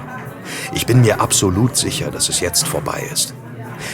Ich 0.73 0.85
bin 0.85 1.01
mir 1.01 1.21
absolut 1.21 1.77
sicher, 1.77 2.11
dass 2.11 2.27
es 2.27 2.41
jetzt 2.41 2.67
vorbei 2.67 3.07
ist. 3.11 3.33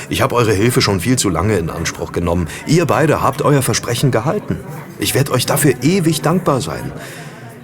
Ich 0.09 0.21
habe 0.21 0.35
eure 0.35 0.53
Hilfe 0.53 0.81
schon 0.81 0.99
viel 0.99 1.17
zu 1.17 1.29
lange 1.29 1.57
in 1.57 1.69
Anspruch 1.69 2.11
genommen. 2.11 2.47
Ihr 2.65 2.85
beide 2.85 3.21
habt 3.21 3.41
euer 3.41 3.61
Versprechen 3.61 4.11
gehalten. 4.11 4.57
Ich 4.99 5.13
werde 5.13 5.31
euch 5.31 5.45
dafür 5.45 5.75
ewig 5.83 6.21
dankbar 6.21 6.61
sein. 6.61 6.91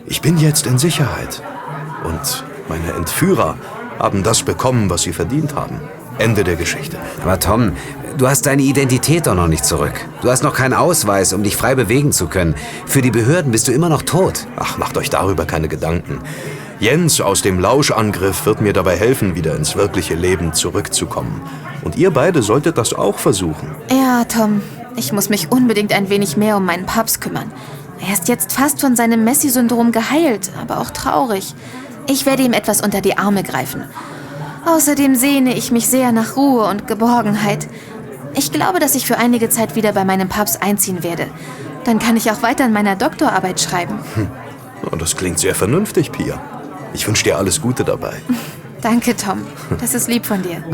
Ich 0.05 0.21
bin 0.21 0.37
jetzt 0.37 0.67
in 0.67 0.77
Sicherheit. 0.77 1.41
Und 2.03 2.43
meine 2.67 2.93
Entführer 2.93 3.57
haben 3.99 4.23
das 4.23 4.43
bekommen, 4.43 4.89
was 4.89 5.03
sie 5.03 5.13
verdient 5.13 5.55
haben. 5.55 5.79
Ende 6.17 6.43
der 6.43 6.55
Geschichte. 6.55 6.97
Aber 7.23 7.39
Tom, 7.39 7.73
du 8.17 8.27
hast 8.27 8.45
deine 8.45 8.61
Identität 8.61 9.27
doch 9.27 9.35
noch 9.35 9.47
nicht 9.47 9.65
zurück. 9.65 9.93
Du 10.21 10.29
hast 10.29 10.43
noch 10.43 10.53
keinen 10.53 10.73
Ausweis, 10.73 11.33
um 11.33 11.43
dich 11.43 11.55
frei 11.55 11.75
bewegen 11.75 12.11
zu 12.11 12.27
können. 12.27 12.55
Für 12.85 13.01
die 13.01 13.11
Behörden 13.11 13.51
bist 13.51 13.67
du 13.67 13.71
immer 13.71 13.89
noch 13.89 14.03
tot. 14.03 14.45
Ach, 14.55 14.77
macht 14.77 14.97
euch 14.97 15.09
darüber 15.09 15.45
keine 15.45 15.67
Gedanken. 15.67 16.19
Jens 16.79 17.21
aus 17.21 17.41
dem 17.41 17.59
Lauschangriff 17.59 18.45
wird 18.45 18.61
mir 18.61 18.73
dabei 18.73 18.97
helfen, 18.97 19.35
wieder 19.35 19.55
ins 19.55 19.75
wirkliche 19.75 20.15
Leben 20.15 20.53
zurückzukommen. 20.53 21.41
Und 21.83 21.95
ihr 21.95 22.11
beide 22.11 22.41
solltet 22.41 22.77
das 22.77 22.93
auch 22.93 23.17
versuchen. 23.17 23.73
Ja, 23.89 24.23
Tom, 24.25 24.61
ich 24.95 25.11
muss 25.11 25.29
mich 25.29 25.51
unbedingt 25.51 25.93
ein 25.93 26.09
wenig 26.09 26.37
mehr 26.37 26.57
um 26.57 26.65
meinen 26.65 26.85
Papst 26.85 27.21
kümmern. 27.21 27.51
Er 28.05 28.13
ist 28.13 28.27
jetzt 28.27 28.51
fast 28.51 28.81
von 28.81 28.95
seinem 28.95 29.23
Messi-Syndrom 29.23 29.91
geheilt, 29.91 30.51
aber 30.61 30.79
auch 30.79 30.89
traurig. 30.89 31.55
Ich 32.07 32.25
werde 32.25 32.43
ihm 32.43 32.53
etwas 32.53 32.81
unter 32.81 33.01
die 33.01 33.17
Arme 33.17 33.43
greifen. 33.43 33.83
Außerdem 34.65 35.15
sehne 35.15 35.55
ich 35.55 35.71
mich 35.71 35.87
sehr 35.87 36.11
nach 36.11 36.35
Ruhe 36.35 36.65
und 36.65 36.87
Geborgenheit. 36.87 37.67
Ich 38.33 38.51
glaube, 38.51 38.79
dass 38.79 38.95
ich 38.95 39.05
für 39.05 39.17
einige 39.17 39.49
Zeit 39.49 39.75
wieder 39.75 39.93
bei 39.93 40.05
meinem 40.05 40.29
Papst 40.29 40.61
einziehen 40.63 41.03
werde. 41.03 41.27
Dann 41.85 41.99
kann 41.99 42.17
ich 42.17 42.31
auch 42.31 42.41
weiter 42.41 42.65
an 42.65 42.73
meiner 42.73 42.95
Doktorarbeit 42.95 43.59
schreiben. 43.59 43.99
Hm. 44.15 44.29
Oh, 44.91 44.95
das 44.95 45.15
klingt 45.15 45.39
sehr 45.39 45.55
vernünftig, 45.55 46.11
Pia. 46.11 46.41
Ich 46.93 47.07
wünsche 47.07 47.23
dir 47.23 47.37
alles 47.37 47.61
Gute 47.61 47.83
dabei. 47.83 48.21
Danke, 48.81 49.15
Tom. 49.15 49.45
Das 49.79 49.93
ist 49.93 50.07
lieb 50.07 50.25
von 50.25 50.41
dir. 50.41 50.63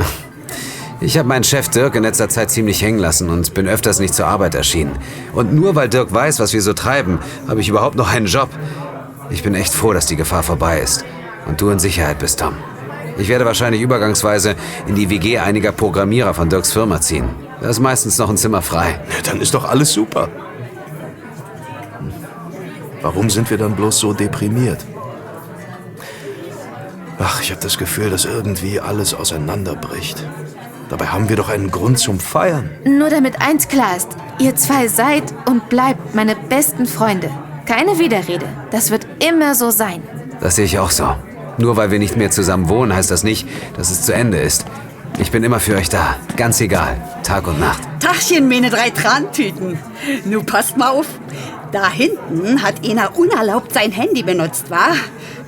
Ich 1.02 1.18
habe 1.18 1.30
meinen 1.30 1.46
Chef 1.46 1.70
Dirk 1.70 1.96
in 1.96 2.04
letzter 2.04 2.28
Zeit 2.28 2.52
ziemlich 2.52 2.82
hängen 2.82 3.00
lassen 3.00 3.30
und 3.30 3.54
bin 3.54 3.70
öfters 3.70 4.00
nicht 4.00 4.14
zur 4.14 4.28
Arbeit 4.28 4.54
erschienen. 4.54 4.92
Und 5.32 5.54
nur 5.54 5.74
weil 5.74 5.88
Dirk 5.88 6.14
weiß, 6.14 6.42
was 6.42 6.52
wir 6.52 6.62
so 6.62 6.74
treiben, 6.74 7.20
habe 7.48 7.62
ich 7.62 7.70
überhaupt 7.70 7.96
noch 7.96 8.12
einen 8.12 8.26
Job. 8.26 8.50
Ich 9.30 9.42
bin 9.42 9.56
echt 9.56 9.74
froh, 9.74 9.94
dass 9.94 10.08
die 10.08 10.18
Gefahr 10.18 10.44
vorbei 10.44 10.82
ist 10.82 11.06
und 11.50 11.60
du 11.60 11.70
in 11.70 11.80
Sicherheit 11.80 12.20
bist, 12.20 12.40
Tom. 12.40 12.54
Ich 13.18 13.28
werde 13.28 13.44
wahrscheinlich 13.44 13.82
übergangsweise 13.82 14.56
in 14.88 14.96
die 14.96 15.10
WG 15.10 15.40
einiger 15.40 15.74
Programmierer 15.74 16.34
von 16.34 16.48
Dirks 16.48 16.72
Firma 16.72 17.02
ziehen. 17.02 17.28
Da 17.60 17.70
ist 17.70 17.80
meistens 17.80 18.18
noch 18.18 18.30
ein 18.30 18.38
Zimmer 18.38 18.62
frei. 18.62 19.00
Ja, 19.10 19.22
dann 19.30 19.42
ist 19.42 19.54
doch 19.54 19.66
alles 19.66 19.92
super. 19.92 20.30
Warum 23.02 23.30
sind 23.30 23.50
wir 23.50 23.58
dann 23.58 23.76
bloß 23.76 24.00
so 24.00 24.14
deprimiert? 24.14 24.86
Ach, 27.18 27.42
ich 27.42 27.52
habe 27.52 27.62
das 27.62 27.78
Gefühl, 27.78 28.10
dass 28.10 28.24
irgendwie 28.24 28.80
alles 28.80 29.14
auseinanderbricht. 29.14 30.26
Dabei 30.90 31.08
haben 31.08 31.28
wir 31.28 31.36
doch 31.36 31.50
einen 31.50 31.72
Grund 31.72 32.00
zum 32.00 32.20
Feiern. 32.20 32.70
Nur 32.86 33.10
damit 33.10 33.42
eins 33.42 33.68
klar 33.68 33.98
ist, 33.98 34.10
ihr 34.40 34.56
zwei 34.56 34.88
seid 34.88 35.24
und 35.46 35.68
bleibt 35.68 36.16
meine 36.16 36.36
besten 36.36 36.86
Freunde. 36.86 37.30
Keine 37.66 38.00
Widerrede. 38.00 38.46
Das 38.72 38.92
wird 38.92 39.06
immer 39.28 39.56
so 39.56 39.70
sein. 39.70 40.02
Das 40.40 40.56
sehe 40.56 40.66
ich 40.66 40.80
auch 40.80 40.92
so. 40.92 41.16
Nur 41.60 41.76
weil 41.76 41.92
wir 41.92 42.00
nicht 42.00 42.16
mehr 42.16 42.32
zusammen 42.32 42.70
wohnen, 42.70 42.96
heißt 42.96 43.12
das 43.12 43.24
nicht, 43.24 43.46
dass 43.76 43.92
es 43.92 44.04
zu 44.04 44.14
Ende 44.14 44.40
ist. 44.40 44.66
Ich 45.20 45.32
bin 45.32 45.44
immer 45.44 45.60
für 45.60 45.76
euch 45.76 45.90
da. 45.90 46.16
Ganz 46.38 46.62
egal. 46.62 46.96
Tag 47.24 47.46
und 47.48 47.60
Nacht. 47.60 47.82
Tachchen, 48.00 48.48
meine 48.48 48.70
drei 48.70 48.90
Trantüten. 48.90 49.78
Nu 50.24 50.44
passt 50.44 50.78
mal 50.78 50.90
auf. 50.90 51.08
Da 51.74 51.92
hinten 51.92 52.64
hat 52.64 52.88
einer 52.88 53.18
unerlaubt 53.18 53.74
sein 53.74 53.92
Handy 53.92 54.24
benutzt, 54.24 54.70
wa? 54.70 54.96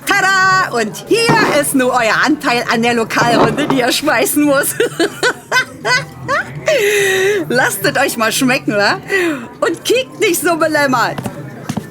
Tada! 0.06 0.76
Und 0.76 1.04
hier 1.08 1.60
ist 1.60 1.74
nur 1.74 1.92
euer 1.92 2.14
Anteil 2.24 2.64
an 2.72 2.82
der 2.82 2.94
Lokalrunde, 2.94 3.66
die 3.66 3.78
ihr 3.78 3.90
schmeißen 3.90 4.44
muss. 4.44 4.74
Lasst 7.48 7.84
es 7.84 7.96
euch 7.96 8.16
mal 8.18 8.30
schmecken, 8.30 8.74
wa? 8.74 8.98
Und 9.60 9.84
kickt 9.84 10.20
nicht 10.20 10.42
so 10.42 10.56
belämmert. 10.56 11.16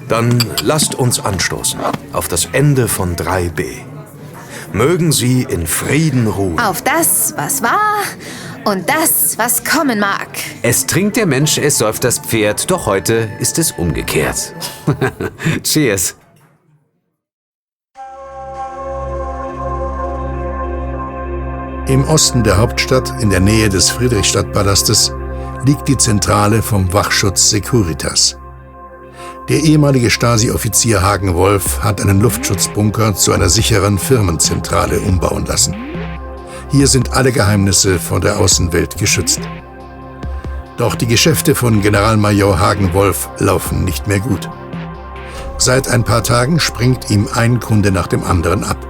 Dann 0.08 0.38
lasst 0.62 0.96
uns 0.96 1.20
anstoßen 1.20 1.80
auf 2.14 2.28
das 2.28 2.48
Ende 2.52 2.88
von 2.88 3.16
3b. 3.16 3.91
Mögen 4.74 5.12
Sie 5.12 5.46
in 5.50 5.68
Frieden 5.68 6.28
ruhen. 6.28 6.60
Auf 6.60 6.82
das, 6.82 7.34
was 7.36 7.62
war 7.62 8.04
und 8.64 8.88
das, 8.90 9.38
was 9.38 9.64
kommen 9.66 10.00
mag. 10.00 10.30
Es 10.62 10.86
trinkt 10.86 11.18
der 11.18 11.26
Mensch, 11.26 11.58
es 11.58 11.78
säuft 11.78 12.04
das 12.04 12.20
Pferd, 12.20 12.72
doch 12.72 12.86
heute 12.86 13.30
ist 13.40 13.60
es 13.60 13.72
umgekehrt. 13.72 14.54
Cheers. 15.64 16.16
Im 21.88 22.06
Osten 22.06 22.44
der 22.44 22.58
Hauptstadt, 22.58 23.22
in 23.22 23.30
der 23.30 23.42
Nähe 23.42 23.68
des 23.68 23.90
Friedrichstadtpalastes, 23.90 25.12
liegt 25.66 25.90
die 25.90 25.98
Zentrale 25.98 26.62
vom 26.62 26.94
Wachschutz 26.94 27.50
Securitas. 27.50 28.41
Der 29.52 29.60
ehemalige 29.60 30.10
Stasi-Offizier 30.10 31.02
Hagen 31.02 31.36
Wolf 31.36 31.84
hat 31.84 32.00
einen 32.00 32.22
Luftschutzbunker 32.22 33.16
zu 33.16 33.34
einer 33.34 33.50
sicheren 33.50 34.00
Firmenzentrale 34.00 35.02
umbauen 35.02 35.46
lassen. 35.46 35.76
Hier 36.72 36.88
sind 36.88 37.12
alle 37.12 37.34
Geheimnisse 37.34 38.00
von 38.00 38.22
der 38.22 38.40
Außenwelt 38.40 38.98
geschützt. 38.98 39.42
Doch 40.78 40.96
die 40.96 41.06
Geschäfte 41.06 41.54
von 41.54 41.82
Generalmajor 41.82 42.62
Hagen 42.62 42.94
Wolf 42.94 43.28
laufen 43.40 43.84
nicht 43.84 44.08
mehr 44.08 44.22
gut. 44.22 44.50
Seit 45.58 45.90
ein 45.90 46.06
paar 46.06 46.24
Tagen 46.24 46.62
springt 46.62 47.10
ihm 47.10 47.28
ein 47.34 47.60
Kunde 47.60 47.92
nach 47.92 48.08
dem 48.08 48.24
anderen 48.24 48.64
ab. 48.64 48.88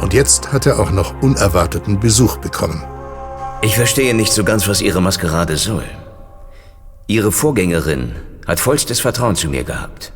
Und 0.00 0.12
jetzt 0.12 0.52
hat 0.52 0.66
er 0.66 0.80
auch 0.80 0.90
noch 0.90 1.22
unerwarteten 1.22 2.00
Besuch 2.00 2.38
bekommen. 2.38 2.82
Ich 3.62 3.76
verstehe 3.76 4.12
nicht 4.12 4.32
so 4.32 4.42
ganz, 4.42 4.66
was 4.66 4.80
Ihre 4.80 5.00
Maskerade 5.00 5.56
soll. 5.56 5.84
Ihre 7.06 7.30
Vorgängerin 7.30 8.16
hat 8.46 8.60
vollstes 8.60 9.00
Vertrauen 9.00 9.36
zu 9.36 9.48
mir 9.48 9.64
gehabt. 9.64 10.12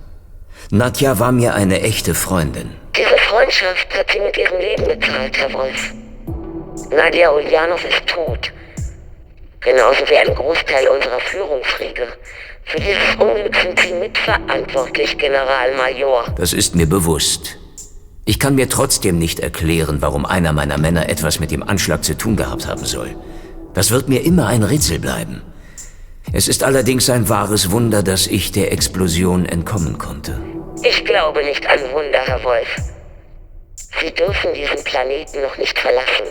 Nadja 0.70 1.18
war 1.18 1.32
mir 1.32 1.54
eine 1.54 1.80
echte 1.80 2.14
Freundin. 2.14 2.70
Diese 2.96 3.16
Freundschaft 3.28 3.94
hat 3.96 4.10
sie 4.10 4.20
mit 4.20 4.36
ihrem 4.36 4.58
Leben 4.58 4.84
bezahlt, 4.84 5.36
Herr 5.38 5.52
Wolf. 5.52 5.92
Nadia 6.90 7.30
Ulyanov 7.30 7.84
ist 7.84 8.06
tot. 8.06 8.52
Genauso 9.60 10.00
wie 10.08 10.16
ein 10.16 10.34
Großteil 10.34 10.88
unserer 10.88 11.20
Führungsriege. 11.20 12.08
Für 12.64 12.78
dieses 12.80 13.14
Unglück 13.18 13.54
sind 13.54 13.78
Sie 13.78 13.92
mitverantwortlich, 13.92 15.16
Generalmajor. 15.18 16.34
Das 16.36 16.52
ist 16.52 16.74
mir 16.74 16.88
bewusst. 16.88 17.58
Ich 18.24 18.40
kann 18.40 18.56
mir 18.56 18.68
trotzdem 18.68 19.18
nicht 19.18 19.38
erklären, 19.38 20.02
warum 20.02 20.26
einer 20.26 20.52
meiner 20.52 20.78
Männer 20.78 21.08
etwas 21.08 21.38
mit 21.38 21.52
dem 21.52 21.62
Anschlag 21.62 22.02
zu 22.02 22.16
tun 22.18 22.34
gehabt 22.34 22.66
haben 22.66 22.84
soll. 22.84 23.14
Das 23.74 23.92
wird 23.92 24.08
mir 24.08 24.24
immer 24.24 24.48
ein 24.48 24.64
Rätsel 24.64 24.98
bleiben. 24.98 25.42
Es 26.32 26.48
ist 26.48 26.64
allerdings 26.64 27.08
ein 27.08 27.28
wahres 27.28 27.70
Wunder, 27.70 28.02
dass 28.02 28.26
ich 28.26 28.52
der 28.52 28.72
Explosion 28.72 29.46
entkommen 29.46 29.98
konnte. 29.98 30.40
Ich 30.82 31.04
glaube 31.04 31.44
nicht 31.44 31.66
an 31.66 31.78
Wunder, 31.92 32.18
Herr 32.24 32.42
Wolf. 32.44 32.76
Sie 34.00 34.10
dürfen 34.12 34.52
diesen 34.52 34.82
Planeten 34.84 35.42
noch 35.42 35.56
nicht 35.56 35.78
verlassen. 35.78 36.26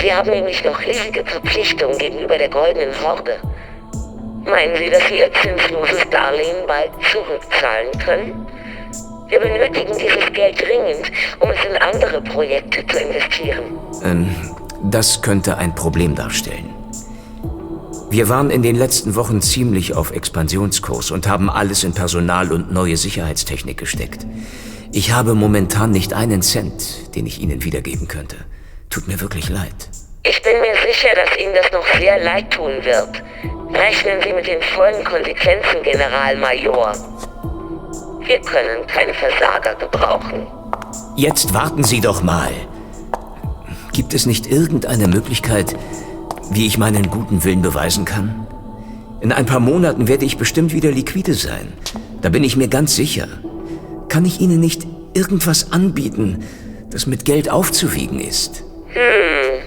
Sie 0.00 0.12
haben 0.12 0.30
nämlich 0.30 0.64
noch 0.64 0.80
riesige 0.80 1.24
Verpflichtungen 1.24 1.98
gegenüber 1.98 2.38
der 2.38 2.48
Goldenen 2.48 2.94
Horde. 3.02 3.38
Meinen 4.44 4.76
Sie, 4.76 4.90
dass 4.90 5.06
Sie 5.08 5.18
Ihr 5.18 5.30
zinsloses 5.34 6.08
Darlehen 6.10 6.66
bald 6.66 6.90
zurückzahlen 7.10 7.90
können? 8.04 8.46
Wir 9.28 9.40
benötigen 9.40 9.92
dieses 9.98 10.32
Geld 10.32 10.60
dringend, 10.60 11.10
um 11.40 11.50
es 11.50 11.64
in 11.64 11.76
andere 11.76 12.20
Projekte 12.22 12.86
zu 12.86 12.98
investieren. 12.98 13.78
Ähm, 14.04 14.34
das 14.84 15.22
könnte 15.22 15.56
ein 15.58 15.74
Problem 15.74 16.14
darstellen. 16.14 16.81
Wir 18.12 18.28
waren 18.28 18.50
in 18.50 18.60
den 18.60 18.76
letzten 18.76 19.14
Wochen 19.16 19.40
ziemlich 19.40 19.94
auf 19.94 20.10
Expansionskurs 20.10 21.10
und 21.12 21.26
haben 21.26 21.48
alles 21.48 21.82
in 21.82 21.94
Personal 21.94 22.52
und 22.52 22.70
neue 22.70 22.98
Sicherheitstechnik 22.98 23.78
gesteckt. 23.78 24.26
Ich 24.92 25.12
habe 25.12 25.34
momentan 25.34 25.92
nicht 25.92 26.12
einen 26.12 26.42
Cent, 26.42 27.16
den 27.16 27.24
ich 27.24 27.40
Ihnen 27.40 27.64
wiedergeben 27.64 28.08
könnte. 28.08 28.36
Tut 28.90 29.08
mir 29.08 29.18
wirklich 29.22 29.48
leid. 29.48 29.88
Ich 30.24 30.42
bin 30.42 30.60
mir 30.60 30.74
sicher, 30.86 31.08
dass 31.14 31.38
Ihnen 31.38 31.54
das 31.54 31.72
noch 31.72 31.86
sehr 31.98 32.22
leid 32.22 32.50
tun 32.50 32.84
wird. 32.84 33.22
Rechnen 33.72 34.20
Sie 34.22 34.34
mit 34.34 34.46
den 34.46 34.60
vollen 34.60 35.02
Konsequenzen, 35.04 35.82
Generalmajor. 35.82 36.92
Wir 38.26 38.40
können 38.42 38.86
keine 38.88 39.14
Versager 39.14 39.74
gebrauchen. 39.76 40.46
Jetzt 41.16 41.54
warten 41.54 41.82
Sie 41.82 42.02
doch 42.02 42.22
mal. 42.22 42.52
Gibt 43.94 44.12
es 44.12 44.26
nicht 44.26 44.46
irgendeine 44.46 45.08
Möglichkeit, 45.08 45.76
wie 46.54 46.66
ich 46.66 46.78
meinen 46.78 47.10
guten 47.10 47.44
Willen 47.44 47.62
beweisen 47.62 48.04
kann? 48.04 48.46
In 49.20 49.32
ein 49.32 49.46
paar 49.46 49.60
Monaten 49.60 50.08
werde 50.08 50.24
ich 50.24 50.36
bestimmt 50.36 50.72
wieder 50.72 50.90
liquide 50.90 51.34
sein. 51.34 51.72
Da 52.22 52.28
bin 52.28 52.44
ich 52.44 52.56
mir 52.56 52.68
ganz 52.68 52.96
sicher. 52.96 53.28
Kann 54.08 54.24
ich 54.24 54.40
Ihnen 54.40 54.60
nicht 54.60 54.86
irgendwas 55.14 55.72
anbieten, 55.72 56.44
das 56.90 57.06
mit 57.06 57.24
Geld 57.24 57.48
aufzuwiegen 57.48 58.20
ist? 58.20 58.64
Hm, 58.88 59.62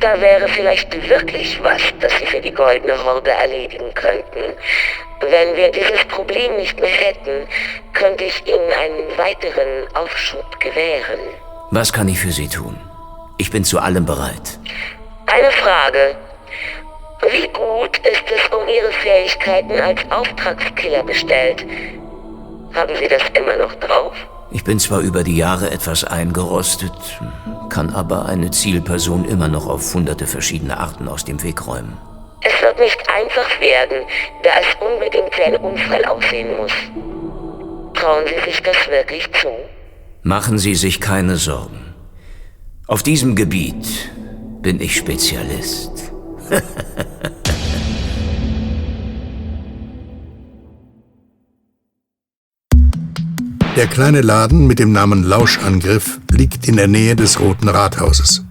da 0.00 0.20
wäre 0.20 0.48
vielleicht 0.48 0.92
wirklich 1.08 1.60
was, 1.62 1.80
das 2.00 2.12
Sie 2.18 2.26
für 2.26 2.40
die 2.40 2.52
Goldene 2.52 3.02
Horde 3.04 3.30
erledigen 3.30 3.94
könnten. 3.94 4.54
Wenn 5.20 5.56
wir 5.56 5.70
dieses 5.70 6.04
Problem 6.08 6.56
nicht 6.56 6.78
mehr 6.78 6.90
hätten, 6.90 7.46
könnte 7.92 8.24
ich 8.24 8.42
Ihnen 8.46 8.72
einen 8.78 9.16
weiteren 9.16 9.86
Aufschub 9.94 10.60
gewähren. 10.60 11.20
Was 11.70 11.92
kann 11.92 12.08
ich 12.08 12.18
für 12.18 12.32
Sie 12.32 12.48
tun? 12.48 12.76
Ich 13.38 13.50
bin 13.50 13.64
zu 13.64 13.78
allem 13.78 14.04
bereit. 14.04 14.58
Eine 15.34 15.50
Frage. 15.50 16.14
Wie 17.28 17.48
gut 17.48 17.98
ist 18.06 18.22
es 18.26 18.56
um 18.56 18.68
Ihre 18.68 18.92
Fähigkeiten 18.92 19.72
als 19.80 20.00
Auftragskiller 20.08 21.02
bestellt? 21.02 21.66
Haben 22.72 22.94
Sie 22.94 23.08
das 23.08 23.22
immer 23.36 23.56
noch 23.56 23.74
drauf? 23.74 24.14
Ich 24.52 24.62
bin 24.62 24.78
zwar 24.78 25.00
über 25.00 25.24
die 25.24 25.36
Jahre 25.36 25.72
etwas 25.72 26.04
eingerostet, 26.04 26.92
kann 27.68 27.92
aber 27.92 28.26
eine 28.26 28.52
Zielperson 28.52 29.24
immer 29.24 29.48
noch 29.48 29.66
auf 29.66 29.92
hunderte 29.92 30.28
verschiedene 30.28 30.78
Arten 30.78 31.08
aus 31.08 31.24
dem 31.24 31.42
Weg 31.42 31.66
räumen. 31.66 31.98
Es 32.42 32.62
wird 32.62 32.78
nicht 32.78 33.02
einfach 33.10 33.60
werden, 33.60 34.06
da 34.44 34.50
es 34.60 34.86
unbedingt 34.86 35.36
wie 35.36 35.42
ein 35.42 35.56
Unfall 35.56 36.04
aussehen 36.04 36.56
muss. 36.58 36.72
Trauen 37.94 38.24
Sie 38.28 38.48
sich 38.48 38.62
das 38.62 38.76
wirklich 38.88 39.28
zu? 39.32 39.48
Machen 40.22 40.58
Sie 40.58 40.76
sich 40.76 41.00
keine 41.00 41.34
Sorgen. 41.38 41.92
Auf 42.86 43.02
diesem 43.02 43.34
Gebiet 43.34 44.12
bin 44.64 44.80
ich 44.80 44.96
Spezialist. 44.96 46.10
Der 53.76 53.86
kleine 53.88 54.22
Laden 54.22 54.66
mit 54.66 54.78
dem 54.78 54.90
Namen 54.90 55.22
Lauschangriff 55.22 56.18
liegt 56.30 56.66
in 56.66 56.76
der 56.76 56.88
Nähe 56.88 57.14
des 57.14 57.38
Roten 57.40 57.68
Rathauses. 57.68 58.42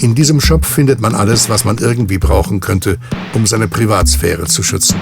In 0.00 0.16
diesem 0.16 0.40
Shop 0.40 0.64
findet 0.64 1.00
man 1.00 1.14
alles, 1.14 1.48
was 1.48 1.64
man 1.64 1.78
irgendwie 1.78 2.18
brauchen 2.18 2.58
könnte, 2.58 2.98
um 3.32 3.46
seine 3.46 3.68
Privatsphäre 3.68 4.46
zu 4.46 4.64
schützen. 4.64 5.00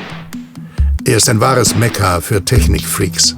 Er 1.06 1.16
ist 1.16 1.30
ein 1.30 1.40
wahres 1.40 1.74
Mekka 1.76 2.20
für 2.20 2.44
Technikfreaks. 2.44 3.36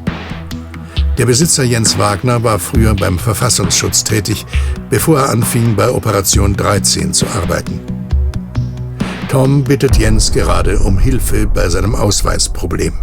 Der 1.18 1.26
Besitzer 1.26 1.62
Jens 1.62 1.99
Wagner 1.99 2.43
war 2.43 2.59
früher 2.59 2.95
beim 2.95 3.18
Verfassungsschutz 3.18 4.05
tätig, 4.05 4.47
bevor 4.90 5.18
er 5.20 5.28
anfing, 5.28 5.76
bei 5.76 5.90
Operation 5.90 6.55
13 6.55 7.12
zu 7.12 7.26
arbeiten. 7.26 7.80
Tom 9.28 9.64
bittet 9.64 9.97
Jens 9.97 10.32
gerade 10.32 10.78
um 10.78 10.99
Hilfe 10.99 11.47
bei 11.47 11.68
seinem 11.68 11.95
Ausweisproblem. 11.95 12.95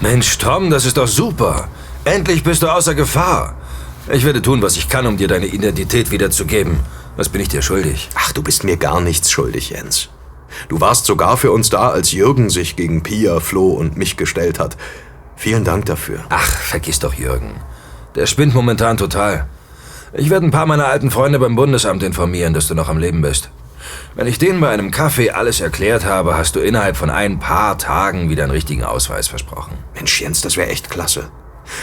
Mensch, 0.00 0.38
Tom, 0.38 0.70
das 0.70 0.86
ist 0.86 0.96
doch 0.96 1.08
super. 1.08 1.68
Endlich 2.04 2.42
bist 2.42 2.62
du 2.62 2.68
außer 2.68 2.94
Gefahr. 2.94 3.56
Ich 4.12 4.24
werde 4.24 4.42
tun, 4.42 4.60
was 4.60 4.76
ich 4.76 4.88
kann, 4.88 5.06
um 5.06 5.16
dir 5.16 5.28
deine 5.28 5.46
Identität 5.46 6.10
wiederzugeben. 6.10 6.78
Was 7.16 7.28
bin 7.28 7.40
ich 7.40 7.48
dir 7.48 7.62
schuldig? 7.62 8.10
Ach, 8.14 8.32
du 8.32 8.42
bist 8.42 8.64
mir 8.64 8.76
gar 8.76 9.00
nichts 9.00 9.30
schuldig, 9.30 9.70
Jens. 9.70 10.08
Du 10.68 10.80
warst 10.80 11.06
sogar 11.06 11.36
für 11.36 11.52
uns 11.52 11.70
da, 11.70 11.88
als 11.90 12.12
Jürgen 12.12 12.50
sich 12.50 12.76
gegen 12.76 13.02
Pia, 13.02 13.40
Flo 13.40 13.68
und 13.68 13.96
mich 13.96 14.16
gestellt 14.16 14.58
hat. 14.58 14.76
Vielen 15.36 15.64
Dank 15.64 15.86
dafür. 15.86 16.20
Ach, 16.28 16.46
vergiss 16.46 16.98
doch 16.98 17.14
Jürgen. 17.14 17.56
Der 18.14 18.26
spinnt 18.26 18.54
momentan 18.54 18.96
total. 18.96 19.46
Ich 20.12 20.30
werde 20.30 20.46
ein 20.46 20.52
paar 20.52 20.66
meiner 20.66 20.86
alten 20.86 21.10
Freunde 21.10 21.38
beim 21.38 21.56
Bundesamt 21.56 22.02
informieren, 22.02 22.54
dass 22.54 22.68
du 22.68 22.74
noch 22.74 22.88
am 22.88 22.98
Leben 22.98 23.20
bist. 23.20 23.50
Wenn 24.14 24.26
ich 24.26 24.38
denen 24.38 24.60
bei 24.60 24.70
einem 24.70 24.90
Kaffee 24.90 25.30
alles 25.30 25.60
erklärt 25.60 26.04
habe, 26.04 26.36
hast 26.36 26.54
du 26.56 26.60
innerhalb 26.60 26.96
von 26.96 27.10
ein 27.10 27.38
paar 27.40 27.76
Tagen 27.78 28.30
wieder 28.30 28.44
einen 28.44 28.52
richtigen 28.52 28.84
Ausweis 28.84 29.28
versprochen. 29.28 29.76
Mensch, 29.94 30.20
Jens, 30.20 30.40
das 30.40 30.56
wäre 30.56 30.68
echt 30.68 30.88
klasse. 30.88 31.30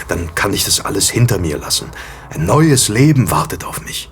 Dann 0.08 0.34
kann 0.36 0.54
ich 0.54 0.64
das 0.64 0.84
alles 0.86 1.10
hinter 1.10 1.40
mir 1.40 1.58
lassen. 1.58 1.90
Ein 2.30 2.46
neues 2.46 2.88
Leben 2.88 3.32
wartet 3.32 3.66
auf 3.66 3.82
mich. 3.82 4.10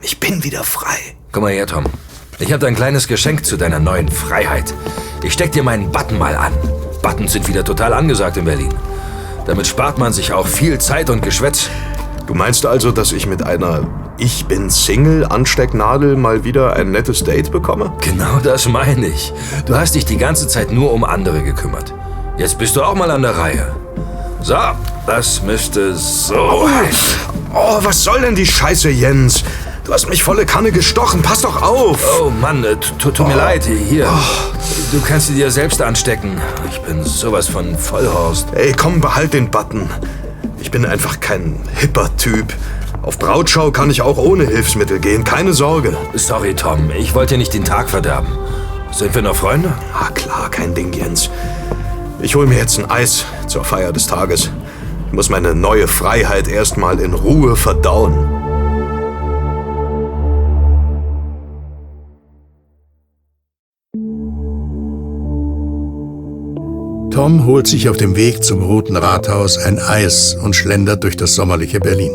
Ich 0.00 0.18
bin 0.20 0.44
wieder 0.44 0.64
frei. 0.64 0.96
Komm 1.32 1.42
mal 1.42 1.52
her, 1.52 1.66
Tom. 1.66 1.84
Ich 2.38 2.52
habe 2.52 2.66
ein 2.66 2.76
kleines 2.76 3.08
Geschenk 3.08 3.44
zu 3.44 3.56
deiner 3.56 3.80
neuen 3.80 4.08
Freiheit. 4.08 4.72
Ich 5.22 5.32
steck 5.32 5.52
dir 5.52 5.64
meinen 5.64 5.90
Button 5.90 6.18
mal 6.18 6.36
an. 6.36 6.52
Buttons 7.08 7.32
sind 7.32 7.48
wieder 7.48 7.64
total 7.64 7.94
angesagt 7.94 8.36
in 8.36 8.44
Berlin. 8.44 8.68
Damit 9.46 9.66
spart 9.66 9.96
man 9.96 10.12
sich 10.12 10.34
auch 10.34 10.46
viel 10.46 10.78
Zeit 10.78 11.08
und 11.08 11.22
Geschwätz. 11.22 11.70
Du 12.26 12.34
meinst 12.34 12.66
also, 12.66 12.92
dass 12.92 13.12
ich 13.12 13.26
mit 13.26 13.42
einer 13.42 13.86
Ich 14.18 14.44
bin 14.44 14.68
Single 14.68 15.24
Anstecknadel 15.24 16.16
mal 16.16 16.44
wieder 16.44 16.74
ein 16.74 16.90
nettes 16.90 17.24
Date 17.24 17.50
bekomme? 17.50 17.94
Genau 18.02 18.40
das 18.42 18.68
meine 18.68 19.06
ich. 19.06 19.32
Du 19.64 19.74
hast 19.74 19.94
dich 19.94 20.04
die 20.04 20.18
ganze 20.18 20.48
Zeit 20.48 20.70
nur 20.70 20.92
um 20.92 21.02
andere 21.02 21.42
gekümmert. 21.42 21.94
Jetzt 22.36 22.58
bist 22.58 22.76
du 22.76 22.82
auch 22.82 22.94
mal 22.94 23.10
an 23.10 23.22
der 23.22 23.38
Reihe. 23.38 23.74
So, 24.42 24.58
das 25.06 25.42
müsste 25.42 25.94
so. 25.94 26.34
Oh, 26.34 26.68
oh 27.54 27.78
was 27.80 28.04
soll 28.04 28.20
denn 28.20 28.34
die 28.34 28.44
Scheiße, 28.46 28.90
Jens? 28.90 29.44
Du 29.88 29.94
hast 29.94 30.06
mich 30.10 30.22
volle 30.22 30.44
Kanne 30.44 30.70
gestochen. 30.70 31.22
Pass 31.22 31.40
doch 31.40 31.62
auf. 31.62 31.98
Oh 32.20 32.28
Mann, 32.28 32.62
äh, 32.62 32.76
tut 32.76 33.18
mir 33.20 33.32
oh. 33.32 33.38
leid. 33.38 33.64
Hier. 33.64 34.06
Oh. 34.06 34.52
Du 34.92 35.00
kannst 35.00 35.28
sie 35.28 35.34
dir 35.34 35.50
selbst 35.50 35.80
anstecken. 35.80 36.38
Ich 36.70 36.78
bin 36.82 37.02
sowas 37.04 37.48
von 37.48 37.74
Vollhorst. 37.74 38.48
Ey, 38.54 38.74
komm, 38.76 39.00
behalt 39.00 39.32
den 39.32 39.50
Button. 39.50 39.88
Ich 40.60 40.70
bin 40.70 40.84
einfach 40.84 41.20
kein 41.20 41.58
hipper 41.74 42.14
Typ. 42.18 42.52
Auf 43.00 43.18
Brautschau 43.18 43.70
kann 43.70 43.90
ich 43.90 44.02
auch 44.02 44.18
ohne 44.18 44.44
Hilfsmittel 44.44 44.98
gehen, 44.98 45.24
keine 45.24 45.54
Sorge. 45.54 45.96
Sorry, 46.12 46.52
Tom. 46.52 46.90
Ich 46.90 47.14
wollte 47.14 47.34
dir 47.34 47.38
nicht 47.38 47.54
den 47.54 47.64
Tag 47.64 47.88
verderben. 47.88 48.28
Sind 48.92 49.14
wir 49.14 49.22
noch 49.22 49.36
Freunde? 49.36 49.72
Ah, 49.94 50.10
klar, 50.10 50.50
kein 50.50 50.74
Ding, 50.74 50.92
Jens. 50.92 51.30
Ich 52.20 52.34
hol 52.34 52.46
mir 52.46 52.58
jetzt 52.58 52.78
ein 52.78 52.90
Eis 52.90 53.24
zur 53.46 53.64
Feier 53.64 53.94
des 53.94 54.06
Tages. 54.06 54.50
Ich 55.06 55.12
muss 55.14 55.30
meine 55.30 55.54
neue 55.54 55.88
Freiheit 55.88 56.46
erstmal 56.46 57.00
in 57.00 57.14
Ruhe 57.14 57.56
verdauen. 57.56 58.37
Tom 67.18 67.46
holt 67.46 67.66
sich 67.66 67.88
auf 67.88 67.96
dem 67.96 68.14
Weg 68.14 68.44
zum 68.44 68.62
Roten 68.62 68.96
Rathaus 68.96 69.58
ein 69.58 69.80
Eis 69.80 70.36
und 70.40 70.54
schlendert 70.54 71.02
durch 71.02 71.16
das 71.16 71.34
sommerliche 71.34 71.80
Berlin. 71.80 72.12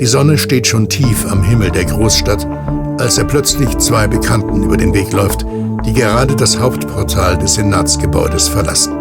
Die 0.00 0.04
Sonne 0.04 0.36
steht 0.36 0.66
schon 0.66 0.88
tief 0.88 1.24
am 1.30 1.44
Himmel 1.44 1.70
der 1.70 1.84
Großstadt, 1.84 2.44
als 2.98 3.18
er 3.18 3.24
plötzlich 3.24 3.78
zwei 3.78 4.08
Bekannten 4.08 4.64
über 4.64 4.76
den 4.76 4.92
Weg 4.94 5.12
läuft, 5.12 5.46
die 5.86 5.92
gerade 5.92 6.34
das 6.34 6.58
Hauptportal 6.58 7.38
des 7.38 7.54
Senatsgebäudes 7.54 8.48
verlassen. 8.48 8.94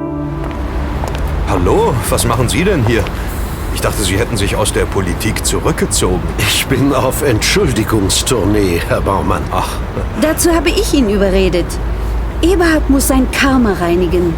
Hallo, 1.49 1.95
was 2.11 2.27
machen 2.27 2.47
Sie 2.47 2.63
denn 2.63 2.85
hier? 2.85 3.03
Ich 3.73 3.81
dachte, 3.81 4.03
Sie 4.03 4.19
hätten 4.19 4.37
sich 4.37 4.55
aus 4.55 4.73
der 4.73 4.85
Politik 4.85 5.43
zurückgezogen. 5.43 6.21
Ich 6.37 6.67
bin 6.67 6.93
auf 6.93 7.23
Entschuldigungstournee, 7.23 8.79
Herr 8.87 9.01
Baumann. 9.01 9.41
Ach. 9.51 9.71
Dazu 10.21 10.51
habe 10.51 10.69
ich 10.69 10.93
ihn 10.93 11.09
überredet. 11.09 11.65
Eberhard 12.43 12.87
muss 12.91 13.07
sein 13.07 13.25
Karma 13.31 13.73
reinigen. 13.73 14.35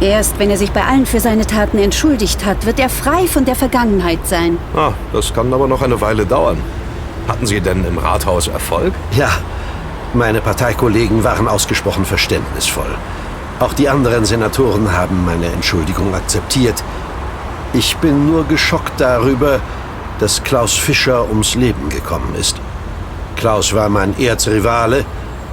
Erst 0.00 0.38
wenn 0.38 0.50
er 0.50 0.56
sich 0.56 0.72
bei 0.72 0.84
allen 0.84 1.06
für 1.06 1.20
seine 1.20 1.46
Taten 1.46 1.78
entschuldigt 1.78 2.44
hat, 2.44 2.66
wird 2.66 2.78
er 2.78 2.88
frei 2.88 3.26
von 3.26 3.44
der 3.44 3.54
Vergangenheit 3.54 4.26
sein. 4.26 4.58
Ah, 4.76 4.92
das 5.12 5.32
kann 5.32 5.52
aber 5.52 5.68
noch 5.68 5.82
eine 5.82 6.00
Weile 6.00 6.26
dauern. 6.26 6.58
Hatten 7.28 7.46
Sie 7.46 7.60
denn 7.60 7.84
im 7.84 7.98
Rathaus 7.98 8.48
Erfolg? 8.48 8.92
Ja, 9.12 9.30
meine 10.12 10.40
Parteikollegen 10.40 11.24
waren 11.24 11.48
ausgesprochen 11.48 12.04
verständnisvoll. 12.04 12.94
Auch 13.60 13.72
die 13.72 13.88
anderen 13.88 14.24
Senatoren 14.24 14.92
haben 14.92 15.24
meine 15.24 15.46
Entschuldigung 15.46 16.14
akzeptiert. 16.14 16.82
Ich 17.72 17.96
bin 17.96 18.30
nur 18.30 18.44
geschockt 18.44 19.00
darüber, 19.00 19.60
dass 20.18 20.42
Klaus 20.42 20.74
Fischer 20.74 21.28
ums 21.28 21.54
Leben 21.54 21.88
gekommen 21.88 22.34
ist. 22.38 22.56
Klaus 23.36 23.74
war 23.74 23.88
mein 23.88 24.18
Erzrivale, 24.18 25.04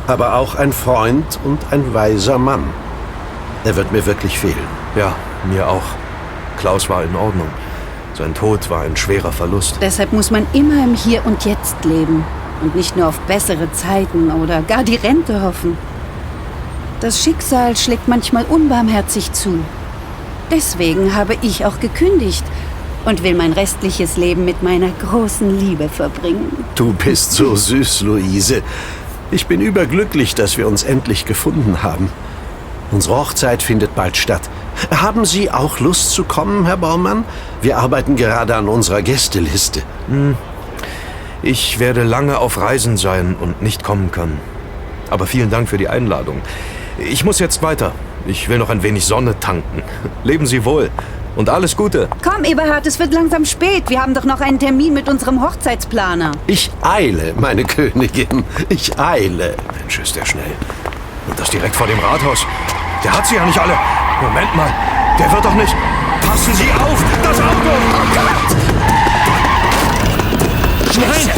aber 0.08 0.36
auch 0.36 0.56
ein 0.56 0.74
Freund 0.74 1.40
und 1.44 1.60
ein 1.72 1.94
weiser 1.94 2.38
Mann. 2.38 2.66
Er 3.64 3.76
wird 3.76 3.92
mir 3.92 4.06
wirklich 4.06 4.40
fehlen. 4.40 4.56
Ja, 4.96 5.16
mir 5.46 5.68
auch. 5.68 5.84
Klaus 6.58 6.90
war 6.90 7.04
in 7.04 7.16
Ordnung. 7.16 7.48
Sein 8.16 8.34
Tod 8.34 8.70
war 8.70 8.82
ein 8.82 8.98
schwerer 8.98 9.32
Verlust. 9.32 9.78
Deshalb 9.82 10.14
muss 10.14 10.32
man 10.32 10.46
immer 10.54 10.84
im 10.84 10.96
Hier 10.96 11.26
und 11.26 11.46
Jetzt 11.46 11.86
leben 11.86 12.24
und 12.62 12.76
nicht 12.76 12.98
nur 12.98 13.08
auf 13.08 13.20
bessere 13.22 13.72
Zeiten 13.72 14.32
oder 14.32 14.62
gar 14.62 14.84
die 14.84 14.96
Rente 14.96 15.42
hoffen. 15.42 15.78
Das 17.00 17.24
Schicksal 17.24 17.76
schlägt 17.78 18.08
manchmal 18.08 18.46
unbarmherzig 18.46 19.32
zu. 19.34 19.60
Deswegen 20.52 21.16
habe 21.16 21.38
ich 21.42 21.66
auch 21.66 21.80
gekündigt 21.80 22.44
und 23.06 23.24
will 23.24 23.34
mein 23.34 23.54
restliches 23.54 24.18
Leben 24.18 24.44
mit 24.46 24.62
meiner 24.62 24.90
großen 24.90 25.60
Liebe 25.60 25.88
verbringen. 25.88 26.66
Du 26.76 26.94
bist 26.94 27.32
so 27.32 27.56
süß, 27.56 28.02
Luise. 28.02 28.62
Ich 29.32 29.48
bin 29.48 29.62
überglücklich, 29.62 30.36
dass 30.36 30.58
wir 30.58 30.68
uns 30.68 30.84
endlich 30.84 31.26
gefunden 31.26 31.82
haben. 31.82 32.10
Unsere 32.92 33.16
Hochzeit 33.16 33.64
findet 33.64 33.96
bald 33.96 34.18
statt. 34.18 34.50
Haben 34.92 35.26
Sie 35.26 35.50
auch 35.50 35.80
Lust 35.80 36.12
zu 36.12 36.24
kommen, 36.24 36.66
Herr 36.66 36.78
Baumann? 36.78 37.24
Wir 37.62 37.78
arbeiten 37.78 38.16
gerade 38.16 38.56
an 38.56 38.68
unserer 38.68 39.02
Gästeliste. 39.02 39.82
Hm. 40.08 40.36
Ich 41.42 41.80
werde 41.80 42.04
lange 42.04 42.38
auf 42.38 42.60
Reisen 42.60 42.98
sein 42.98 43.36
und 43.40 43.62
nicht 43.62 43.84
kommen 43.84 44.12
können. 44.12 44.40
Aber 45.10 45.26
vielen 45.26 45.50
Dank 45.50 45.70
für 45.70 45.78
die 45.78 45.88
Einladung. 45.88 46.42
Ich 47.00 47.24
muss 47.24 47.40
jetzt 47.40 47.64
weiter. 47.64 47.94
Ich 48.28 48.50
will 48.50 48.58
noch 48.58 48.70
ein 48.70 48.84
wenig 48.84 49.06
Sonne 49.06 49.40
tanken. 49.40 49.84
Leben 50.24 50.46
Sie 50.46 50.66
wohl. 50.66 50.90
Und 51.36 51.50
alles 51.50 51.78
Gute. 51.78 52.10
Komm, 52.22 52.44
Eberhard, 52.44 52.86
es 52.86 53.00
wird 53.00 53.14
langsam 53.14 53.46
spät. 53.46 53.90
Wir 53.90 54.02
haben 54.02 54.14
doch 54.14 54.26
noch 54.26 54.42
einen 54.42 54.60
Termin 54.60 54.94
mit 54.94 55.08
unserem 55.08 55.42
Hochzeitsplaner. 55.42 56.34
Ich 56.46 56.70
eile, 56.82 57.34
meine 57.38 57.64
Königin. 57.64 58.44
Ich 58.68 59.00
eile. 59.00 59.56
Mensch, 59.80 60.00
ist 60.00 60.16
der 60.16 60.26
schnell. 60.26 60.52
Und 61.28 61.40
das 61.40 61.50
direkt 61.50 61.76
vor 61.76 61.88
dem 61.88 62.00
Rathaus. 62.00 62.46
Der 63.04 63.18
hat 63.18 63.26
sie 63.26 63.36
ja 63.36 63.46
nicht 63.46 63.58
alle. 63.58 63.74
Moment 64.22 64.56
mal. 64.56 64.72
Der 65.18 65.32
wird 65.32 65.44
doch 65.44 65.56
nicht. 65.56 65.76
Passen 66.26 66.54
Sie 66.54 66.72
auf! 66.72 67.04
Das 67.24 67.40
Auto! 67.40 67.72
Oh 67.94 68.06
Gott! 68.14 68.56
Nein! 70.98 71.30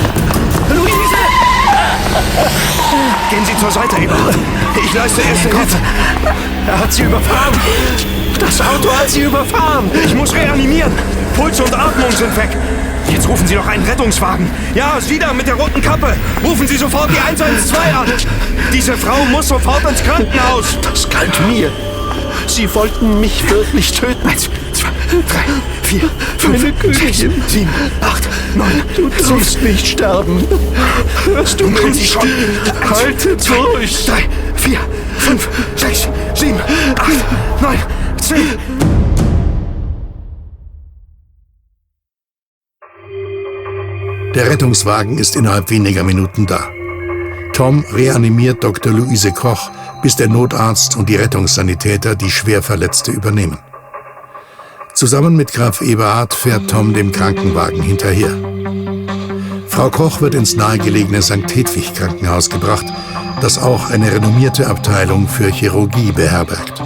Luise! 0.69 1.23
Gehen 3.29 3.45
Sie 3.45 3.57
zur 3.57 3.71
Seite, 3.71 3.95
Eberhard. 3.97 4.35
Ich 4.83 4.93
leiste 4.93 5.21
erste 5.21 5.49
Hilfe. 5.49 5.77
Er 6.67 6.79
hat 6.79 6.91
sie 6.91 7.03
überfahren. 7.03 7.53
Das 8.39 8.61
Auto 8.61 8.91
hat 8.93 9.09
sie 9.09 9.21
überfahren. 9.21 9.89
Ich 10.03 10.13
muss 10.13 10.33
reanimieren. 10.33 10.91
Puls 11.35 11.59
und 11.59 11.73
Atmung 11.73 12.11
sind 12.11 12.35
weg. 12.35 12.57
Jetzt 13.13 13.27
rufen 13.27 13.45
Sie 13.45 13.53
doch 13.53 13.67
einen 13.67 13.83
Rettungswagen. 13.83 14.49
Ja, 14.73 14.99
Sie 14.99 15.19
da 15.19 15.33
mit 15.33 15.45
der 15.45 15.53
roten 15.53 15.81
Kappe. 15.81 16.15
Rufen 16.43 16.67
Sie 16.67 16.77
sofort 16.77 17.11
die 17.11 17.19
112 17.19 17.77
an. 17.95 18.07
Diese 18.73 18.97
Frau 18.97 19.23
muss 19.25 19.49
sofort 19.49 19.87
ins 19.87 20.03
Krankenhaus. 20.03 20.77
Das 20.81 21.07
galt 21.07 21.31
mir. 21.47 21.71
Sie 22.47 22.73
wollten 22.73 23.19
mich 23.21 23.47
wirklich 23.51 23.91
töten. 23.91 24.27
Eins, 24.27 24.49
zwei, 24.73 24.89
drei, 25.27 25.45
vier, 25.83 26.09
fünf, 26.39 26.65
sechs, 26.97 27.19
sieben, 27.19 27.69
acht, 28.01 28.27
neun. 28.55 28.81
Du 28.95 29.09
darfst 29.09 29.61
nicht 29.61 29.87
sterben. 29.87 30.43
Hörst 31.25 31.61
du 31.61 31.67
Machen 31.67 31.91
mich? 31.91 32.09
Schon. 32.09 32.27
Halte 32.89 33.37
durch. 33.37 34.05
Drei, 34.07 34.27
vier, 34.55 34.79
fünf, 35.19 35.47
sechs, 35.75 36.07
sieben, 36.33 36.59
acht, 36.97 37.61
neun, 37.61 37.77
zehn. 38.19 38.92
Der 44.35 44.49
Rettungswagen 44.49 45.19
ist 45.19 45.35
innerhalb 45.35 45.69
weniger 45.69 46.03
Minuten 46.03 46.47
da. 46.47 46.63
Tom 47.53 47.85
reanimiert 47.93 48.63
Dr. 48.63 48.91
Luise 48.91 49.31
Koch, 49.31 49.69
bis 50.01 50.15
der 50.15 50.27
Notarzt 50.27 50.97
und 50.97 51.07
die 51.07 51.15
Rettungssanitäter 51.15 52.15
die 52.15 52.31
Schwerverletzte 52.31 53.11
übernehmen. 53.11 53.59
Zusammen 54.95 55.35
mit 55.35 55.53
Graf 55.53 55.81
Eberhard 55.81 56.33
fährt 56.33 56.67
Tom 56.67 56.93
dem 56.93 57.11
Krankenwagen 57.11 57.83
hinterher. 57.83 58.31
Frau 59.67 59.91
Koch 59.91 60.21
wird 60.21 60.33
ins 60.33 60.55
nahegelegene 60.55 61.21
St. 61.21 61.47
Hedwig 61.53 61.93
Krankenhaus 61.93 62.49
gebracht, 62.49 62.85
das 63.39 63.59
auch 63.59 63.91
eine 63.91 64.11
renommierte 64.11 64.65
Abteilung 64.67 65.27
für 65.27 65.51
Chirurgie 65.51 66.11
beherbergt. 66.11 66.81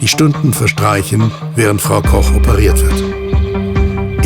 Die 0.00 0.08
Stunden 0.08 0.54
verstreichen, 0.54 1.30
während 1.54 1.82
Frau 1.82 2.00
Koch 2.00 2.34
operiert 2.34 2.80
wird. 2.82 3.25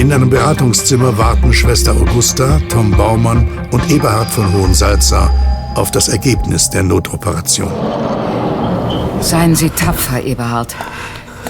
In 0.01 0.11
einem 0.15 0.31
Beratungszimmer 0.31 1.19
warten 1.19 1.53
Schwester 1.53 1.93
Augusta, 1.93 2.59
Tom 2.71 2.91
Baumann 2.91 3.47
und 3.71 3.91
Eberhard 3.91 4.31
von 4.31 4.51
Hohensalza 4.51 5.31
auf 5.75 5.91
das 5.91 6.09
Ergebnis 6.09 6.71
der 6.71 6.85
Notoperation. 6.85 7.71
Seien 9.21 9.55
Sie 9.55 9.69
tapfer, 9.69 10.23
Eberhard. 10.23 10.75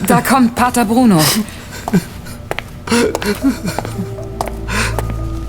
Da 0.08 0.20
kommt 0.20 0.56
Pater 0.56 0.84
Bruno. 0.84 1.20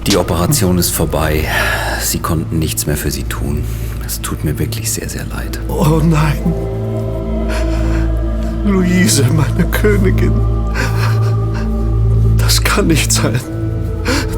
Die 0.06 0.16
Operation 0.16 0.78
ist 0.78 0.92
vorbei. 0.92 1.48
Sie 2.04 2.20
konnten 2.20 2.60
nichts 2.60 2.86
mehr 2.86 2.98
für 2.98 3.10
Sie 3.10 3.24
tun. 3.24 3.64
Es 4.06 4.22
tut 4.22 4.44
mir 4.44 4.60
wirklich 4.60 4.92
sehr, 4.92 5.10
sehr 5.10 5.26
leid. 5.26 5.60
Oh 5.70 6.02
nein. 6.04 6.38
Luise, 8.64 9.26
meine 9.34 9.66
Königin. 9.72 10.61
Das 12.72 12.78
kann 12.78 12.88
nicht 12.88 13.12
sein. 13.12 13.40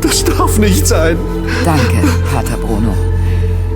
Das 0.01 0.23
darf 0.25 0.57
nicht 0.57 0.87
sein. 0.87 1.17
Danke, 1.63 2.07
Pater 2.33 2.57
Bruno. 2.57 2.95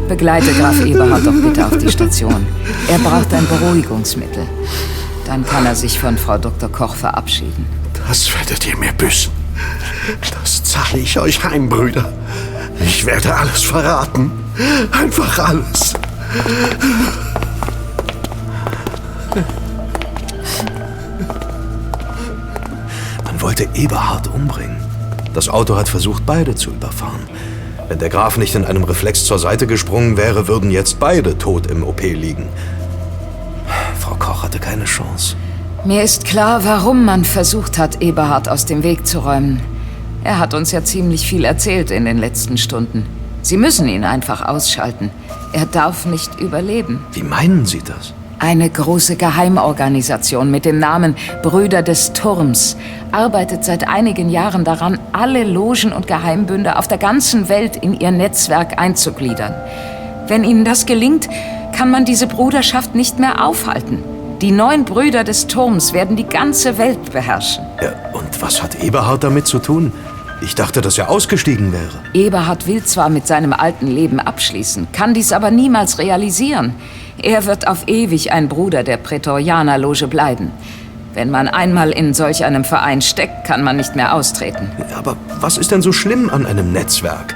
Begleite 0.09 0.51
Graf 0.53 0.83
Eberhard 0.83 1.27
doch 1.27 1.31
bitte 1.31 1.63
auf 1.63 1.77
die 1.77 1.91
Station. 1.91 2.47
Er 2.87 2.97
braucht 2.97 3.31
ein 3.35 3.45
Beruhigungsmittel. 3.47 4.47
Dann 5.27 5.45
kann 5.45 5.67
er 5.67 5.75
sich 5.75 5.99
von 5.99 6.17
Frau 6.17 6.39
Dr. 6.39 6.69
Koch 6.69 6.95
verabschieden. 6.95 7.67
Das 8.07 8.33
werdet 8.33 8.65
ihr 8.65 8.75
mir 8.77 8.93
büßen. 8.93 9.31
Das 10.41 10.63
zahle 10.63 11.03
ich 11.03 11.19
euch 11.19 11.43
heim, 11.43 11.69
Brüder. 11.69 12.11
Ich 12.79 13.05
werde 13.05 13.35
alles 13.35 13.61
verraten. 13.61 14.31
Einfach 14.91 15.37
alles. 15.37 15.93
Wollte 23.47 23.69
Eberhard 23.75 24.27
umbringen. 24.27 24.75
Das 25.33 25.47
Auto 25.47 25.77
hat 25.77 25.87
versucht, 25.87 26.25
beide 26.25 26.55
zu 26.55 26.69
überfahren. 26.71 27.21
Wenn 27.87 27.97
der 27.97 28.09
Graf 28.09 28.37
nicht 28.37 28.55
in 28.55 28.65
einem 28.65 28.83
Reflex 28.83 29.23
zur 29.23 29.39
Seite 29.39 29.67
gesprungen 29.67 30.17
wäre, 30.17 30.49
würden 30.49 30.69
jetzt 30.69 30.99
beide 30.99 31.37
tot 31.37 31.67
im 31.67 31.81
OP 31.85 32.01
liegen. 32.01 32.49
Frau 33.97 34.15
Koch 34.15 34.43
hatte 34.43 34.59
keine 34.59 34.83
Chance. 34.83 35.37
Mir 35.85 36.03
ist 36.03 36.25
klar, 36.25 36.65
warum 36.65 37.05
man 37.05 37.23
versucht 37.23 37.77
hat, 37.77 38.01
Eberhard 38.01 38.49
aus 38.49 38.65
dem 38.65 38.83
Weg 38.83 39.07
zu 39.07 39.19
räumen. 39.19 39.61
Er 40.25 40.39
hat 40.39 40.53
uns 40.53 40.73
ja 40.73 40.83
ziemlich 40.83 41.25
viel 41.25 41.45
erzählt 41.45 41.89
in 41.89 42.03
den 42.03 42.17
letzten 42.17 42.57
Stunden. 42.57 43.05
Sie 43.43 43.55
müssen 43.55 43.87
ihn 43.87 44.03
einfach 44.03 44.41
ausschalten. 44.41 45.09
Er 45.53 45.67
darf 45.67 46.05
nicht 46.05 46.37
überleben. 46.41 46.99
Wie 47.13 47.23
meinen 47.23 47.65
Sie 47.65 47.79
das? 47.79 48.13
Eine 48.39 48.69
große 48.69 49.15
Geheimorganisation 49.15 50.51
mit 50.51 50.65
dem 50.65 50.77
Namen 50.77 51.15
Brüder 51.41 51.81
des 51.81 52.13
Turms 52.13 52.77
arbeitet 53.11 53.65
seit 53.65 53.87
einigen 53.87 54.29
Jahren 54.29 54.63
daran, 54.63 54.99
alle 55.11 55.43
Logen 55.43 55.91
und 55.91 56.05
Geheimbünde 56.05 56.77
auf 56.77 56.87
der 56.87 56.99
ganzen 56.99 57.49
Welt 57.49 57.77
in 57.77 57.99
ihr 57.99 58.11
Netzwerk 58.11 58.79
einzugliedern. 58.79 59.55
Wenn 60.27 60.43
ihnen 60.43 60.65
das 60.65 60.85
gelingt, 60.85 61.27
kann 61.75 61.89
man 61.89 62.05
diese 62.05 62.27
Bruderschaft 62.27 62.93
nicht 62.93 63.17
mehr 63.17 63.43
aufhalten. 63.43 64.03
Die 64.41 64.51
neun 64.51 64.85
Brüder 64.85 65.23
des 65.23 65.47
Turms 65.47 65.93
werden 65.93 66.15
die 66.15 66.27
ganze 66.27 66.77
Welt 66.77 67.11
beherrschen. 67.11 67.65
Ja, 67.81 67.93
und 68.13 68.39
was 68.39 68.61
hat 68.61 68.83
Eberhard 68.83 69.23
damit 69.23 69.47
zu 69.47 69.57
tun? 69.57 69.91
Ich 70.41 70.53
dachte, 70.53 70.81
dass 70.81 70.97
er 70.97 71.09
ausgestiegen 71.09 71.71
wäre. 71.73 71.99
Eberhard 72.13 72.67
will 72.67 72.83
zwar 72.83 73.09
mit 73.09 73.25
seinem 73.25 73.53
alten 73.53 73.87
Leben 73.87 74.19
abschließen, 74.19 74.87
kann 74.91 75.13
dies 75.13 75.33
aber 75.33 75.49
niemals 75.49 75.97
realisieren. 75.97 76.75
Er 77.21 77.45
wird 77.45 77.67
auf 77.67 77.87
ewig 77.87 78.31
ein 78.31 78.47
Bruder 78.47 78.83
der 78.83 78.97
Prätorianerloge 78.97 80.07
bleiben. 80.07 80.51
Wenn 81.15 81.31
man 81.31 81.47
einmal 81.47 81.89
in 81.89 82.13
solch 82.13 82.45
einem 82.45 82.63
Verein 82.63 83.01
steckt, 83.01 83.45
kann 83.47 83.63
man 83.63 83.77
nicht 83.77 83.95
mehr 83.95 84.13
austreten. 84.13 84.69
Aber 84.95 85.17
was 85.39 85.57
ist 85.57 85.71
denn 85.71 85.81
so 85.81 85.91
schlimm 85.91 86.29
an 86.29 86.45
einem 86.45 86.71
Netzwerk? 86.71 87.35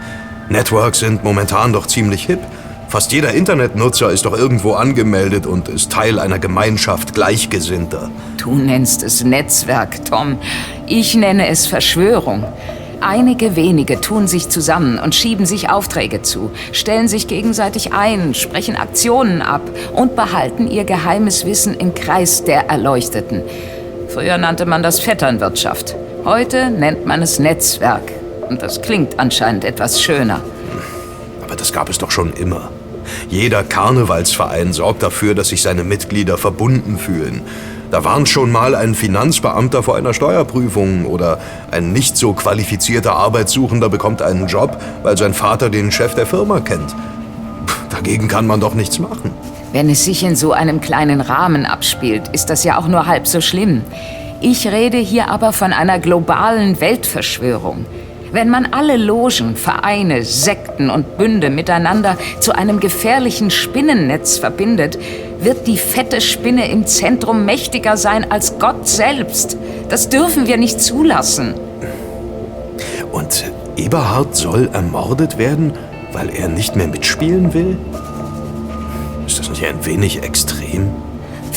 Networks 0.49 0.99
sind 0.99 1.24
momentan 1.24 1.74
doch 1.74 1.88
ziemlich 1.88 2.26
hip. 2.26 2.39
Fast 2.89 3.12
jeder 3.12 3.34
Internetnutzer 3.34 4.12
ist 4.12 4.26
doch 4.26 4.38
irgendwo 4.38 4.74
angemeldet 4.74 5.47
und 5.47 5.70
ist 5.70 5.91
Teil 5.91 6.20
einer 6.20 6.38
Gemeinschaft 6.38 7.16
Gleichgesinnter. 7.16 8.12
Du 8.38 8.54
nennst 8.54 9.02
es 9.02 9.24
Netzwerk, 9.24 10.06
Tom. 10.06 10.38
Ich 10.86 11.16
nenne 11.16 11.47
es 11.47 11.66
Verschwörung. 11.66 12.43
Einige 13.04 13.56
wenige 13.56 13.99
tun 13.99 14.28
sich 14.28 14.49
zusammen 14.49 14.99
und 14.99 15.16
schieben 15.16 15.47
sich 15.47 15.72
Aufträge 15.72 16.22
zu, 16.22 16.52
stellen 16.72 17.08
sich 17.08 17.28
gegenseitig 17.28 17.93
ein, 17.93 18.36
sprechen 18.36 18.76
Aktionen 18.76 19.41
ab 19.41 19.62
und 19.93 20.16
behalten 20.16 20.70
ihr 20.70 20.84
geheimes 20.84 21.43
Wissen 21.45 21.74
im 21.74 21.95
Kreis 21.95 22.43
der 22.43 22.70
Erleuchteten. 22.70 23.41
Früher 24.08 24.38
nannte 24.38 24.68
man 24.68 24.84
das 24.84 24.99
Vetternwirtschaft. 24.99 25.95
Heute 26.26 26.70
nennt 26.70 27.08
man 27.08 27.24
es 27.24 27.39
Netzwerk. 27.39 28.04
Und 28.47 28.62
das 28.62 28.84
klingt 28.84 29.20
anscheinend 29.20 29.66
etwas 29.66 29.99
schöner. 29.99 30.41
Aber 31.43 31.56
das 31.56 31.74
gab 31.74 31.89
es 31.89 31.97
doch 31.97 32.12
schon 32.12 32.34
immer. 32.34 32.70
Jeder 33.30 33.64
Karnevalsverein 33.64 34.74
sorgt 34.74 35.02
dafür, 35.02 35.34
dass 35.34 35.49
sich 35.49 35.64
seine 35.64 35.84
Mitglieder 35.84 36.38
verbunden 36.38 36.99
fühlen. 36.99 37.41
Da 37.91 38.05
warnt 38.05 38.29
schon 38.29 38.53
mal 38.53 38.73
ein 38.73 38.95
Finanzbeamter 38.95 39.83
vor 39.83 39.97
einer 39.97 40.13
Steuerprüfung 40.13 41.05
oder 41.05 41.39
ein 41.71 41.91
nicht 41.91 42.15
so 42.15 42.31
qualifizierter 42.31 43.11
Arbeitssuchender 43.11 43.89
bekommt 43.89 44.21
einen 44.21 44.47
Job, 44.47 44.81
weil 45.03 45.17
sein 45.17 45.33
Vater 45.33 45.69
den 45.69 45.91
Chef 45.91 46.15
der 46.15 46.25
Firma 46.25 46.61
kennt. 46.61 46.95
Dagegen 47.89 48.29
kann 48.29 48.47
man 48.47 48.61
doch 48.61 48.75
nichts 48.75 48.97
machen. 48.97 49.31
Wenn 49.73 49.89
es 49.89 50.05
sich 50.05 50.23
in 50.23 50.37
so 50.37 50.53
einem 50.53 50.79
kleinen 50.79 51.19
Rahmen 51.19 51.65
abspielt, 51.65 52.29
ist 52.31 52.49
das 52.49 52.63
ja 52.63 52.77
auch 52.77 52.87
nur 52.87 53.07
halb 53.07 53.27
so 53.27 53.41
schlimm. 53.41 53.81
Ich 54.39 54.65
rede 54.69 54.97
hier 54.97 55.27
aber 55.27 55.51
von 55.51 55.73
einer 55.73 55.99
globalen 55.99 56.79
Weltverschwörung. 56.79 57.85
Wenn 58.32 58.49
man 58.49 58.67
alle 58.71 58.95
Logen, 58.95 59.57
Vereine, 59.57 60.23
Sekten 60.23 60.89
und 60.89 61.17
Bünde 61.17 61.49
miteinander 61.49 62.17
zu 62.39 62.53
einem 62.53 62.79
gefährlichen 62.79 63.51
Spinnennetz 63.51 64.38
verbindet, 64.38 64.97
wird 65.41 65.67
die 65.67 65.77
fette 65.77 66.21
Spinne 66.21 66.71
im 66.71 66.88
Zentrum 66.88 67.45
mächtiger 67.45 67.97
sein 67.97 68.32
als 68.32 68.57
Gott 68.57 68.88
selbst. 68.88 69.57
Das 69.89 70.07
dürfen 70.07 70.47
wir 70.47 70.55
nicht 70.55 70.79
zulassen. 70.79 71.55
Und 73.11 73.51
Eberhard 73.75 74.36
soll 74.36 74.69
ermordet 74.71 75.38
werden, 75.38 75.73
weil 76.13 76.29
er 76.29 76.47
nicht 76.47 76.77
mehr 76.77 76.88
mitspielen 76.88 77.53
will? 77.53 77.77
Ist 79.27 79.39
das 79.39 79.49
nicht 79.49 79.65
ein 79.65 79.86
wenig 79.86 80.23
extrem? 80.23 80.89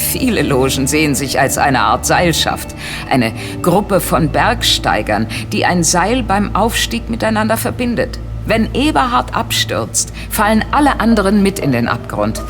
Viele 0.05 0.43
Logen 0.43 0.87
sehen 0.87 1.15
sich 1.15 1.41
als 1.41 1.59
eine 1.59 1.81
Art 1.81 2.07
Seilschaft. 2.07 2.75
Eine 3.11 3.33
Gruppe 3.63 4.01
von 4.01 4.29
Bergsteigern, 4.29 5.27
die 5.53 5.65
ein 5.65 5.83
Seil 5.83 6.23
beim 6.23 6.55
Aufstieg 6.55 7.11
miteinander 7.11 7.57
verbindet. 7.57 8.19
Wenn 8.47 8.75
Eberhard 8.75 9.35
abstürzt, 9.35 10.13
fallen 10.31 10.65
alle 10.71 11.01
anderen 11.01 11.43
mit 11.43 11.59
in 11.59 11.73
den 11.73 11.89
Abgrund. 11.89 12.41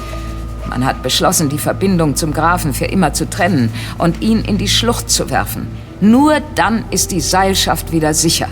Man 0.68 0.84
hat 0.84 1.02
beschlossen, 1.02 1.48
die 1.48 1.58
Verbindung 1.58 2.16
zum 2.16 2.32
Grafen 2.32 2.74
für 2.74 2.86
immer 2.86 3.12
zu 3.12 3.30
trennen 3.30 3.72
und 3.96 4.20
ihn 4.20 4.40
in 4.42 4.58
die 4.58 4.68
Schlucht 4.68 5.08
zu 5.08 5.30
werfen. 5.30 5.68
Nur 6.00 6.40
dann 6.56 6.84
ist 6.90 7.12
die 7.12 7.20
Seilschaft 7.20 7.92
wieder 7.92 8.12
sicher. 8.12 8.48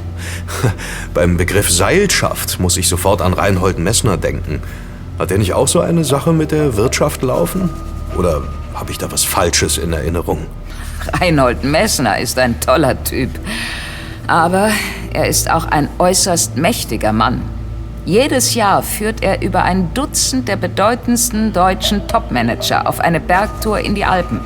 Beim 1.15 1.37
Begriff 1.37 1.69
Seilschaft 1.69 2.61
muss 2.61 2.77
ich 2.77 2.89
sofort 2.89 3.21
an 3.21 3.35
Reinhold 3.35 3.79
Messner 3.79 4.17
denken. 4.17 4.63
Hat 5.19 5.31
er 5.31 5.39
nicht 5.39 5.53
auch 5.53 5.69
so 5.69 5.81
eine 5.81 6.05
Sache 6.05 6.33
mit 6.33 6.53
der 6.53 6.77
Wirtschaft 6.77 7.23
laufen? 7.23 7.69
Oder 8.17 8.43
habe 8.75 8.91
ich 8.91 8.99
da 8.99 9.11
was 9.11 9.25
Falsches 9.25 9.79
in 9.79 9.93
Erinnerung? 9.93 10.47
Reinhold 11.21 11.65
Messner 11.65 12.19
ist 12.19 12.39
ein 12.39 12.61
toller 12.61 13.03
Typ. 13.05 13.31
Aber 14.27 14.71
er 15.13 15.29
ist 15.29 15.51
auch 15.51 15.67
ein 15.67 15.89
äußerst 15.99 16.57
mächtiger 16.57 17.13
Mann. 17.13 17.43
Jedes 18.05 18.55
Jahr 18.55 18.83
führt 18.83 19.23
er 19.23 19.43
über 19.43 19.63
ein 19.63 19.95
Dutzend 19.95 20.49
der 20.49 20.57
bedeutendsten 20.57 21.53
deutschen 21.53 22.09
Topmanager 22.09 22.89
auf 22.89 22.99
eine 22.99 23.21
Bergtour 23.21 23.79
in 23.79 23.95
die 23.95 24.05
Alpen. 24.05 24.41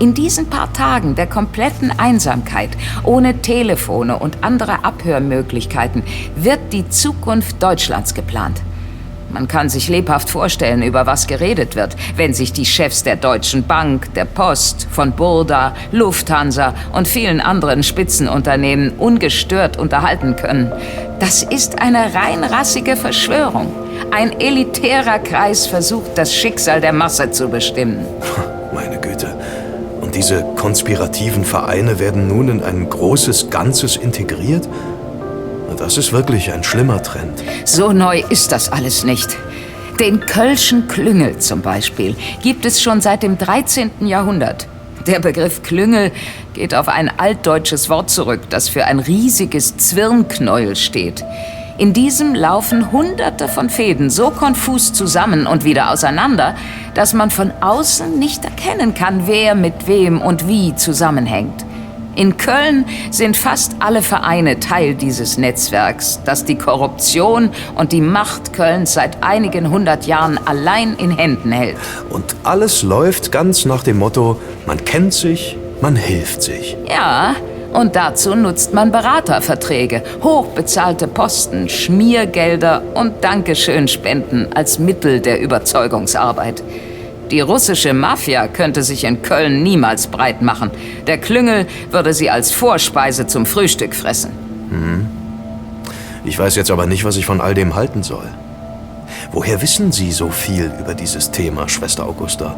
In 0.00 0.14
diesen 0.14 0.48
paar 0.48 0.72
Tagen 0.72 1.14
der 1.14 1.26
kompletten 1.26 1.92
Einsamkeit, 1.96 2.70
ohne 3.04 3.42
Telefone 3.42 4.18
und 4.18 4.42
andere 4.42 4.84
Abhörmöglichkeiten, 4.84 6.02
wird 6.36 6.72
die 6.72 6.88
Zukunft 6.88 7.62
Deutschlands 7.62 8.14
geplant. 8.14 8.62
Man 9.32 9.46
kann 9.46 9.68
sich 9.68 9.88
lebhaft 9.88 10.28
vorstellen, 10.28 10.82
über 10.82 11.06
was 11.06 11.26
geredet 11.26 11.76
wird, 11.76 11.96
wenn 12.16 12.34
sich 12.34 12.52
die 12.52 12.66
Chefs 12.66 13.04
der 13.04 13.16
Deutschen 13.16 13.64
Bank, 13.66 14.12
der 14.14 14.24
Post, 14.24 14.88
von 14.90 15.12
Burda, 15.12 15.74
Lufthansa 15.92 16.74
und 16.92 17.06
vielen 17.06 17.40
anderen 17.40 17.82
Spitzenunternehmen 17.82 18.90
ungestört 18.98 19.78
unterhalten 19.78 20.36
können. 20.36 20.72
Das 21.20 21.42
ist 21.42 21.80
eine 21.80 22.14
reinrassige 22.14 22.96
Verschwörung. 22.96 23.72
Ein 24.10 24.40
elitärer 24.40 25.18
Kreis 25.18 25.66
versucht, 25.66 26.16
das 26.16 26.34
Schicksal 26.34 26.80
der 26.80 26.92
Masse 26.92 27.30
zu 27.30 27.48
bestimmen. 27.48 28.04
Meine 28.74 28.98
Güte. 29.00 29.34
Und 30.00 30.14
diese 30.16 30.44
konspirativen 30.56 31.44
Vereine 31.44 32.00
werden 32.00 32.26
nun 32.26 32.48
in 32.48 32.62
ein 32.64 32.88
großes 32.88 33.50
Ganzes 33.50 33.96
integriert? 33.96 34.68
Das 35.76 35.96
ist 35.96 36.12
wirklich 36.12 36.52
ein 36.52 36.64
schlimmer 36.64 37.02
Trend. 37.02 37.42
So 37.64 37.92
neu 37.92 38.22
ist 38.28 38.52
das 38.52 38.70
alles 38.70 39.04
nicht. 39.04 39.36
Den 39.98 40.20
Kölschen 40.20 40.88
Klüngel 40.88 41.38
zum 41.38 41.60
Beispiel 41.62 42.16
gibt 42.42 42.64
es 42.64 42.82
schon 42.82 43.00
seit 43.00 43.22
dem 43.22 43.38
13. 43.38 44.06
Jahrhundert. 44.06 44.66
Der 45.06 45.20
Begriff 45.20 45.62
Klüngel 45.62 46.12
geht 46.54 46.74
auf 46.74 46.88
ein 46.88 47.10
altdeutsches 47.18 47.88
Wort 47.88 48.10
zurück, 48.10 48.40
das 48.50 48.68
für 48.68 48.84
ein 48.84 48.98
riesiges 48.98 49.76
Zwirnknäuel 49.76 50.76
steht. 50.76 51.24
In 51.78 51.94
diesem 51.94 52.34
laufen 52.34 52.92
Hunderte 52.92 53.48
von 53.48 53.70
Fäden 53.70 54.10
so 54.10 54.30
konfus 54.30 54.92
zusammen 54.92 55.46
und 55.46 55.64
wieder 55.64 55.90
auseinander, 55.90 56.54
dass 56.94 57.14
man 57.14 57.30
von 57.30 57.52
außen 57.60 58.18
nicht 58.18 58.44
erkennen 58.44 58.92
kann, 58.92 59.26
wer 59.26 59.54
mit 59.54 59.86
wem 59.86 60.20
und 60.20 60.46
wie 60.46 60.74
zusammenhängt. 60.74 61.64
In 62.16 62.36
Köln 62.36 62.86
sind 63.10 63.36
fast 63.36 63.76
alle 63.78 64.02
Vereine 64.02 64.58
Teil 64.58 64.94
dieses 64.94 65.38
Netzwerks, 65.38 66.20
das 66.24 66.44
die 66.44 66.56
Korruption 66.56 67.50
und 67.76 67.92
die 67.92 68.00
Macht 68.00 68.52
Kölns 68.52 68.94
seit 68.94 69.22
einigen 69.22 69.70
hundert 69.70 70.06
Jahren 70.06 70.38
allein 70.44 70.96
in 70.96 71.16
Händen 71.16 71.52
hält. 71.52 71.76
Und 72.10 72.24
alles 72.42 72.82
läuft 72.82 73.30
ganz 73.30 73.64
nach 73.64 73.84
dem 73.84 73.98
Motto, 73.98 74.40
man 74.66 74.84
kennt 74.84 75.14
sich, 75.14 75.56
man 75.80 75.94
hilft 75.94 76.42
sich. 76.42 76.76
Ja, 76.88 77.36
und 77.72 77.94
dazu 77.94 78.34
nutzt 78.34 78.74
man 78.74 78.90
Beraterverträge, 78.90 80.02
hochbezahlte 80.22 81.06
Posten, 81.06 81.68
Schmiergelder 81.68 82.82
und 82.94 83.22
Dankeschön-Spenden 83.22 84.48
als 84.52 84.80
Mittel 84.80 85.20
der 85.20 85.40
Überzeugungsarbeit. 85.40 86.62
Die 87.30 87.40
russische 87.40 87.92
Mafia 87.92 88.48
könnte 88.48 88.82
sich 88.82 89.04
in 89.04 89.22
Köln 89.22 89.62
niemals 89.62 90.08
breit 90.08 90.42
machen. 90.42 90.70
Der 91.06 91.18
Klüngel 91.18 91.66
würde 91.90 92.12
sie 92.12 92.28
als 92.28 92.52
Vorspeise 92.52 93.26
zum 93.26 93.46
Frühstück 93.46 93.94
fressen. 93.94 94.32
Hm. 94.70 95.06
Ich 96.24 96.38
weiß 96.38 96.56
jetzt 96.56 96.70
aber 96.70 96.86
nicht, 96.86 97.04
was 97.04 97.16
ich 97.16 97.26
von 97.26 97.40
all 97.40 97.54
dem 97.54 97.74
halten 97.74 98.02
soll. 98.02 98.28
Woher 99.32 99.62
wissen 99.62 99.92
Sie 99.92 100.10
so 100.10 100.30
viel 100.30 100.72
über 100.80 100.94
dieses 100.94 101.30
Thema, 101.30 101.68
Schwester 101.68 102.06
Augusta? 102.06 102.56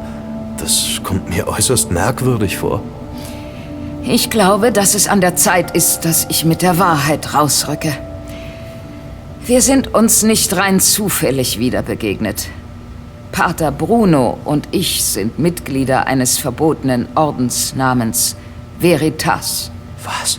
Das 0.57 1.01
kommt 1.03 1.29
mir 1.29 1.49
äußerst 1.49 1.91
merkwürdig 1.91 2.57
vor. 2.57 2.83
Ich 4.05 4.31
glaube, 4.31 4.73
dass 4.73 4.95
es 4.95 5.07
an 5.07 5.21
der 5.21 5.37
Zeit 5.37 5.73
ist, 5.77 6.05
dass 6.05 6.27
ich 6.29 6.45
mit 6.45 6.63
der 6.63 6.79
Wahrheit 6.79 7.35
rausrücke. 7.35 7.93
Wir 9.45 9.61
sind 9.61 9.93
uns 9.95 10.23
nicht 10.23 10.57
rein 10.57 10.81
zufällig 10.81 11.59
wieder 11.59 11.83
begegnet. 11.83 12.49
Pater 13.33 13.73
Bruno 13.73 14.39
und 14.45 14.69
ich 14.73 15.03
sind 15.03 15.39
Mitglieder 15.39 16.07
eines 16.07 16.37
verbotenen 16.37 17.09
Ordens 17.15 17.75
namens 17.75 18.37
Veritas. 18.79 19.71
Was? 20.05 20.39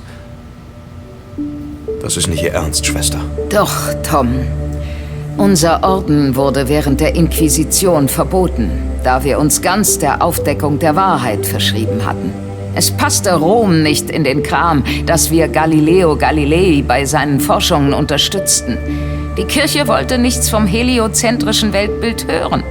Das 2.02 2.18
ist 2.18 2.28
nicht 2.28 2.44
Ihr 2.44 2.54
Ernst, 2.54 2.86
Schwester. 2.86 3.20
Doch, 3.50 3.74
Tom. 4.04 4.36
Unser 5.38 5.84
Orden 5.84 6.36
wurde 6.36 6.70
während 6.70 7.02
der 7.02 7.16
Inquisition 7.16 8.08
verboten, 8.08 8.70
da 9.04 9.24
wir 9.24 9.40
uns 9.40 9.64
ganz 9.64 9.98
der 9.98 10.22
Aufdeckung 10.22 10.78
der 10.78 10.96
Wahrheit 10.96 11.48
verschrieben 11.48 12.06
hatten. 12.06 12.32
Es 12.76 12.92
passte 12.92 13.34
Rom 13.34 13.82
nicht 13.82 14.12
in 14.12 14.24
den 14.24 14.44
Kram, 14.44 14.84
dass 15.08 15.32
wir 15.32 15.48
Galileo 15.48 16.16
Galilei 16.16 16.84
bei 16.88 17.06
seinen 17.06 17.40
Forschungen 17.40 17.94
unterstützten. 17.94 18.78
Die 19.38 19.46
Kirche 19.46 19.88
wollte 19.88 20.20
nichts 20.20 20.50
vom 20.50 20.68
heliozentrischen 20.68 21.74
Weltbild 21.74 22.28
hören. 22.28 22.64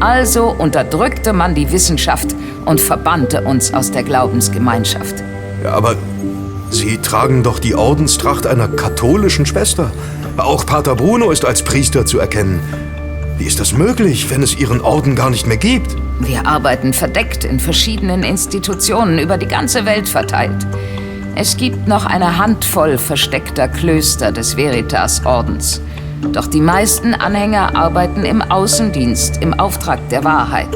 Also 0.00 0.48
unterdrückte 0.50 1.32
man 1.32 1.54
die 1.54 1.70
Wissenschaft 1.70 2.34
und 2.64 2.80
verbannte 2.80 3.42
uns 3.42 3.72
aus 3.72 3.92
der 3.92 4.02
Glaubensgemeinschaft. 4.02 5.22
Ja, 5.62 5.72
aber 5.72 5.94
Sie 6.70 6.98
tragen 6.98 7.42
doch 7.42 7.60
die 7.60 7.74
Ordenstracht 7.74 8.46
einer 8.46 8.68
katholischen 8.68 9.46
Schwester. 9.46 9.92
Auch 10.36 10.66
Pater 10.66 10.96
Bruno 10.96 11.30
ist 11.30 11.44
als 11.44 11.62
Priester 11.62 12.04
zu 12.04 12.18
erkennen. 12.18 12.60
Wie 13.38 13.44
ist 13.44 13.60
das 13.60 13.72
möglich, 13.72 14.28
wenn 14.30 14.42
es 14.42 14.58
Ihren 14.58 14.80
Orden 14.80 15.14
gar 15.14 15.30
nicht 15.30 15.46
mehr 15.46 15.56
gibt? 15.56 15.96
Wir 16.18 16.46
arbeiten 16.46 16.92
verdeckt 16.92 17.44
in 17.44 17.60
verschiedenen 17.60 18.24
Institutionen 18.24 19.20
über 19.20 19.38
die 19.38 19.46
ganze 19.46 19.86
Welt 19.86 20.08
verteilt. 20.08 20.66
Es 21.36 21.56
gibt 21.56 21.86
noch 21.86 22.04
eine 22.04 22.38
Handvoll 22.38 22.98
versteckter 22.98 23.68
Klöster 23.68 24.32
des 24.32 24.56
Veritas-Ordens. 24.56 25.80
Doch 26.32 26.46
die 26.46 26.60
meisten 26.60 27.14
Anhänger 27.14 27.76
arbeiten 27.76 28.24
im 28.24 28.42
Außendienst 28.42 29.42
im 29.42 29.54
Auftrag 29.54 30.08
der 30.08 30.24
Wahrheit. 30.24 30.68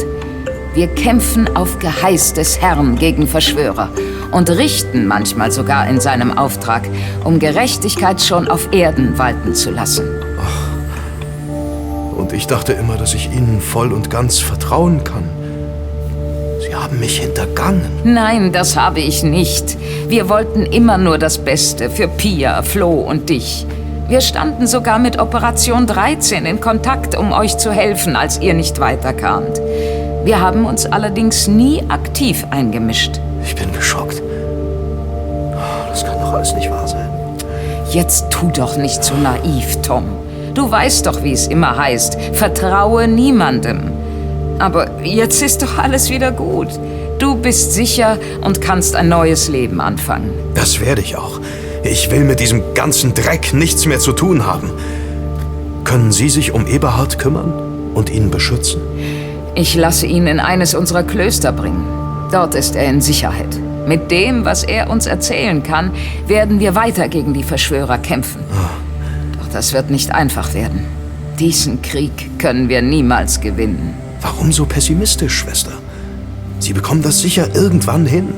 Wir 0.75 0.89
kämpfen 0.89 1.55
auf 1.55 1.79
Geheiß 1.79 2.33
des 2.35 2.61
Herrn 2.61 2.97
gegen 2.97 3.27
Verschwörer 3.27 3.91
und 4.31 4.49
richten 4.49 5.07
manchmal 5.07 5.53
sogar 5.53 5.87
in 5.89 6.01
seinem 6.01 6.37
Auftrag, 6.37 6.89
um 7.25 7.39
Gerechtigkeit 7.39 8.23
schon 8.23 8.49
auf 8.49 8.73
Erden 8.73 9.19
walten 9.19 9.55
zu 9.55 9.71
lassen. 9.71 10.05
Und 12.17 12.33
ich 12.33 12.47
dachte 12.47 12.73
immer, 12.73 12.97
dass 12.97 13.15
ich 13.15 13.27
Ihnen 13.31 13.61
voll 13.61 13.93
und 13.93 14.09
ganz 14.09 14.39
vertrauen 14.39 15.05
kann. 15.05 15.25
Sie 16.67 16.75
haben 16.75 16.99
mich 17.01 17.19
hintergangen. 17.19 17.83
Nein, 18.05 18.53
das 18.53 18.77
habe 18.77 19.01
ich 19.01 19.23
nicht. 19.23 19.77
Wir 20.09 20.29
wollten 20.29 20.65
immer 20.65 20.97
nur 20.97 21.19
das 21.19 21.37
Beste 21.37 21.91
für 21.91 22.09
Pia, 22.09 22.63
Flo 22.63 22.93
und 22.93 23.29
dich. 23.29 23.67
Wir 24.13 24.21
standen 24.21 24.67
sogar 24.67 24.99
mit 24.99 25.19
Operation 25.19 25.87
13 25.87 26.45
in 26.45 26.61
Kontakt, 26.61 27.17
um 27.17 27.33
euch 27.33 27.57
zu 27.57 27.73
helfen, 27.73 28.15
als 28.15 28.39
ihr 28.43 28.53
nicht 28.53 28.79
weiterkamt. 28.79 29.59
Wir 30.25 30.39
haben 30.39 30.67
uns 30.67 30.85
allerdings 30.85 31.49
nie 31.49 31.83
aktiv 31.89 32.45
eingemischt. 32.51 33.19
Ich 33.43 33.57
bin 33.57 33.73
geschockt. 33.73 34.21
Das 35.89 36.05
kann 36.05 36.21
doch 36.21 36.35
alles 36.35 36.55
nicht 36.55 36.71
wahr 36.71 36.87
sein. 36.87 37.09
Jetzt 37.91 38.29
tu 38.29 38.51
doch 38.51 38.77
nicht 38.77 39.03
so 39.03 39.15
naiv, 39.15 39.81
Tom. 39.81 40.05
Du 40.53 40.71
weißt 40.71 41.07
doch, 41.07 41.23
wie 41.23 41.33
es 41.33 41.47
immer 41.47 41.79
heißt. 41.79 42.19
Vertraue 42.35 43.09
niemandem. 43.09 43.93
Aber 44.59 44.91
jetzt 45.03 45.41
ist 45.41 45.63
doch 45.63 45.79
alles 45.79 46.11
wieder 46.11 46.33
gut. 46.33 46.69
Du 47.19 47.37
bist 47.37 47.73
sicher 47.73 48.19
und 48.43 48.61
kannst 48.61 48.95
ein 48.95 49.09
neues 49.09 49.49
Leben 49.49 49.81
anfangen. 49.81 50.35
Das 50.55 50.81
werde 50.81 51.01
ich 51.01 51.17
auch. 51.17 51.41
Ich 51.85 52.11
will 52.11 52.25
mit 52.25 52.39
diesem 52.39 52.75
ganzen 52.75 53.13
Dreck 53.13 53.53
nichts 53.55 53.87
mehr 53.87 53.99
zu 53.99 54.13
tun 54.13 54.47
haben. 54.47 54.71
Können 55.85 56.13
Sie 56.13 56.29
sich 56.29 56.53
um 56.53 56.67
Eberhard 56.67 57.19
kümmern 57.19 57.53
und 57.95 58.09
ihn 58.09 58.31
beschützen? 58.31 58.81
Ich 59.55 59.75
lasse 59.75 60.07
ihn 60.07 60.27
in 60.27 60.41
eines 60.41 60.75
unserer 60.75 61.03
Klöster 61.03 61.53
bringen. 61.53 61.85
Dort 62.31 62.55
ist 62.55 62.77
er 62.77 62.89
in 62.89 63.01
Sicherheit. 63.01 63.59
Mit 63.87 64.11
dem, 64.11 64.45
was 64.45 64.63
er 64.63 64.91
uns 64.91 65.07
erzählen 65.07 65.63
kann, 65.63 65.91
werden 66.29 66.61
wir 66.61 66.75
weiter 66.75 67.09
gegen 67.09 67.35
die 67.35 67.43
Verschwörer 67.43 67.99
kämpfen. 67.99 68.41
Doch 69.39 69.49
das 69.53 69.73
wird 69.73 69.91
nicht 69.91 70.13
einfach 70.13 70.55
werden. 70.55 70.87
Diesen 71.39 71.83
Krieg 71.83 72.39
können 72.39 72.69
wir 72.69 72.81
niemals 72.81 73.41
gewinnen. 73.41 73.95
Warum 74.21 74.53
so 74.53 74.67
pessimistisch, 74.67 75.35
Schwester? 75.35 75.73
Sie 76.61 76.73
bekommen 76.73 77.03
das 77.03 77.21
sicher 77.21 77.49
irgendwann 77.55 78.07
hin. 78.07 78.29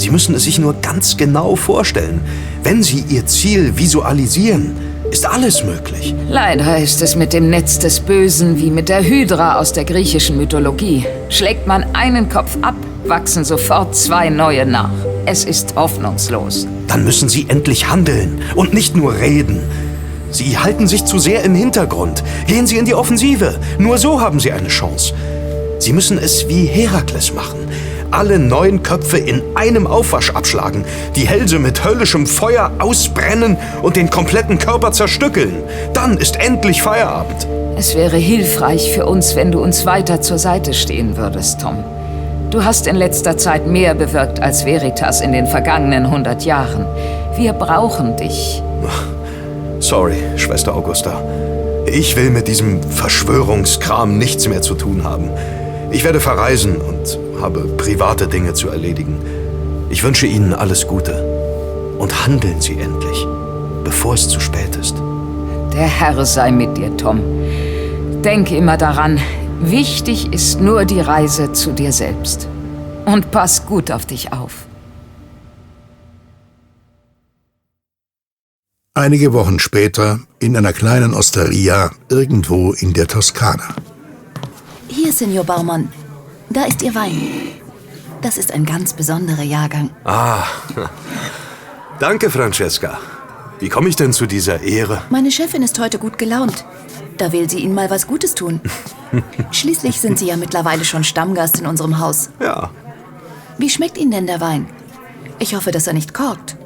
Sie 0.00 0.08
müssen 0.08 0.34
es 0.34 0.44
sich 0.44 0.58
nur 0.58 0.72
ganz 0.80 1.18
genau 1.18 1.56
vorstellen. 1.56 2.22
Wenn 2.62 2.82
Sie 2.82 3.04
Ihr 3.10 3.26
Ziel 3.26 3.76
visualisieren, 3.76 4.74
ist 5.10 5.26
alles 5.26 5.62
möglich. 5.62 6.14
Leider 6.26 6.78
ist 6.78 7.02
es 7.02 7.16
mit 7.16 7.34
dem 7.34 7.50
Netz 7.50 7.78
des 7.78 8.00
Bösen 8.00 8.58
wie 8.58 8.70
mit 8.70 8.88
der 8.88 9.04
Hydra 9.04 9.58
aus 9.58 9.74
der 9.74 9.84
griechischen 9.84 10.38
Mythologie. 10.38 11.04
Schlägt 11.28 11.66
man 11.66 11.84
einen 11.92 12.30
Kopf 12.30 12.56
ab, 12.62 12.76
wachsen 13.04 13.44
sofort 13.44 13.94
zwei 13.94 14.30
neue 14.30 14.64
nach. 14.64 14.90
Es 15.26 15.44
ist 15.44 15.76
hoffnungslos. 15.76 16.66
Dann 16.88 17.04
müssen 17.04 17.28
Sie 17.28 17.44
endlich 17.50 17.90
handeln 17.90 18.40
und 18.54 18.72
nicht 18.72 18.96
nur 18.96 19.12
reden. 19.16 19.60
Sie 20.30 20.56
halten 20.56 20.88
sich 20.88 21.04
zu 21.04 21.18
sehr 21.18 21.44
im 21.44 21.54
Hintergrund. 21.54 22.24
Gehen 22.46 22.66
Sie 22.66 22.78
in 22.78 22.86
die 22.86 22.94
Offensive. 22.94 23.60
Nur 23.78 23.98
so 23.98 24.18
haben 24.22 24.40
Sie 24.40 24.50
eine 24.50 24.68
Chance. 24.68 25.12
Sie 25.78 25.92
müssen 25.92 26.16
es 26.16 26.48
wie 26.48 26.64
Herakles 26.64 27.34
machen. 27.34 27.59
Alle 28.10 28.38
neun 28.38 28.82
Köpfe 28.82 29.18
in 29.18 29.42
einem 29.54 29.86
Aufwasch 29.86 30.30
abschlagen, 30.30 30.84
die 31.16 31.28
Hälse 31.28 31.58
mit 31.58 31.84
höllischem 31.84 32.26
Feuer 32.26 32.72
ausbrennen 32.78 33.56
und 33.82 33.96
den 33.96 34.10
kompletten 34.10 34.58
Körper 34.58 34.92
zerstückeln. 34.92 35.62
Dann 35.92 36.18
ist 36.18 36.36
endlich 36.36 36.82
Feierabend. 36.82 37.46
Es 37.76 37.94
wäre 37.94 38.16
hilfreich 38.16 38.92
für 38.92 39.06
uns, 39.06 39.36
wenn 39.36 39.52
du 39.52 39.62
uns 39.62 39.86
weiter 39.86 40.20
zur 40.20 40.38
Seite 40.38 40.74
stehen 40.74 41.16
würdest, 41.16 41.60
Tom. 41.60 41.84
Du 42.50 42.64
hast 42.64 42.88
in 42.88 42.96
letzter 42.96 43.38
Zeit 43.38 43.68
mehr 43.68 43.94
bewirkt 43.94 44.42
als 44.42 44.66
Veritas 44.66 45.20
in 45.20 45.32
den 45.32 45.46
vergangenen 45.46 46.10
hundert 46.10 46.44
Jahren. 46.44 46.84
Wir 47.36 47.52
brauchen 47.52 48.16
dich. 48.16 48.60
Sorry, 49.78 50.16
Schwester 50.36 50.74
Augusta. 50.74 51.22
Ich 51.86 52.16
will 52.16 52.30
mit 52.30 52.48
diesem 52.48 52.82
Verschwörungskram 52.82 54.18
nichts 54.18 54.48
mehr 54.48 54.62
zu 54.62 54.74
tun 54.74 55.04
haben. 55.04 55.30
Ich 55.92 56.04
werde 56.04 56.20
verreisen 56.20 56.76
und 56.76 57.18
habe 57.40 57.66
private 57.76 58.28
Dinge 58.28 58.54
zu 58.54 58.68
erledigen. 58.68 59.18
Ich 59.90 60.04
wünsche 60.04 60.26
Ihnen 60.26 60.54
alles 60.54 60.86
Gute. 60.86 61.24
Und 61.98 62.26
handeln 62.26 62.60
Sie 62.60 62.78
endlich, 62.78 63.26
bevor 63.84 64.14
es 64.14 64.28
zu 64.28 64.40
spät 64.40 64.76
ist. 64.76 64.96
Der 65.72 65.86
Herr 65.86 66.24
sei 66.24 66.50
mit 66.50 66.76
dir, 66.76 66.96
Tom. 66.96 67.20
Denk 68.24 68.50
immer 68.52 68.76
daran, 68.76 69.18
wichtig 69.60 70.32
ist 70.32 70.60
nur 70.60 70.84
die 70.84 71.00
Reise 71.00 71.52
zu 71.52 71.72
dir 71.72 71.92
selbst. 71.92 72.48
Und 73.04 73.30
pass 73.30 73.66
gut 73.66 73.90
auf 73.90 74.06
dich 74.06 74.32
auf. 74.32 74.66
Einige 78.94 79.32
Wochen 79.32 79.58
später 79.58 80.20
in 80.38 80.56
einer 80.56 80.72
kleinen 80.72 81.14
Osteria 81.14 81.90
irgendwo 82.08 82.72
in 82.72 82.92
der 82.92 83.06
Toskana. 83.06 83.74
Hier, 84.90 85.12
Signor 85.12 85.44
Baumann. 85.44 85.88
Da 86.48 86.64
ist 86.64 86.82
Ihr 86.82 86.96
Wein. 86.96 87.20
Das 88.22 88.36
ist 88.36 88.52
ein 88.52 88.66
ganz 88.66 88.92
besonderer 88.92 89.44
Jahrgang. 89.44 89.90
Ah, 90.04 90.42
danke, 92.00 92.28
Francesca. 92.28 92.98
Wie 93.60 93.68
komme 93.68 93.88
ich 93.88 93.94
denn 93.94 94.12
zu 94.12 94.26
dieser 94.26 94.62
Ehre? 94.62 95.02
Meine 95.08 95.30
Chefin 95.30 95.62
ist 95.62 95.78
heute 95.78 95.98
gut 95.98 96.18
gelaunt. 96.18 96.64
Da 97.18 97.30
will 97.30 97.48
sie 97.48 97.60
Ihnen 97.60 97.74
mal 97.74 97.88
was 97.88 98.08
Gutes 98.08 98.34
tun. 98.34 98.60
Schließlich 99.52 100.00
sind 100.00 100.18
Sie 100.18 100.26
ja 100.26 100.36
mittlerweile 100.36 100.84
schon 100.84 101.04
Stammgast 101.04 101.60
in 101.60 101.66
unserem 101.66 102.00
Haus. 102.00 102.30
Ja. 102.40 102.70
Wie 103.58 103.70
schmeckt 103.70 103.96
Ihnen 103.96 104.10
denn 104.10 104.26
der 104.26 104.40
Wein? 104.40 104.66
Ich 105.38 105.54
hoffe, 105.54 105.70
dass 105.70 105.86
er 105.86 105.92
nicht 105.92 106.14
korkt. 106.14 106.56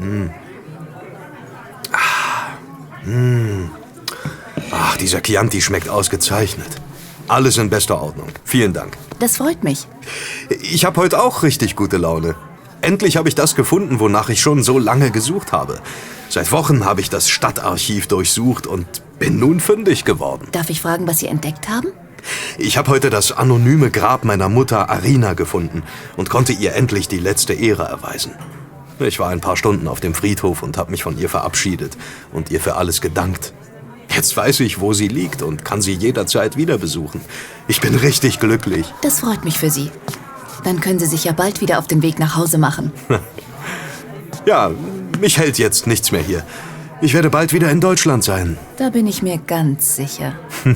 Mm. 0.00 0.28
Ah. 1.92 3.06
Mm. 3.08 3.83
Ach, 4.70 4.96
dieser 4.96 5.20
Chianti 5.20 5.60
schmeckt 5.60 5.88
ausgezeichnet. 5.88 6.68
Alles 7.28 7.58
in 7.58 7.70
bester 7.70 8.00
Ordnung. 8.00 8.28
Vielen 8.44 8.72
Dank. 8.72 8.96
Das 9.18 9.38
freut 9.38 9.64
mich. 9.64 9.86
Ich 10.60 10.84
habe 10.84 11.00
heute 11.00 11.22
auch 11.22 11.42
richtig 11.42 11.76
gute 11.76 11.96
Laune. 11.96 12.34
Endlich 12.82 13.16
habe 13.16 13.28
ich 13.28 13.34
das 13.34 13.54
gefunden, 13.54 13.98
wonach 13.98 14.28
ich 14.28 14.42
schon 14.42 14.62
so 14.62 14.78
lange 14.78 15.10
gesucht 15.10 15.52
habe. 15.52 15.80
Seit 16.28 16.52
Wochen 16.52 16.84
habe 16.84 17.00
ich 17.00 17.08
das 17.08 17.30
Stadtarchiv 17.30 18.08
durchsucht 18.08 18.66
und 18.66 18.86
bin 19.18 19.38
nun 19.38 19.60
fündig 19.60 20.04
geworden. 20.04 20.48
Darf 20.52 20.68
ich 20.68 20.82
fragen, 20.82 21.06
was 21.06 21.20
Sie 21.20 21.28
entdeckt 21.28 21.68
haben? 21.68 21.88
Ich 22.58 22.76
habe 22.76 22.90
heute 22.90 23.10
das 23.10 23.32
anonyme 23.32 23.90
Grab 23.90 24.24
meiner 24.24 24.48
Mutter 24.48 24.90
Arina 24.90 25.34
gefunden 25.34 25.82
und 26.16 26.30
konnte 26.30 26.52
ihr 26.52 26.74
endlich 26.74 27.08
die 27.08 27.18
letzte 27.18 27.54
Ehre 27.54 27.84
erweisen. 27.84 28.32
Ich 28.98 29.18
war 29.18 29.30
ein 29.30 29.40
paar 29.40 29.56
Stunden 29.56 29.88
auf 29.88 30.00
dem 30.00 30.14
Friedhof 30.14 30.62
und 30.62 30.76
habe 30.76 30.90
mich 30.90 31.02
von 31.02 31.18
ihr 31.18 31.28
verabschiedet 31.28 31.96
und 32.32 32.50
ihr 32.50 32.60
für 32.60 32.76
alles 32.76 33.00
gedankt. 33.00 33.52
Jetzt 34.14 34.36
weiß 34.36 34.60
ich, 34.60 34.80
wo 34.80 34.92
sie 34.92 35.08
liegt 35.08 35.42
und 35.42 35.64
kann 35.64 35.82
sie 35.82 35.92
jederzeit 35.94 36.56
wieder 36.56 36.78
besuchen. 36.78 37.20
Ich 37.68 37.80
bin 37.80 37.94
richtig 37.94 38.38
glücklich. 38.40 38.86
Das 39.02 39.20
freut 39.20 39.44
mich 39.44 39.58
für 39.58 39.70
Sie. 39.70 39.90
Dann 40.64 40.80
können 40.80 40.98
Sie 40.98 41.06
sich 41.06 41.24
ja 41.24 41.32
bald 41.32 41.60
wieder 41.60 41.78
auf 41.78 41.86
den 41.86 42.02
Weg 42.02 42.18
nach 42.18 42.36
Hause 42.36 42.58
machen. 42.58 42.92
Ja, 44.46 44.70
mich 45.20 45.38
hält 45.38 45.56
jetzt 45.56 45.86
nichts 45.86 46.12
mehr 46.12 46.20
hier. 46.20 46.44
Ich 47.00 47.14
werde 47.14 47.30
bald 47.30 47.54
wieder 47.54 47.70
in 47.70 47.80
Deutschland 47.80 48.24
sein. 48.24 48.58
Da 48.76 48.90
bin 48.90 49.06
ich 49.06 49.22
mir 49.22 49.38
ganz 49.38 49.96
sicher. 49.96 50.34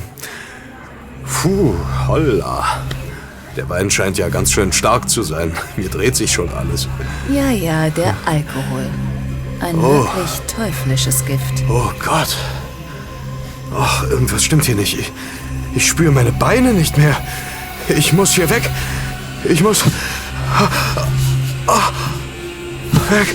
Puh, 1.25 1.75
holla. 2.07 2.65
Der 3.55 3.69
Wein 3.69 3.91
scheint 3.91 4.17
ja 4.17 4.29
ganz 4.29 4.51
schön 4.51 4.71
stark 4.73 5.07
zu 5.07 5.21
sein. 5.21 5.51
Mir 5.77 5.87
dreht 5.87 6.15
sich 6.15 6.31
schon 6.33 6.49
alles. 6.49 6.87
Ja, 7.31 7.51
ja, 7.51 7.91
der 7.91 8.15
Alkohol. 8.25 8.87
Ein 9.59 9.75
Oh. 9.77 10.03
wirklich 10.05 10.41
teuflisches 10.47 11.23
Gift. 11.25 11.63
Oh 11.69 11.91
Gott. 12.03 12.35
Ach, 13.75 14.03
irgendwas 14.09 14.43
stimmt 14.43 14.65
hier 14.65 14.75
nicht. 14.75 14.97
Ich, 14.97 15.11
ich 15.75 15.87
spüre 15.87 16.11
meine 16.11 16.31
Beine 16.31 16.73
nicht 16.73 16.97
mehr. 16.97 17.15
Ich 17.87 18.13
muss 18.13 18.33
hier 18.33 18.49
weg. 18.49 18.69
Ich 19.43 19.61
muss. 19.61 19.83
Ah, 21.67 21.91
weg. 23.09 23.27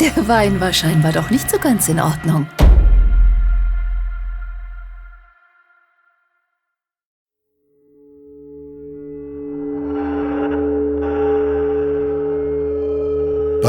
Der 0.00 0.28
Wein 0.28 0.60
war 0.60 0.72
scheinbar 0.72 1.12
doch 1.12 1.30
nicht 1.30 1.50
so 1.50 1.58
ganz 1.58 1.88
in 1.88 2.00
Ordnung. 2.00 2.46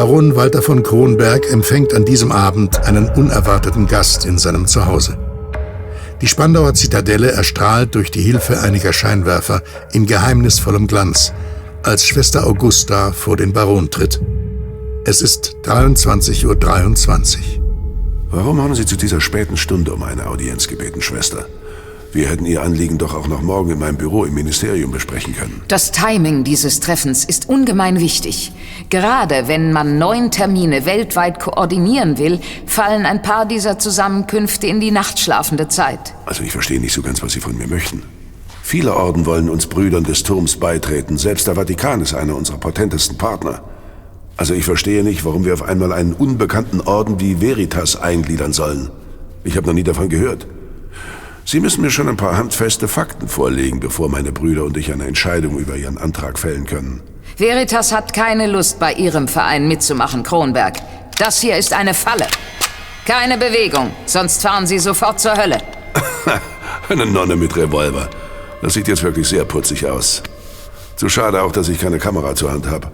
Baron 0.02 0.36
Walter 0.36 0.64
von 0.64 0.82
Kronberg 0.82 1.47
empfängt 1.52 1.93
an 1.93 2.06
diesem 2.06 2.32
Abend 2.32 2.86
einen 2.86 3.08
unerwarteten 3.10 3.86
Gast 3.86 4.26
in 4.26 4.39
seinem 4.39 4.66
Zuhause. 4.66 5.16
Die 6.22 6.28
Spandauer 6.28 6.74
Zitadelle 6.74 7.30
erstrahlt 7.30 7.93
durch 7.93 8.10
die 8.10 8.24
Hilfe 8.24 8.62
einiger 8.62 8.93
Scheinwerfer 8.93 9.62
in 9.93 10.08
geheimnisvollem 10.08 10.88
Glanz, 10.88 11.34
als 11.84 12.08
Schwester 12.08 12.47
Augusta 12.47 13.12
vor 13.12 13.38
den 13.38 13.54
Baron 13.54 13.91
tritt. 13.91 14.20
Es 15.06 15.22
ist 15.22 15.58
23.23 15.66 16.47
Uhr. 16.47 16.56
23. 16.56 17.62
Warum 18.32 18.60
haben 18.60 18.74
Sie 18.74 18.88
zu 18.88 18.95
dieser 18.95 19.22
späten 19.22 19.56
Stunde 19.56 19.93
um 19.93 20.02
eine 20.02 20.26
Audienz 20.26 20.68
gebeten, 20.68 21.04
Schwester? 21.04 21.45
Wir 22.14 22.28
hätten 22.28 22.45
Ihr 22.45 22.62
Anliegen 22.62 22.97
doch 22.97 23.14
auch 23.14 23.30
noch 23.30 23.41
morgen 23.41 23.72
in 23.72 23.80
meinem 23.80 23.95
Büro 23.95 24.26
im 24.26 24.34
Ministerium 24.34 24.91
besprechen 24.91 25.34
können. 25.34 25.62
Das 25.70 25.91
Timing 25.91 26.43
dieses 26.43 26.82
Treffens 26.82 27.24
ist 27.24 27.47
ungemein 27.47 28.01
wichtig. 28.01 28.51
Gerade 28.89 29.47
wenn 29.47 29.72
man 29.72 29.97
neun 29.97 30.30
Termine 30.30 30.86
weltweit 30.86 31.39
koordinieren 31.39 32.18
will, 32.18 32.41
fallen 32.66 33.05
ein 33.05 33.22
paar 33.22 33.45
dieser 33.45 33.80
Zusammenkünfte 33.80 34.68
in 34.68 34.82
die 34.82 34.91
nachtschlafende 34.91 35.70
Zeit. 35.70 36.14
Also 36.26 36.43
ich 36.43 36.51
verstehe 36.51 36.82
nicht 36.82 36.91
so 36.93 37.01
ganz, 37.01 37.22
was 37.24 37.32
Sie 37.32 37.39
von 37.39 37.57
mir 37.57 37.68
möchten. 37.68 38.03
Viele 38.62 38.93
Orden 38.93 39.26
wollen 39.26 39.49
uns 39.49 39.68
Brüdern 39.68 40.03
des 40.03 40.24
Turms 40.24 40.57
beitreten. 40.57 41.18
Selbst 41.18 41.47
der 41.47 41.55
Vatikan 41.55 42.01
ist 42.01 42.14
einer 42.14 42.36
unserer 42.36 42.57
potentesten 42.57 43.18
Partner. 43.18 43.64
Also 44.36 44.53
ich 44.53 44.66
verstehe 44.66 45.03
nicht, 45.03 45.24
warum 45.24 45.45
wir 45.45 45.53
auf 45.53 45.64
einmal 45.64 45.93
einen 45.93 46.14
unbekannten 46.14 46.82
Orden 46.82 47.22
wie 47.22 47.39
Veritas 47.39 47.95
eingliedern 47.95 48.51
sollen. 48.51 48.89
Ich 49.45 49.55
habe 49.55 49.68
noch 49.68 49.74
nie 49.74 49.84
davon 49.84 50.09
gehört. 50.09 50.45
Sie 51.52 51.60
müssen 51.60 51.82
mir 51.82 51.91
schon 51.91 52.08
ein 52.08 52.16
paar 52.16 52.38
handfeste 52.38 52.88
Fakten 52.88 53.28
vorlegen, 53.28 53.82
bevor 53.82 54.08
meine 54.08 54.32
Brüder 54.32 54.64
und 54.64 54.78
ich 54.78 54.93
eine 54.93 55.06
Entscheidung 55.06 55.60
über 55.60 55.76
Ihren 55.76 55.97
Antrag 55.97 56.39
fällen 56.39 56.66
können. 56.66 57.04
Veritas 57.36 57.91
hat 57.91 58.14
keine 58.14 58.47
Lust, 58.47 58.80
bei 58.80 58.93
Ihrem 58.93 59.28
Verein 59.28 59.68
mitzumachen, 59.68 60.24
Kronberg. 60.24 60.78
Das 61.18 61.41
hier 61.41 61.58
ist 61.58 61.74
eine 61.74 61.93
Falle. 61.93 62.26
Keine 63.06 63.38
Bewegung, 63.38 63.91
sonst 64.06 64.41
fahren 64.41 64.66
Sie 64.66 64.80
sofort 64.80 65.20
zur 65.20 65.36
Hölle. 65.36 65.58
eine 66.89 67.06
Nonne 67.06 67.36
mit 67.36 67.54
Revolver. 67.58 68.10
Das 68.62 68.74
sieht 68.74 68.88
jetzt 68.88 69.04
wirklich 69.04 69.28
sehr 69.28 69.43
putzig 69.43 69.86
aus. 69.86 70.24
Zu 70.95 71.10
schade 71.10 71.41
auch, 71.41 71.52
dass 71.52 71.68
ich 71.68 71.82
keine 71.82 71.99
Kamera 71.99 72.34
zur 72.34 72.54
Hand 72.54 72.70
habe. 72.70 72.89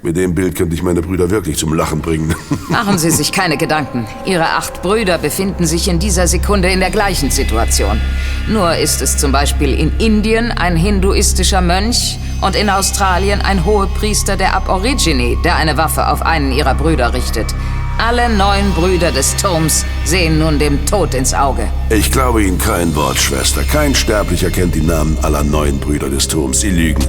Mit 0.00 0.16
dem 0.16 0.32
Bild 0.32 0.54
könnte 0.54 0.76
ich 0.76 0.82
meine 0.84 1.02
Brüder 1.02 1.28
wirklich 1.28 1.58
zum 1.58 1.74
Lachen 1.74 2.00
bringen. 2.00 2.32
Machen 2.68 2.98
Sie 2.98 3.10
sich 3.10 3.32
keine 3.32 3.56
Gedanken. 3.56 4.06
Ihre 4.26 4.44
acht 4.44 4.80
Brüder 4.80 5.18
befinden 5.18 5.66
sich 5.66 5.88
in 5.88 5.98
dieser 5.98 6.28
Sekunde 6.28 6.70
in 6.70 6.78
der 6.78 6.90
gleichen 6.90 7.32
Situation. 7.32 8.00
Nur 8.46 8.76
ist 8.76 9.02
es 9.02 9.16
zum 9.16 9.32
Beispiel 9.32 9.74
in 9.74 9.90
Indien 9.98 10.52
ein 10.52 10.76
hinduistischer 10.76 11.60
Mönch 11.60 12.16
und 12.42 12.54
in 12.54 12.70
Australien 12.70 13.40
ein 13.40 13.64
Hohepriester 13.64 14.36
der 14.36 14.54
Aborigine, 14.54 15.36
der 15.44 15.56
eine 15.56 15.76
Waffe 15.76 16.06
auf 16.06 16.22
einen 16.22 16.52
ihrer 16.52 16.76
Brüder 16.76 17.12
richtet. 17.12 17.52
Alle 17.98 18.28
neun 18.28 18.70
Brüder 18.74 19.10
des 19.10 19.34
Turms 19.34 19.84
sehen 20.04 20.38
nun 20.38 20.60
dem 20.60 20.86
Tod 20.86 21.12
ins 21.14 21.34
Auge. 21.34 21.66
Ich 21.90 22.12
glaube 22.12 22.44
Ihnen 22.44 22.58
kein 22.58 22.94
Wort, 22.94 23.18
Schwester. 23.18 23.64
Kein 23.64 23.96
Sterblicher 23.96 24.50
kennt 24.50 24.76
die 24.76 24.82
Namen 24.82 25.18
aller 25.22 25.42
neun 25.42 25.80
Brüder 25.80 26.08
des 26.08 26.28
Turms. 26.28 26.60
Sie 26.60 26.70
lügen. 26.70 27.04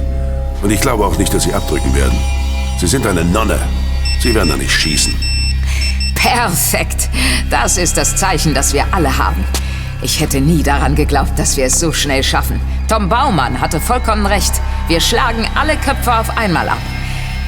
Und 0.60 0.72
ich 0.72 0.80
glaube 0.80 1.04
auch 1.04 1.16
nicht, 1.18 1.32
dass 1.32 1.44
Sie 1.44 1.54
abdrücken 1.54 1.94
werden. 1.94 2.18
Sie 2.80 2.86
sind 2.86 3.06
eine 3.06 3.22
Nonne. 3.22 3.58
Sie 4.22 4.34
werden 4.34 4.48
da 4.48 4.56
nicht 4.56 4.72
schießen. 4.72 5.14
Perfekt. 6.14 7.10
Das 7.50 7.76
ist 7.76 7.98
das 7.98 8.16
Zeichen, 8.16 8.54
das 8.54 8.72
wir 8.72 8.86
alle 8.94 9.18
haben. 9.18 9.44
Ich 10.00 10.18
hätte 10.18 10.40
nie 10.40 10.62
daran 10.62 10.94
geglaubt, 10.94 11.38
dass 11.38 11.58
wir 11.58 11.66
es 11.66 11.78
so 11.78 11.92
schnell 11.92 12.24
schaffen. 12.24 12.58
Tom 12.88 13.10
Baumann 13.10 13.60
hatte 13.60 13.80
vollkommen 13.80 14.24
recht. 14.24 14.54
Wir 14.88 14.98
schlagen 15.02 15.46
alle 15.56 15.76
Köpfe 15.76 16.10
auf 16.10 16.38
einmal 16.38 16.70
ab. 16.70 16.78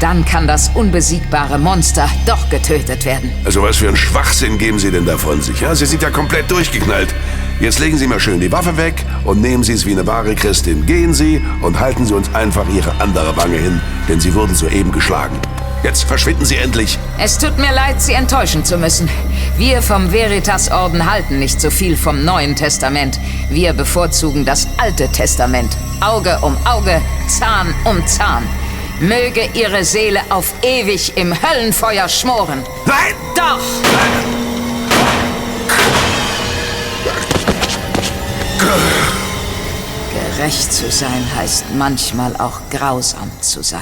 Dann 0.01 0.23
kann 0.27 0.47
das 0.47 0.69
unbesiegbare 0.75 1.59
Monster 1.59 2.11
doch 2.27 2.51
getötet 2.51 3.07
werden. 3.07 3.33
Also 3.47 3.63
was 3.63 3.79
für 3.79 3.89
ein 3.89 3.97
Schwachsinn 3.97 4.59
geben 4.59 4.79
Sie 4.79 4.91
denn 4.91 5.07
da 5.07 5.17
von 5.17 5.41
sich? 5.41 5.63
Ja? 5.63 5.75
Sie 5.75 5.87
sind 5.87 6.03
ja 6.03 6.11
komplett 6.11 6.51
durchgeknallt. 6.51 7.15
Jetzt 7.63 7.79
legen 7.79 7.97
Sie 7.97 8.09
mal 8.09 8.19
schön 8.19 8.41
die 8.41 8.51
Waffe 8.51 8.77
weg 8.77 9.05
und 9.23 9.41
nehmen 9.41 9.63
Sie 9.63 9.73
es 9.73 9.87
wie 9.87 9.93
eine 9.93 10.05
wahre 10.05 10.35
Christin. 10.35 10.85
Gehen 10.85 11.15
Sie 11.15 11.41
und 11.61 11.79
halten 11.79 12.05
Sie 12.05 12.13
uns 12.13 12.35
einfach 12.35 12.69
Ihre 12.69 12.91
andere 13.01 13.37
Wange 13.37 13.57
hin, 13.57 13.81
denn 14.09 14.19
Sie 14.19 14.35
wurden 14.35 14.53
soeben 14.53 14.91
geschlagen. 14.91 15.39
Jetzt 15.85 16.03
verschwinden 16.03 16.45
Sie 16.45 16.57
endlich. 16.57 16.99
Es 17.21 17.39
tut 17.39 17.57
mir 17.59 17.73
leid, 17.73 18.03
Sie 18.03 18.15
enttäuschen 18.15 18.65
zu 18.65 18.79
müssen. 18.79 19.09
Wir 19.59 19.81
vom 19.81 20.11
Veritas-Orden 20.11 21.09
halten 21.09 21.39
nicht 21.39 21.61
so 21.61 21.71
viel 21.71 21.97
vom 21.97 22.25
Neuen 22.25 22.57
Testament. 22.57 23.21
Wir 23.49 23.75
bevorzugen 23.75 24.45
das 24.45 24.67
Alte 24.79 25.07
Testament. 25.07 25.77
Auge 26.01 26.37
um 26.43 26.57
Auge, 26.67 27.01
Zahn 27.29 27.73
um 27.85 28.05
Zahn. 28.09 28.43
Möge 28.99 29.49
Ihre 29.55 29.85
Seele 29.85 30.19
auf 30.31 30.53
ewig 30.63 31.17
im 31.17 31.33
Höllenfeuer 31.33 32.09
schmoren. 32.09 32.65
Nein! 32.87 33.15
Doch! 33.37 34.52
Gerecht 40.13 40.73
zu 40.73 40.91
sein 40.91 41.25
heißt 41.37 41.67
manchmal 41.77 42.37
auch 42.37 42.61
grausam 42.71 43.31
zu 43.41 43.63
sein. 43.63 43.81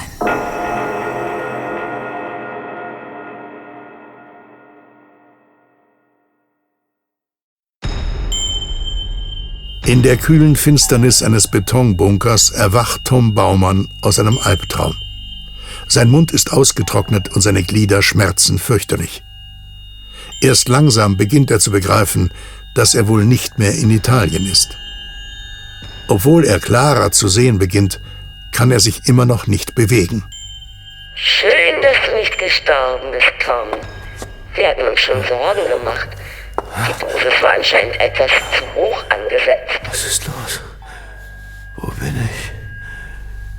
In 9.86 10.02
der 10.02 10.16
kühlen 10.18 10.54
Finsternis 10.54 11.22
eines 11.22 11.50
Betonbunkers 11.50 12.50
erwacht 12.50 13.04
Tom 13.04 13.34
Baumann 13.34 13.88
aus 14.02 14.20
einem 14.20 14.38
Albtraum. 14.38 14.94
Sein 15.88 16.10
Mund 16.10 16.30
ist 16.30 16.52
ausgetrocknet 16.52 17.30
und 17.30 17.40
seine 17.40 17.64
Glieder 17.64 18.00
schmerzen 18.00 18.60
fürchterlich. 18.60 19.24
Erst 20.40 20.68
langsam 20.68 21.16
beginnt 21.16 21.50
er 21.50 21.58
zu 21.58 21.72
begreifen, 21.72 22.30
dass 22.74 22.94
er 22.94 23.08
wohl 23.08 23.24
nicht 23.24 23.58
mehr 23.58 23.72
in 23.72 23.90
Italien 23.90 24.46
ist. 24.46 24.76
Obwohl 26.08 26.44
er 26.44 26.58
klarer 26.58 27.12
zu 27.12 27.28
sehen 27.28 27.58
beginnt, 27.58 28.00
kann 28.52 28.70
er 28.70 28.80
sich 28.80 29.06
immer 29.06 29.26
noch 29.26 29.46
nicht 29.46 29.74
bewegen. 29.74 30.24
Schön, 31.14 31.82
dass 31.82 31.96
du 32.06 32.16
nicht 32.16 32.38
gestorben 32.38 33.10
bist, 33.12 33.32
Tom. 33.44 33.68
Wir 34.54 34.68
hatten 34.68 34.88
uns 34.88 35.00
schon 35.00 35.22
Sorgen 35.24 35.68
gemacht. 35.68 36.08
Die 36.56 37.00
Dosis 37.00 37.42
war 37.42 37.52
anscheinend 37.54 38.00
etwas 38.00 38.30
zu 38.56 38.74
hoch 38.74 39.04
angesetzt. 39.08 39.80
Was 39.88 40.04
ist 40.04 40.26
los? 40.26 40.60
Wo 41.76 41.88
bin 41.92 42.28
ich? 42.28 42.50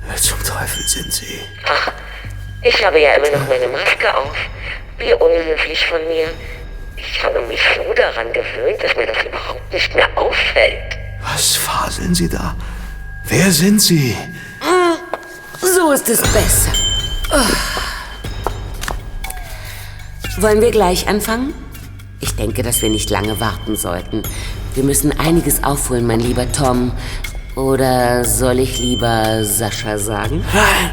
Wer 0.06 0.16
zum 0.16 0.38
Teufel 0.44 0.82
sind 0.86 1.12
Sie? 1.12 1.40
Ach, 1.66 1.92
ich 2.62 2.84
habe 2.84 3.00
ja 3.00 3.14
immer 3.14 3.30
noch 3.30 3.48
meine 3.48 3.68
Maske 3.68 4.14
auf. 4.14 4.36
Wie 4.98 5.12
unhöflich 5.14 5.86
von 5.86 6.06
mir. 6.08 6.28
Ich 7.08 7.22
habe 7.24 7.40
mich 7.42 7.60
so 7.76 7.92
daran 7.94 8.32
gewöhnt, 8.32 8.82
dass 8.82 8.96
mir 8.96 9.06
das 9.06 9.24
überhaupt 9.24 9.72
nicht 9.72 9.94
mehr 9.94 10.08
auffällt. 10.16 10.96
Was 11.20 11.56
faseln 11.56 12.14
Sie 12.14 12.28
da? 12.28 12.54
Wer 13.24 13.50
sind 13.50 13.80
Sie? 13.80 14.16
So 15.60 15.92
ist 15.92 16.08
es 16.08 16.20
besser. 16.20 16.72
Oh. 17.32 17.40
Wollen 20.40 20.60
wir 20.60 20.70
gleich 20.70 21.08
anfangen? 21.08 21.54
Ich 22.20 22.34
denke, 22.36 22.62
dass 22.62 22.82
wir 22.82 22.88
nicht 22.88 23.10
lange 23.10 23.40
warten 23.40 23.76
sollten. 23.76 24.22
Wir 24.74 24.84
müssen 24.84 25.18
einiges 25.18 25.64
aufholen, 25.64 26.06
mein 26.06 26.20
lieber 26.20 26.50
Tom. 26.52 26.92
Oder 27.56 28.24
soll 28.24 28.60
ich 28.60 28.78
lieber 28.78 29.44
Sascha 29.44 29.98
sagen? 29.98 30.44
Nein! 30.54 30.90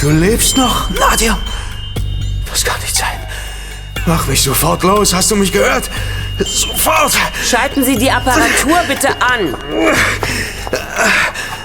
Du 0.00 0.10
lebst 0.10 0.56
noch, 0.56 0.90
Nadja! 0.90 1.38
Das 2.50 2.64
kann 2.64 2.80
nicht 2.80 2.94
sein. 2.94 3.23
Mach 4.06 4.26
mich 4.26 4.42
sofort 4.42 4.82
los, 4.82 5.14
hast 5.14 5.30
du 5.30 5.36
mich 5.36 5.50
gehört? 5.50 5.88
Sofort! 6.38 7.12
Schalten 7.42 7.82
Sie 7.82 7.96
die 7.96 8.10
Apparatur 8.10 8.76
bitte 8.86 9.08
an! 9.08 9.56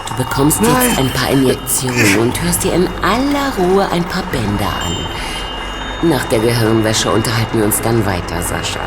Du 0.08 0.24
bekommst 0.24 0.62
Nein. 0.62 0.72
jetzt 0.88 1.00
ein 1.00 1.10
paar 1.12 1.30
Injektionen 1.32 2.20
und 2.20 2.42
hörst 2.42 2.64
dir 2.64 2.74
in 2.74 2.88
aller 3.02 3.54
Ruhe 3.58 3.90
ein 3.92 4.06
paar 4.06 4.24
Bänder 4.32 4.68
an. 4.68 6.10
Nach 6.10 6.24
der 6.26 6.40
Gehirnwäsche 6.40 7.12
unterhalten 7.12 7.58
wir 7.58 7.66
uns 7.66 7.82
dann 7.82 8.06
weiter, 8.06 8.42
Sascha. 8.42 8.80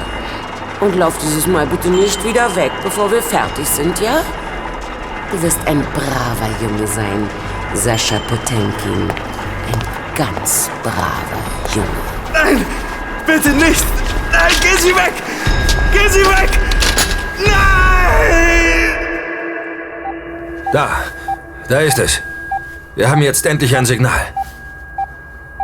Und 0.81 0.97
lauf 0.97 1.15
dieses 1.23 1.47
Mal 1.47 1.67
bitte 1.67 1.89
nicht 1.89 2.25
wieder 2.25 2.55
weg, 2.57 2.73
bevor 2.83 3.11
wir 3.13 3.23
fertig 3.23 3.67
sind, 3.67 4.01
ja? 4.01 4.23
Du 5.31 5.43
wirst 5.43 5.59
ein 5.67 5.85
braver 5.93 6.51
Junge 6.63 6.87
sein, 6.87 7.29
Sascha 7.75 8.19
Potenkin. 8.29 9.11
Ein 9.11 9.79
ganz 10.17 10.71
braver 10.83 11.75
Junge. 11.75 11.87
Nein! 12.33 12.82
Bitte 13.33 13.49
nicht! 13.55 13.87
Nein, 14.31 14.53
gehen 14.61 14.77
Sie 14.79 14.95
weg! 14.95 15.13
Gehen 15.91 16.11
Sie 16.11 16.21
weg! 16.21 16.51
Nein! 17.39 18.93
Da, 20.71 20.91
da 21.67 21.79
ist 21.81 21.99
es. 21.99 22.21
Wir 22.95 23.09
haben 23.11 23.23
jetzt 23.23 23.47
endlich 23.47 23.75
ein 23.75 23.87
Signal. 23.87 24.21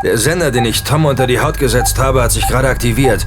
Der 0.03 0.17
Sender, 0.17 0.51
den 0.51 0.65
ich 0.65 0.83
Tom 0.83 1.05
unter 1.05 1.27
die 1.27 1.41
Haut 1.41 1.59
gesetzt 1.59 1.99
habe, 1.99 2.23
hat 2.23 2.33
sich 2.33 2.49
gerade 2.49 2.71
aktiviert. 2.71 3.27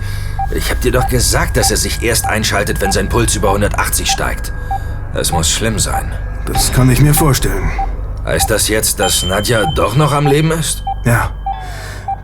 Ich 0.50 0.72
hab 0.72 0.82
dir 0.82 0.92
doch 0.92 1.08
gesagt, 1.08 1.56
dass 1.56 1.70
er 1.70 1.78
sich 1.78 2.02
erst 2.02 2.26
einschaltet, 2.26 2.82
wenn 2.82 2.92
sein 2.92 3.10
Puls 3.10 3.36
über 3.36 3.50
180 3.50 4.10
steigt. 4.10 4.52
Das 5.14 5.32
muss 5.32 5.52
schlimm 5.52 5.78
sein. 5.78 6.12
Das 6.52 6.74
kann 6.74 6.90
ich 6.90 7.00
mir 7.00 7.14
vorstellen. 7.14 7.70
Heißt 8.26 8.50
das 8.50 8.70
jetzt, 8.70 9.00
dass 9.00 9.22
Nadja 9.22 9.66
doch 9.76 9.96
noch 9.96 10.12
am 10.12 10.26
Leben 10.26 10.50
ist? 10.50 10.84
Ja. 11.06 11.30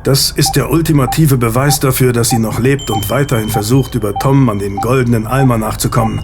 Das 0.07 0.31
ist 0.31 0.53
der 0.53 0.71
ultimative 0.71 1.35
Beweis 1.35 1.81
dafür, 1.81 2.13
dass 2.13 2.29
sie 2.29 2.39
noch 2.39 2.59
lebt 2.59 2.89
und 2.89 3.09
weiterhin 3.09 3.49
versucht, 3.49 3.93
über 3.93 4.17
Tom 4.17 4.47
an 4.47 4.57
den 4.57 4.77
goldenen 4.77 5.27
Almanach 5.27 5.71
nachzukommen. 5.71 6.21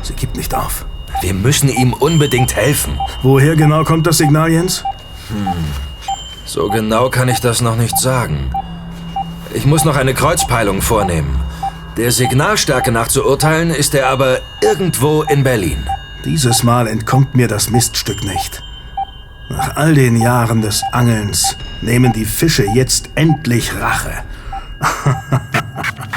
Sie 0.00 0.14
gibt 0.14 0.38
nicht 0.38 0.54
auf. 0.54 0.86
Wir 1.20 1.34
müssen 1.34 1.68
ihm 1.68 1.92
unbedingt 1.92 2.56
helfen. 2.56 2.98
Woher 3.22 3.54
genau 3.54 3.84
kommt 3.84 4.06
das 4.06 4.16
Signal, 4.16 4.50
Jens? 4.50 4.84
Hm. 5.28 5.48
So 6.46 6.70
genau 6.70 7.10
kann 7.10 7.28
ich 7.28 7.40
das 7.40 7.60
noch 7.60 7.76
nicht 7.76 7.98
sagen. 7.98 8.50
Ich 9.52 9.66
muss 9.66 9.84
noch 9.84 9.96
eine 9.96 10.14
Kreuzpeilung 10.14 10.80
vornehmen. 10.80 11.38
Der 11.98 12.12
Signalstärke 12.12 12.90
nach 12.90 13.08
zu 13.08 13.22
urteilen, 13.26 13.68
ist 13.68 13.94
er 13.94 14.08
aber 14.08 14.38
irgendwo 14.62 15.24
in 15.24 15.44
Berlin. 15.44 15.84
Dieses 16.24 16.62
Mal 16.62 16.88
entkommt 16.88 17.34
mir 17.34 17.48
das 17.48 17.68
Miststück 17.68 18.24
nicht. 18.24 18.62
Nach 19.48 19.76
all 19.76 19.94
den 19.94 20.16
Jahren 20.16 20.60
des 20.60 20.82
Angelns 20.92 21.56
nehmen 21.80 22.12
die 22.12 22.24
Fische 22.24 22.64
jetzt 22.74 23.10
endlich 23.14 23.72
Rache. 23.80 24.12